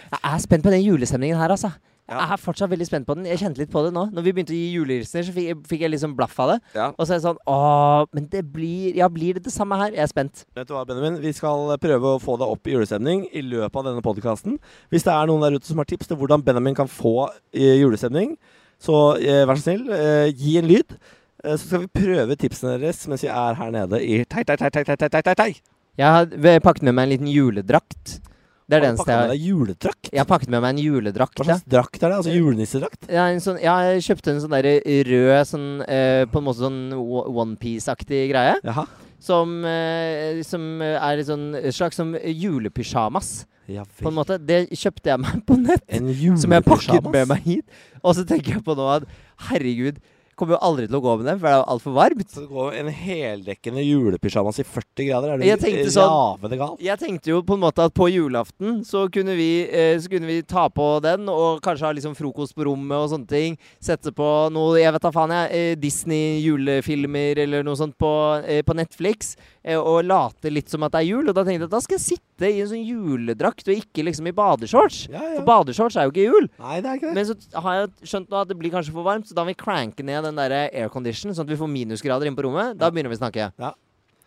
Jeg 0.10 0.20
er 0.24 0.38
spent 0.42 0.64
på 0.64 0.74
den 0.74 0.82
julestemningen 0.82 1.38
her, 1.38 1.54
altså. 1.54 1.70
Jeg 2.06 2.22
er 2.22 2.38
fortsatt 2.38 2.70
veldig 2.70 2.86
spent 2.86 3.08
på 3.08 3.16
den. 3.18 3.26
Jeg 3.26 3.40
kjente 3.42 3.64
litt 3.64 3.72
på 3.74 3.82
det 3.82 3.90
nå. 3.96 4.04
Når 4.14 4.26
vi 4.28 4.34
begynte 4.36 4.54
å 4.54 4.58
gi 4.58 4.76
julehilsener, 4.76 5.26
så 5.26 5.34
fikk 5.34 5.48
jeg, 5.50 5.58
fikk 5.72 5.86
jeg 5.88 5.92
liksom 5.96 6.12
blaff 6.18 6.36
av 6.44 6.52
det. 6.52 6.58
Ja. 6.78 6.90
Og 6.94 7.08
så 7.08 7.16
er 7.16 7.18
det 7.18 7.26
sånn 7.26 7.40
Åh, 7.50 8.06
men 8.14 8.28
det 8.30 8.44
blir 8.54 9.00
Ja, 9.00 9.08
blir 9.10 9.40
det 9.40 9.46
det 9.48 9.54
samme 9.56 9.80
her? 9.80 9.96
Jeg 9.96 10.04
er 10.06 10.12
spent. 10.12 10.44
Vet 10.58 10.70
du 10.70 10.76
hva, 10.76 10.84
Benjamin? 10.86 11.18
Vi 11.24 11.34
skal 11.34 11.74
prøve 11.82 12.12
å 12.14 12.22
få 12.22 12.38
deg 12.42 12.54
opp 12.54 12.70
i 12.70 12.76
julestemning 12.76 13.26
i 13.34 13.42
løpet 13.46 13.82
av 13.82 13.90
denne 13.90 14.06
podkasten. 14.06 14.60
Hvis 14.94 15.08
det 15.08 15.16
er 15.16 15.32
noen 15.32 15.48
der 15.48 15.58
ute 15.58 15.72
som 15.72 15.82
har 15.82 15.90
tips 15.90 16.12
til 16.12 16.22
hvordan 16.22 16.46
Benjamin 16.46 16.78
kan 16.78 16.92
få 16.92 17.32
eh, 17.56 17.80
julestemning, 17.82 18.36
så 18.78 19.02
eh, 19.18 19.42
vær 19.50 19.58
så 19.58 19.72
snill, 19.72 19.90
eh, 19.98 20.30
gi 20.30 20.60
en 20.62 20.70
lyd. 20.70 20.98
så 21.46 21.58
skal 21.62 21.84
vi 21.84 21.92
prøve 21.94 22.38
tipsene 22.42 22.78
deres 22.78 23.04
mens 23.10 23.22
vi 23.26 23.30
er 23.30 23.58
her 23.58 23.74
nede 23.74 24.00
i 24.02 24.24
tei, 24.26 24.46
tei, 24.46 24.56
tei, 24.58 24.70
tei, 24.70 24.86
tei, 24.86 25.10
tei, 25.10 25.36
tei. 25.36 25.52
Jeg 25.98 26.06
har 26.12 26.62
pakket 26.62 26.86
med 26.86 26.94
meg 26.94 27.06
en 27.06 27.14
liten 27.16 27.34
juledrakt. 27.34 28.20
Det 28.66 28.80
er 28.80 28.82
den 28.88 28.98
pakket 28.98 29.14
med 29.14 29.30
deg 29.30 29.44
juledrakt? 29.46 30.10
Jeg 30.16 30.26
pakket 30.30 30.50
med 30.50 30.64
meg 30.64 30.74
en 30.74 30.82
juledrakt. 30.82 31.38
Hva 31.38 31.46
slags 31.46 31.66
drakt 31.70 32.02
er 32.02 32.10
det? 32.10 32.18
Altså 32.18 32.34
julenissedrakt? 32.34 33.10
Ja, 33.14 33.28
en 33.30 33.42
sånn, 33.44 33.60
ja, 33.62 33.76
jeg 33.92 34.06
kjøpte 34.08 34.34
en 34.34 34.40
sånn 34.42 34.56
der 34.56 34.70
rød, 35.10 35.34
sånn, 35.52 35.68
eh, 35.86 36.24
på 36.32 36.42
en 36.42 36.48
måte 36.48 36.64
sånn 36.64 36.80
onepiece-aktig 36.96 38.24
greie. 38.32 38.56
Jaha. 38.66 38.88
Som, 39.22 39.60
eh, 39.70 40.42
som 40.46 40.82
er 40.82 41.22
en 41.22 41.30
sånn 41.30 41.46
slags 41.74 42.02
som 42.02 42.16
julepysjamas, 42.16 43.46
Ja 43.68 43.82
på 43.86 44.10
en 44.12 44.18
måte. 44.18 44.38
Det 44.38 44.68
kjøpte 44.78 45.10
jeg 45.10 45.22
meg 45.22 45.40
på 45.46 45.58
nett. 45.58 45.82
En 45.90 46.38
Som 46.38 46.54
jeg 46.54 46.66
pakket 46.66 47.06
med 47.10 47.28
meg 47.28 47.42
hit. 47.46 47.66
Og 48.04 48.14
så 48.14 48.26
tenker 48.26 48.58
jeg 48.58 48.66
på 48.66 48.76
nå 48.78 48.86
at 48.98 49.08
herregud, 49.50 49.98
kommer 50.36 50.56
jo 50.56 50.62
aldri 50.68 50.88
til 50.88 50.98
å 51.00 51.02
gå 51.02 51.18
med 51.18 51.26
dem, 51.30 51.40
for 51.40 51.48
det 51.48 51.54
er 51.54 51.60
jo 51.62 51.68
altfor 51.76 51.94
varmt. 51.96 52.30
Så 52.32 52.42
det 52.44 52.50
går 52.52 52.74
en 52.82 52.90
heldekkende 52.92 53.84
julepysjamas 53.86 54.60
i 54.60 54.66
40 54.68 55.08
grader? 55.10 55.34
Er 55.34 55.38
du 55.38 55.46
Jeg 55.46 55.60
tenkte 55.60 55.94
sånn- 55.96 56.12
ravende 56.12 56.58
gal? 56.60 56.76
Jeg 56.80 57.00
tenkte 57.00 57.32
jo 57.32 57.42
på 57.42 57.54
en 57.56 57.64
måte 57.64 57.86
at 57.86 57.94
på 57.94 58.10
julaften 58.12 58.82
så 58.86 59.06
kunne 59.12 59.36
vi, 59.36 59.64
eh, 59.72 59.98
så 59.98 60.10
kunne 60.10 60.28
vi 60.28 60.42
ta 60.44 60.68
på 60.70 61.02
den, 61.02 61.28
og 61.30 61.62
kanskje 61.62 61.86
ha 61.88 61.92
liksom 61.94 62.16
frokost 62.16 62.56
på 62.56 62.66
rommet 62.66 62.98
og 62.98 63.10
sånne 63.12 63.28
ting. 63.28 63.58
Sette 63.80 64.12
på 64.12 64.52
noe, 64.52 64.76
jeg 64.80 64.92
vet 64.92 65.02
da 65.02 65.12
faen 65.12 65.30
jeg, 65.32 65.52
eh, 65.52 65.76
Disney-julefilmer 65.76 67.38
eller 67.44 67.64
noe 67.64 67.76
sånt 67.76 67.98
på, 67.98 68.44
eh, 68.46 68.62
på 68.62 68.76
Netflix. 68.76 69.36
Eh, 69.64 69.78
og 69.80 70.04
late 70.06 70.52
litt 70.52 70.70
som 70.70 70.84
at 70.84 70.92
det 70.92 71.02
er 71.02 71.10
jul. 71.16 71.28
Og 71.30 71.34
da 71.34 71.44
tenkte 71.44 71.62
jeg 71.62 71.64
at 71.64 71.70
da 71.72 71.80
skal 71.80 71.98
jeg 71.98 72.20
sitte 72.20 72.35
i 72.44 72.60
en 72.60 72.68
sånn 72.68 72.84
juledrakt, 72.84 73.68
og 73.70 73.78
ikke 73.80 74.04
liksom 74.04 74.28
i 74.28 74.34
badeshorts. 74.36 75.06
Ja, 75.08 75.22
ja. 75.24 75.38
For 75.38 75.48
badeshorts 75.48 75.96
er 75.96 76.10
jo 76.10 76.12
ikke 76.12 76.26
jul. 76.28 76.50
Nei, 76.60 76.82
det 76.84 76.92
er 76.92 77.00
ikke 77.00 77.08
det. 77.12 77.16
Men 77.16 77.30
så 77.30 77.64
har 77.64 77.78
jeg 77.80 78.12
skjønt 78.12 78.34
nå 78.34 78.42
at 78.42 78.52
det 78.52 78.58
blir 78.60 78.74
kanskje 78.74 78.96
for 78.96 79.08
varmt, 79.08 79.30
så 79.30 79.38
da 79.38 79.46
må 79.46 79.54
vi 79.54 79.60
cranke 79.62 80.04
ned 80.04 80.28
den 80.28 80.42
der 80.42 80.58
aircondition, 80.68 81.32
sånn 81.32 81.48
at 81.48 81.54
vi 81.54 81.60
får 81.62 81.72
minusgrader 81.72 82.28
inne 82.28 82.36
på 82.36 82.48
rommet. 82.48 82.76
Da 82.82 82.92
begynner 82.92 83.14
vi 83.14 83.20
å 83.20 83.24
snakke. 83.24 83.50
Ja. 83.56 83.72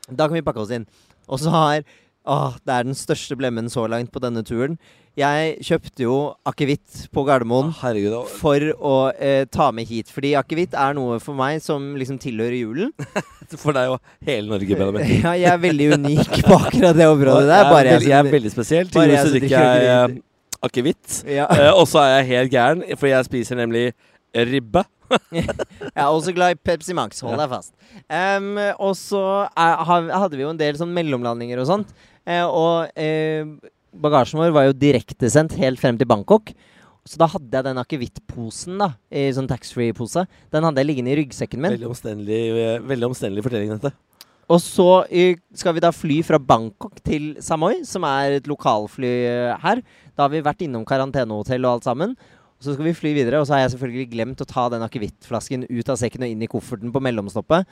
Da 0.08 0.24
kan 0.24 0.38
vi 0.38 0.44
pakke 0.46 0.64
oss 0.64 0.72
inn. 0.72 0.88
Og 1.28 1.42
så 1.42 1.52
har 1.52 1.84
Åh, 2.28 2.56
det 2.66 2.74
er 2.74 2.84
den 2.84 2.96
største 2.96 3.36
blemmen 3.40 3.70
så 3.72 3.86
langt 3.88 4.10
på 4.12 4.20
denne 4.20 4.42
turen. 4.44 4.76
Jeg 5.18 5.56
kjøpte 5.64 6.04
jo 6.04 6.16
akevitt 6.46 7.06
på 7.14 7.24
Gardermoen 7.26 7.72
da. 7.72 8.20
for 8.38 8.62
å 8.76 8.96
eh, 9.16 9.46
ta 9.50 9.70
med 9.74 9.88
hit. 9.88 10.12
Fordi 10.14 10.34
akevitt 10.38 10.76
er 10.78 10.94
noe 10.94 11.16
for 11.24 11.34
meg 11.38 11.62
som 11.64 11.96
liksom 11.98 12.20
tilhører 12.22 12.58
julen. 12.60 12.92
For 13.48 13.72
deg 13.72 13.94
og 13.94 14.02
hele 14.28 14.44
Norge, 14.50 14.76
Benjamin. 14.76 15.08
Ja, 15.24 15.32
jeg 15.40 15.48
er 15.48 15.60
veldig 15.62 15.86
unik 15.96 16.34
på 16.44 16.58
akkurat 16.58 16.98
det 16.98 17.06
området 17.08 17.46
der. 17.48 17.54
jeg, 17.56 17.64
er 17.64 17.72
Bare 17.72 17.94
veldig, 17.94 18.10
jeg 18.10 18.18
er 18.18 18.30
veldig 18.34 18.52
spesiell. 18.52 18.90
Til 18.92 19.08
jul 19.08 19.16
så 19.16 19.32
drikker 19.32 19.54
jeg 19.88 20.18
akevitt. 20.68 21.22
eh, 21.24 21.38
ja. 21.38 21.48
Eh, 21.56 21.72
og 21.72 21.88
så 21.88 22.04
er 22.04 22.12
jeg 22.18 22.28
helt 22.34 22.52
gæren, 22.52 22.84
for 23.00 23.08
jeg 23.08 23.24
spiser 23.30 23.58
nemlig 23.58 23.88
ribbe. 24.36 24.84
Jeg 25.32 25.46
er 25.96 26.04
også 26.04 26.34
glad 26.36 26.52
i 26.52 26.60
Pepsi 26.60 26.92
Max, 26.92 27.22
hold 27.24 27.40
deg 27.40 27.48
fast. 27.48 27.72
Um, 28.12 28.58
og 28.76 28.92
så 29.00 29.22
er, 29.56 29.78
hadde 29.88 30.36
vi 30.36 30.44
jo 30.44 30.52
en 30.52 30.60
del 30.60 30.76
sånn 30.76 30.92
mellomlandinger 30.92 31.62
og 31.62 31.70
sånt. 31.70 31.94
Eh, 32.28 32.44
og 32.44 32.90
eh, 32.98 33.46
bagasjen 33.96 34.40
vår 34.42 34.52
var 34.54 34.68
jo 34.68 34.76
direktesendt 34.76 35.56
helt 35.60 35.80
frem 35.80 35.98
til 35.98 36.08
Bangkok. 36.08 36.52
Så 37.08 37.16
da 37.20 37.28
hadde 37.32 37.56
jeg 37.56 37.64
den 37.64 37.80
akevittposen, 37.80 38.76
da, 38.82 38.90
i 39.08 39.30
sånn 39.32 39.48
taxfree-pose. 39.48 40.26
Den 40.52 40.66
hadde 40.66 40.82
jeg 40.82 40.90
liggende 40.90 41.14
i 41.14 41.18
ryggsekken 41.22 41.62
min. 41.62 41.72
Veldig 41.78 41.88
omstendelig, 41.88 42.40
eh, 42.52 42.74
veldig 42.84 43.08
omstendelig 43.08 43.46
fortelling, 43.46 43.72
dette. 43.78 43.94
Og 44.48 44.60
så 44.64 45.04
skal 45.60 45.74
vi 45.76 45.84
da 45.84 45.90
fly 45.92 46.22
fra 46.24 46.40
Bangkok 46.40 47.02
til 47.04 47.34
Samoy, 47.44 47.82
som 47.84 48.04
er 48.08 48.38
et 48.38 48.46
lokalfly 48.48 49.10
her. 49.60 49.82
Da 50.16 50.24
har 50.24 50.32
vi 50.32 50.40
vært 50.44 50.64
innom 50.64 50.86
karantenehotell 50.88 51.66
og 51.68 51.74
alt 51.74 51.88
sammen. 51.88 52.14
Og 52.58 52.66
så 52.66 52.74
skal 52.74 52.88
vi 52.88 52.96
fly 52.96 53.12
videre, 53.14 53.38
og 53.38 53.46
så 53.46 53.54
har 53.54 53.60
jeg 53.62 53.76
selvfølgelig 53.76 54.08
glemt 54.10 54.40
å 54.42 54.46
ta 54.48 54.64
den 54.72 54.82
akevittflasken 54.82 55.68
ut 55.70 55.90
av 55.92 55.98
sekken 56.00 56.24
og 56.26 56.32
inn 56.32 56.40
i 56.42 56.48
kofferten 56.50 56.90
på 56.90 57.02
mellomstoppet. 57.06 57.68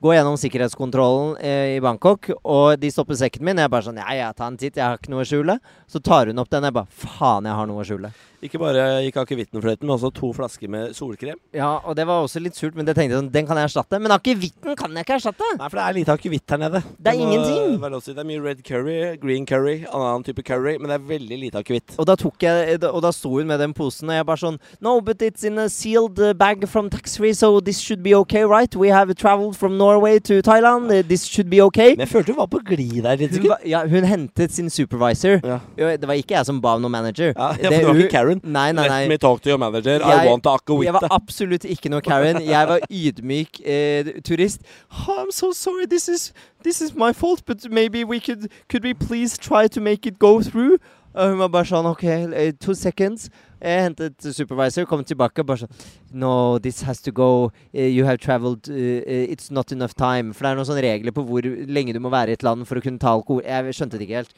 Gå 0.00 0.12
gjennom 0.14 0.36
sikkerhetskontrollen 0.38 1.36
eh, 1.42 1.74
i 1.74 1.80
Bangkok, 1.82 2.28
og 2.46 2.76
de 2.78 2.90
stopper 2.94 3.16
sekken 3.18 3.42
min. 3.42 3.58
Jeg 3.58 3.70
bare 3.72 3.82
sånn 3.88 3.98
Ja, 3.98 4.12
ja, 4.14 4.28
ta 4.30 4.46
en 4.46 4.54
titt, 4.54 4.76
jeg 4.78 4.84
har 4.84 4.94
ikke 4.94 5.10
noe 5.10 5.24
å 5.24 5.26
skjule. 5.26 5.56
Så 5.90 5.98
tar 5.98 6.30
hun 6.30 6.38
opp 6.38 6.52
den, 6.52 6.62
og 6.62 6.70
jeg 6.70 6.76
bare 6.76 7.00
Faen, 7.02 7.48
jeg 7.50 7.58
har 7.58 7.66
noe 7.66 7.82
å 7.82 7.86
skjule. 7.88 8.12
Ikke 8.38 8.58
bare 8.60 8.82
gikk 9.02 9.16
akevittenfløyten, 9.18 9.82
men 9.82 9.94
også 9.96 10.12
to 10.14 10.28
flasker 10.36 10.70
med 10.70 10.92
solkrem. 10.94 11.38
Ja, 11.56 11.72
og 11.82 11.96
det 11.98 12.04
var 12.06 12.22
også 12.22 12.38
litt 12.42 12.54
surt, 12.54 12.76
men 12.78 12.86
det 12.86 12.94
tenkte 12.94 13.16
jeg 13.16 13.18
sånn 13.18 13.30
Den 13.34 13.46
kan 13.48 13.58
jeg 13.58 13.66
erstatte. 13.66 13.98
Men 13.98 14.14
akevitten 14.14 14.76
kan 14.78 14.94
jeg 14.94 15.06
ikke 15.06 15.16
erstatte! 15.18 15.48
Nei, 15.58 15.66
for 15.68 15.80
det 15.80 15.86
er 15.88 15.96
lite 15.96 16.14
akevitt 16.14 16.54
her 16.54 16.60
nede. 16.62 16.82
Det 17.02 17.10
er 17.14 17.18
ingenting. 17.18 18.00
si. 18.04 18.12
Det 18.14 18.22
er 18.22 18.28
mye 18.28 18.42
red 18.44 18.62
curry, 18.62 19.16
green 19.18 19.46
curry, 19.46 19.80
annen 19.90 20.22
type 20.26 20.44
curry, 20.46 20.76
men 20.78 20.86
det 20.92 21.00
er 21.00 21.08
veldig 21.08 21.38
lite 21.42 21.62
akevitt. 21.64 21.96
Og 21.98 22.06
da 22.06 22.14
tok 22.18 22.38
jeg 22.46 22.78
Og 22.88 23.00
da 23.02 23.10
sto 23.10 23.32
hun 23.34 23.46
med 23.50 23.58
den 23.58 23.74
posen, 23.74 24.08
og 24.08 24.14
jeg 24.20 24.26
bare 24.28 24.42
sånn 24.44 24.58
No, 24.80 25.00
but 25.00 25.18
it's 25.22 25.42
in 25.44 25.58
a 25.58 25.68
sealed 25.68 26.18
uh, 26.22 26.32
bag 26.32 26.62
from 26.68 26.88
taxfree, 26.90 27.34
so 27.34 27.58
this 27.60 27.80
should 27.82 28.02
be 28.04 28.14
okay, 28.14 28.44
right? 28.44 28.74
We 28.76 28.88
have 28.94 29.12
traveled 29.18 29.56
from 29.56 29.76
Norway 29.78 30.20
to 30.30 30.40
Thailand. 30.42 30.92
Uh, 30.92 31.02
this 31.02 31.24
should 31.26 31.50
be 31.50 31.60
okay. 31.62 31.96
Men 31.96 32.06
jeg 32.06 32.12
følte 32.14 32.32
hun 32.36 32.38
var 32.44 32.50
på 32.54 32.62
glid 32.70 33.02
der 33.02 33.16
litt. 33.18 33.34
Hun, 33.36 33.48
var- 33.50 33.66
ja, 33.66 33.82
hun 33.88 34.06
hentet 34.06 34.52
sin 34.54 34.70
supervisor. 34.70 35.40
Ja. 35.42 35.58
Det 35.98 36.06
var 36.06 36.14
ikke 36.14 36.36
jeg 36.38 36.46
som 36.46 36.60
ba 36.62 36.76
om 36.78 36.82
noen 36.86 36.94
manager. 36.94 37.32
Ja, 37.34 37.50
ja, 37.58 37.66
for 37.66 37.74
det 37.74 37.82
var 37.86 37.94
hun- 37.94 38.02
ikke 38.06 38.27
Karen. 38.28 38.40
Nei, 38.44 38.72
nei, 38.72 38.88
Let 38.88 39.08
me 39.08 39.16
talk 39.16 39.42
to 39.42 39.48
your 39.48 39.58
manager. 39.58 39.96
I 40.02 40.26
Jeg- 40.26 40.42
to 40.42 40.78
a 40.80 40.84
Jeg 40.84 40.92
var 40.92 41.08
absolutt 41.10 41.64
ikke 41.64 41.88
noe 41.90 42.00
Karen. 42.00 42.42
Jeg 42.42 42.68
var 42.68 42.80
ydmyk 42.90 43.60
eh, 43.64 44.04
turist. 44.24 44.60
Oh, 44.90 45.24
I'm 45.24 45.30
so 45.32 45.52
sorry. 45.52 45.86
This 45.86 46.08
is 46.08 46.32
this 46.62 46.80
is 46.80 46.94
my 46.94 47.12
fault, 47.12 47.44
but 47.46 47.70
maybe 47.70 48.04
we 48.04 48.20
could 48.20 48.48
could 48.68 48.84
we 48.84 48.94
please 48.94 49.38
try 49.38 49.66
to 49.68 49.80
make 49.80 50.06
it 50.06 50.18
go 50.18 50.40
through? 50.42 50.78
Og 51.14 51.28
hun 51.30 51.38
var 51.38 51.48
bare 51.48 51.64
sånn 51.64 51.86
OK, 51.88 52.04
eh, 52.04 52.52
two 52.60 52.74
seconds. 52.74 53.30
Jeg 53.60 53.82
hentet 53.88 54.34
supervisor, 54.36 54.84
kom 54.84 55.02
tilbake 55.04 55.44
bare 55.44 55.64
sånn 55.64 55.70
No, 56.12 56.58
this 56.58 56.82
has 56.82 57.00
to 57.02 57.10
go. 57.10 57.50
Eh, 57.74 57.88
you 57.88 58.04
have 58.04 58.18
traveled. 58.18 58.68
eh, 58.68 59.26
it's 59.32 59.50
not 59.50 59.72
enough 59.72 59.94
time. 59.96 60.32
For 60.32 60.44
det 60.44 60.50
er 60.52 60.56
noen 60.56 60.66
sånne 60.68 60.82
regler 60.84 61.10
på 61.12 61.24
hvor 61.26 61.42
lenge 61.66 61.92
du 61.92 61.98
må 62.00 62.10
være 62.10 62.28
i 62.28 62.32
et 62.32 62.42
land 62.42 62.66
for 62.66 62.76
å 62.76 62.82
kunne 62.82 62.98
ta 62.98 63.08
alkohol. 63.16 63.42
Jeg 63.42 63.74
skjønte 63.74 63.98
det 63.98 64.02
ikke 64.08 64.20
helt. 64.22 64.32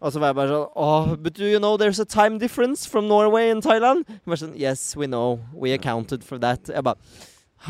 Og 0.00 0.12
så 0.12 0.20
var 0.20 0.32
jeg 0.32 0.36
bare 0.36 0.48
sånn 0.48 0.66
Oh, 0.76 1.14
but 1.16 1.34
do 1.34 1.46
you 1.48 1.58
know 1.58 1.76
there's 1.76 2.00
a 2.00 2.04
time 2.04 2.38
difference 2.38 2.86
from 2.86 3.08
Norway 3.08 3.48
and 3.50 3.62
Thailand? 3.64 4.04
Jeg 4.08 4.20
bare 4.26 4.40
sånn 4.42 4.56
Yes, 4.60 4.96
we 4.96 5.06
know. 5.06 5.40
We 5.54 5.72
accounted 5.72 6.24
for 6.24 6.38
that. 6.38 6.68
Jeg 6.68 6.84
bare 6.84 6.96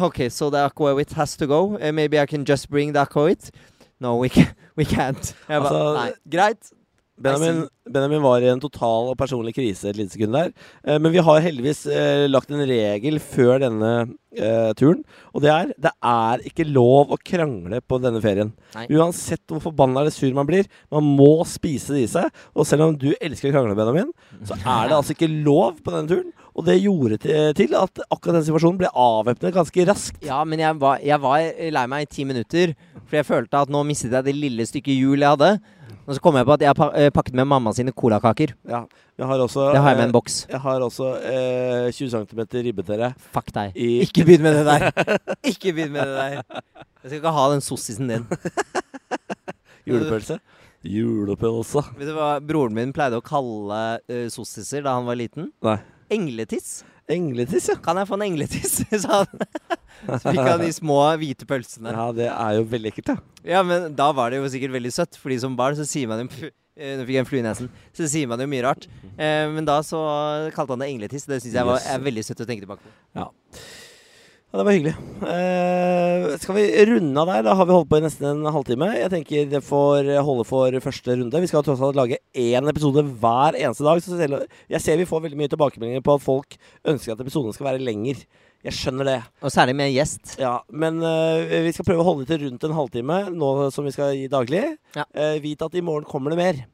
OK, 0.02 0.28
so 0.28 0.50
the 0.50 0.58
aquavit 0.66 1.12
has 1.14 1.36
to 1.36 1.46
go. 1.46 1.76
Eh, 1.76 1.92
maybe 1.92 2.18
I 2.18 2.26
can 2.26 2.44
just 2.44 2.68
bring 2.68 2.92
the 2.92 3.04
aquavit. 3.06 3.50
No, 4.00 4.16
we, 4.16 4.28
can, 4.28 4.50
we 4.76 4.84
can't. 4.84 5.34
Jeg 5.48 5.62
bare 5.62 5.70
Altså, 5.70 5.94
Nei, 5.94 6.12
greit. 6.30 6.72
Benjamin, 7.16 7.62
Benjamin 7.88 8.20
var 8.20 8.44
i 8.44 8.48
en 8.50 8.60
total 8.60 9.10
og 9.12 9.16
personlig 9.16 9.54
krise 9.56 9.88
et 9.88 9.96
lite 9.96 10.12
sekund 10.12 10.36
der. 10.36 10.50
Eh, 10.84 10.98
men 11.00 11.14
vi 11.14 11.22
har 11.24 11.44
heldigvis 11.44 11.86
eh, 11.88 12.26
lagt 12.28 12.50
en 12.52 12.64
regel 12.68 13.16
før 13.24 13.62
denne 13.62 13.92
eh, 14.36 14.72
turen. 14.76 15.00
Og 15.32 15.44
det 15.44 15.52
er 15.52 15.70
det 15.80 15.92
er 16.04 16.44
ikke 16.50 16.66
lov 16.68 17.14
å 17.14 17.20
krangle 17.20 17.80
på 17.80 18.00
denne 18.04 18.20
ferien. 18.24 18.52
Nei. 18.76 18.84
Uansett 18.98 19.44
hvor 19.48 19.64
forbanna 19.64 20.02
eller 20.02 20.12
sur 20.12 20.28
man 20.36 20.48
blir. 20.48 20.68
Man 20.92 21.08
må 21.16 21.40
spise 21.48 21.96
det 21.96 22.04
i 22.04 22.10
seg. 22.18 22.28
Og 22.52 22.68
selv 22.68 22.90
om 22.90 22.98
du 23.00 23.08
elsker 23.16 23.48
å 23.48 23.56
krangle, 23.56 23.78
Benjamin, 23.78 24.12
så 24.44 24.58
er 24.60 24.90
det 24.90 24.98
altså 24.98 25.16
ikke 25.16 25.32
lov 25.32 25.80
på 25.80 25.94
denne 25.94 26.12
turen. 26.12 26.34
Og 26.56 26.64
det 26.64 26.78
gjorde 26.80 27.18
til, 27.20 27.74
at 27.76 28.00
akkurat 28.08 28.38
den 28.38 28.46
situasjonen 28.46 28.78
ble 28.80 28.88
avvæpnet 28.88 29.52
ganske 29.52 29.84
raskt. 29.88 30.22
Ja, 30.24 30.38
men 30.48 30.62
jeg 30.62 30.78
var, 30.80 31.02
jeg 31.04 31.20
var 31.20 31.42
lei 31.76 31.82
meg 31.92 32.06
i 32.06 32.12
ti 32.14 32.24
minutter. 32.28 32.72
For 33.06 33.20
jeg 33.20 33.28
følte 33.28 33.60
at 33.60 33.72
nå 33.72 33.82
mistet 33.86 34.14
jeg 34.16 34.24
det 34.26 34.34
lille 34.34 34.64
stykket 34.66 34.96
hjul 34.96 35.20
jeg 35.20 35.36
hadde. 35.36 35.50
Og 36.06 36.14
så 36.14 36.22
kom 36.22 36.36
jeg 36.38 36.46
på 36.46 36.54
at 36.54 36.62
jeg 36.62 36.70
har 36.70 36.92
eh, 36.94 37.08
pakket 37.14 37.34
med 37.34 37.48
mamma 37.50 37.72
sine 37.74 37.90
colakaker. 37.90 38.52
Ja, 38.70 38.84
jeg 39.18 39.26
har 39.26 39.42
også, 39.42 39.72
Det 39.74 39.80
har 39.82 39.90
jeg 39.90 39.98
med 39.98 40.04
eh, 40.04 40.08
en 40.08 40.14
boks. 40.14 40.36
Jeg 40.52 40.60
har 40.62 40.84
også 40.86 41.08
eh, 41.18 41.88
20 41.90 42.10
cm 42.14 42.42
ribbetere. 42.68 43.12
Fuck 43.34 43.50
deg. 43.54 43.74
Ikke 43.74 44.26
begynn 44.28 44.44
med 44.46 44.60
det 44.60 44.66
der. 44.68 44.86
Ikke 45.52 45.74
begynn 45.74 45.96
med 45.96 46.06
det 46.06 46.14
der. 46.14 46.60
Jeg 47.02 47.10
skal 47.10 47.18
ikke 47.18 47.34
ha 47.38 47.48
den 47.52 47.64
sossisen 47.64 48.12
din. 48.12 48.26
julepølse. 49.90 50.38
Julepølse. 50.86 51.82
Vet 51.98 52.10
du 52.10 52.14
hva 52.16 52.36
broren 52.42 52.74
min 52.76 52.94
pleide 52.94 53.18
å 53.18 53.24
kalle 53.24 53.80
uh, 53.98 54.26
sossiser 54.30 54.86
da 54.86 54.94
han 54.98 55.06
var 55.08 55.18
liten? 55.18 55.50
Nei. 55.66 55.78
Engletiss. 56.14 56.84
Engletiss, 57.10 57.68
ja. 57.70 57.76
Kan 57.82 57.98
jeg 57.98 58.08
få 58.10 58.18
en 58.18 58.26
engletiss? 58.26 58.80
sa 59.04 59.22
han. 59.22 59.46
Han 60.06 60.60
de 60.62 60.70
små 60.74 60.98
hvite 61.20 61.48
pølsene. 61.48 61.94
Ja, 61.94 62.10
det 62.14 62.28
er 62.32 62.58
jo 62.58 62.66
veldig 62.70 62.92
ekkelt, 62.92 63.14
ja. 63.14 63.16
Ja, 63.46 63.62
men 63.66 63.92
da 63.98 64.10
var 64.16 64.32
det 64.32 64.40
jo 64.40 64.50
sikkert 64.50 64.74
veldig 64.74 64.92
søtt, 64.94 65.18
fordi 65.22 65.38
som 65.42 65.56
barn 65.58 65.78
så 65.78 65.86
sier 65.86 66.10
man 66.10 66.24
jo 66.24 66.48
eh, 66.76 66.96
Nå 66.98 67.06
fikk 67.06 67.16
jeg 67.16 67.24
en 67.24 67.30
flue 67.30 67.42
i 67.42 67.46
nesen. 67.46 67.72
Så 67.96 68.08
sier 68.10 68.30
man 68.30 68.42
jo 68.42 68.48
mye 68.50 68.64
rart. 68.66 68.86
Eh, 69.16 69.46
men 69.54 69.66
da 69.68 69.80
så 69.86 70.00
kalte 70.56 70.74
han 70.74 70.84
det 70.84 70.92
engletiss. 70.92 71.28
Det 71.28 71.40
syns 71.42 71.56
jeg 71.56 71.68
var, 71.68 71.82
er 71.82 72.06
veldig 72.06 72.24
søtt 72.26 72.42
å 72.42 72.48
tenke 72.48 72.66
tilbake 72.66 72.84
på. 72.84 72.94
Ja, 73.16 74.60
det 74.60 74.64
var 74.64 74.72
hyggelig. 74.72 74.92
Eh, 75.26 76.26
skal 76.40 76.56
vi 76.56 76.64
runde 76.88 77.20
av 77.20 77.28
der? 77.28 77.42
Da 77.44 77.54
har 77.58 77.66
vi 77.68 77.74
holdt 77.74 77.90
på 77.90 77.98
i 77.98 78.04
nesten 78.04 78.28
en 78.30 78.52
halvtime. 78.54 78.88
Jeg 78.96 79.12
tenker 79.12 79.48
det 79.52 79.60
får 79.66 80.08
holde 80.24 80.46
for 80.48 80.78
første 80.84 81.16
runde. 81.18 81.42
Vi 81.42 81.50
skal 81.50 81.64
tross 81.66 81.82
alt 81.84 81.98
lage 81.98 82.20
én 82.32 82.70
episode 82.70 83.04
hver 83.20 83.58
eneste 83.58 83.84
dag. 83.84 84.00
Så 84.00 84.16
jeg 84.16 84.80
ser 84.80 84.96
vi 85.00 85.08
får 85.08 85.26
veldig 85.26 85.40
mye 85.42 85.52
tilbakemeldinger 85.52 86.04
på 86.06 86.16
at 86.16 86.24
folk 86.24 86.56
ønsker 86.88 87.12
at 87.12 87.24
episoden 87.26 87.56
skal 87.56 87.68
være 87.72 87.84
lenger. 87.84 88.22
Jeg 88.66 88.74
skjønner 88.74 89.06
det. 89.06 89.16
Og 89.46 89.52
særlig 89.54 89.76
med 89.78 89.92
en 89.92 89.94
gjest. 89.94 90.36
Ja, 90.42 90.56
Men 90.74 90.98
uh, 90.98 91.46
vi 91.62 91.70
skal 91.74 91.86
prøve 91.86 92.02
å 92.02 92.08
holde 92.08 92.24
det 92.24 92.32
til 92.32 92.48
rundt 92.48 92.66
en 92.66 92.74
halvtime 92.74 93.18
nå 93.30 93.50
som 93.74 93.86
vi 93.86 93.94
skal 93.94 94.16
gi 94.18 94.26
daglig. 94.32 94.64
Ja. 94.96 95.06
Uh, 95.14 95.36
vit 95.44 95.62
at 95.62 95.76
i 95.78 95.84
morgen 95.86 96.08
kommer 96.08 96.34
det 96.34 96.40
mer. 96.40 96.64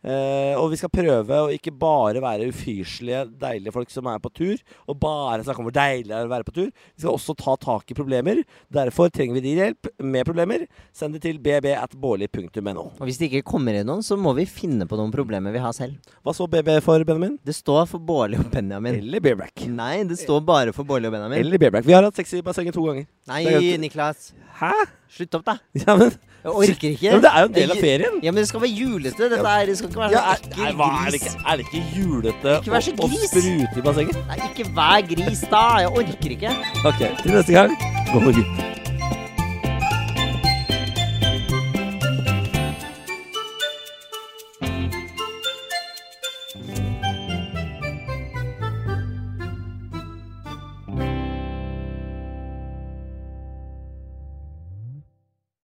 Eh, 0.00 0.54
og 0.56 0.70
vi 0.72 0.78
skal 0.80 0.88
prøve 0.92 1.38
å 1.44 1.50
ikke 1.52 1.72
bare 1.76 2.22
være 2.24 2.46
ufyselige, 2.48 3.26
deilige 3.40 3.74
folk 3.74 3.90
som 3.92 4.06
er 4.08 4.20
på 4.22 4.30
tur, 4.32 4.62
og 4.88 4.96
bare 5.02 5.44
snakke 5.44 5.60
om 5.60 5.68
hvor 5.68 5.76
deilig 5.76 6.08
det 6.08 6.16
er 6.16 6.28
å 6.28 6.32
være 6.32 6.46
på 6.48 6.54
tur. 6.56 6.70
Vi 6.70 7.04
skal 7.04 7.12
også 7.12 7.36
ta 7.36 7.56
tak 7.60 7.92
i 7.92 7.96
problemer. 7.98 8.40
Derfor 8.72 9.12
trenger 9.12 9.36
vi 9.36 9.44
din 9.44 9.60
hjelp 9.60 9.90
med 10.00 10.24
problemer. 10.28 10.64
Send 10.96 11.18
det 11.18 11.22
til 11.26 11.40
bb.bårli.no. 11.44 12.86
Og 12.96 13.04
hvis 13.08 13.20
det 13.20 13.28
ikke 13.30 13.44
kommer 13.52 13.76
inn 13.76 13.88
noen, 13.90 14.04
så 14.06 14.16
må 14.20 14.32
vi 14.38 14.46
finne 14.48 14.88
på 14.88 14.98
noen 15.00 15.12
problemer 15.14 15.52
vi 15.54 15.62
har 15.62 15.76
selv. 15.76 15.98
Hva 16.24 16.34
så 16.36 16.48
BB 16.50 16.78
for, 16.84 17.04
Benjamin? 17.04 17.36
Det 17.44 17.56
står 17.56 17.84
for 17.90 18.00
Bårli 18.00 18.40
og 18.40 18.48
Benjamin. 18.52 18.96
Eller 19.02 19.22
Bearbrack. 19.24 19.66
Nei, 19.68 20.00
det 20.08 20.20
står 20.22 20.40
bare 20.46 20.74
for 20.76 20.88
Bårli 20.88 21.10
og 21.10 21.16
Benjamin. 21.16 21.40
Eller 21.42 21.60
Bearbrack. 21.60 21.86
Vi 21.88 21.96
har 21.96 22.06
hatt 22.06 22.16
sex 22.16 22.32
i 22.38 22.42
bassenget 22.44 22.76
to 22.76 22.84
ganger. 22.88 23.08
Nei, 23.30 23.44
Niklas. 23.80 24.32
Hæ? 24.60 24.72
Slutt 25.10 25.34
opp, 25.40 25.46
da. 25.46 25.56
Ja, 25.80 25.96
men, 25.98 26.12
Jeg 26.40 26.52
orker 26.56 26.92
ikke. 26.94 27.04
ja, 27.04 27.12
men 27.16 27.24
det 27.24 27.30
er 27.30 27.42
jo 27.44 27.48
en 27.48 27.54
del 27.56 27.72
av 27.74 27.80
ferien. 27.82 28.18
Ja, 28.24 28.32
men 28.32 28.40
det 28.40 28.48
skal 28.48 28.62
være 28.62 28.76
julete. 28.78 29.26
Dette 29.32 29.40
er, 29.44 29.64
det 29.68 29.74
skal 29.80 29.89
ikke 29.90 30.00
være 30.04 30.10
Ja, 30.16 30.24
er, 30.32 30.42
ekkel 30.46 30.66
er, 30.70 30.74
hva, 30.80 30.88
er, 31.04 31.10
det 31.10 31.20
ikke, 31.20 31.32
er 31.52 31.56
det 31.60 31.66
ikke 31.68 31.84
julete 31.98 32.56
Ikke 32.60 32.74
vær 32.76 32.84
så 32.88 32.92
å- 32.96 33.04
å 33.04 33.08
gris. 33.12 33.30
sprute 33.30 33.78
i 33.82 33.86
bassenget? 33.90 34.20
Nei, 34.32 34.40
ikke 34.50 34.68
vær 34.80 35.08
gris 35.14 35.40
da. 35.52 35.64
Jeg 35.84 35.94
orker 36.02 36.36
ikke. 36.38 36.56
Ok, 36.84 37.00
til 37.22 37.32
neste 37.36 37.52
gang, 37.58 37.76
gå 38.14 38.20
for 38.28 38.79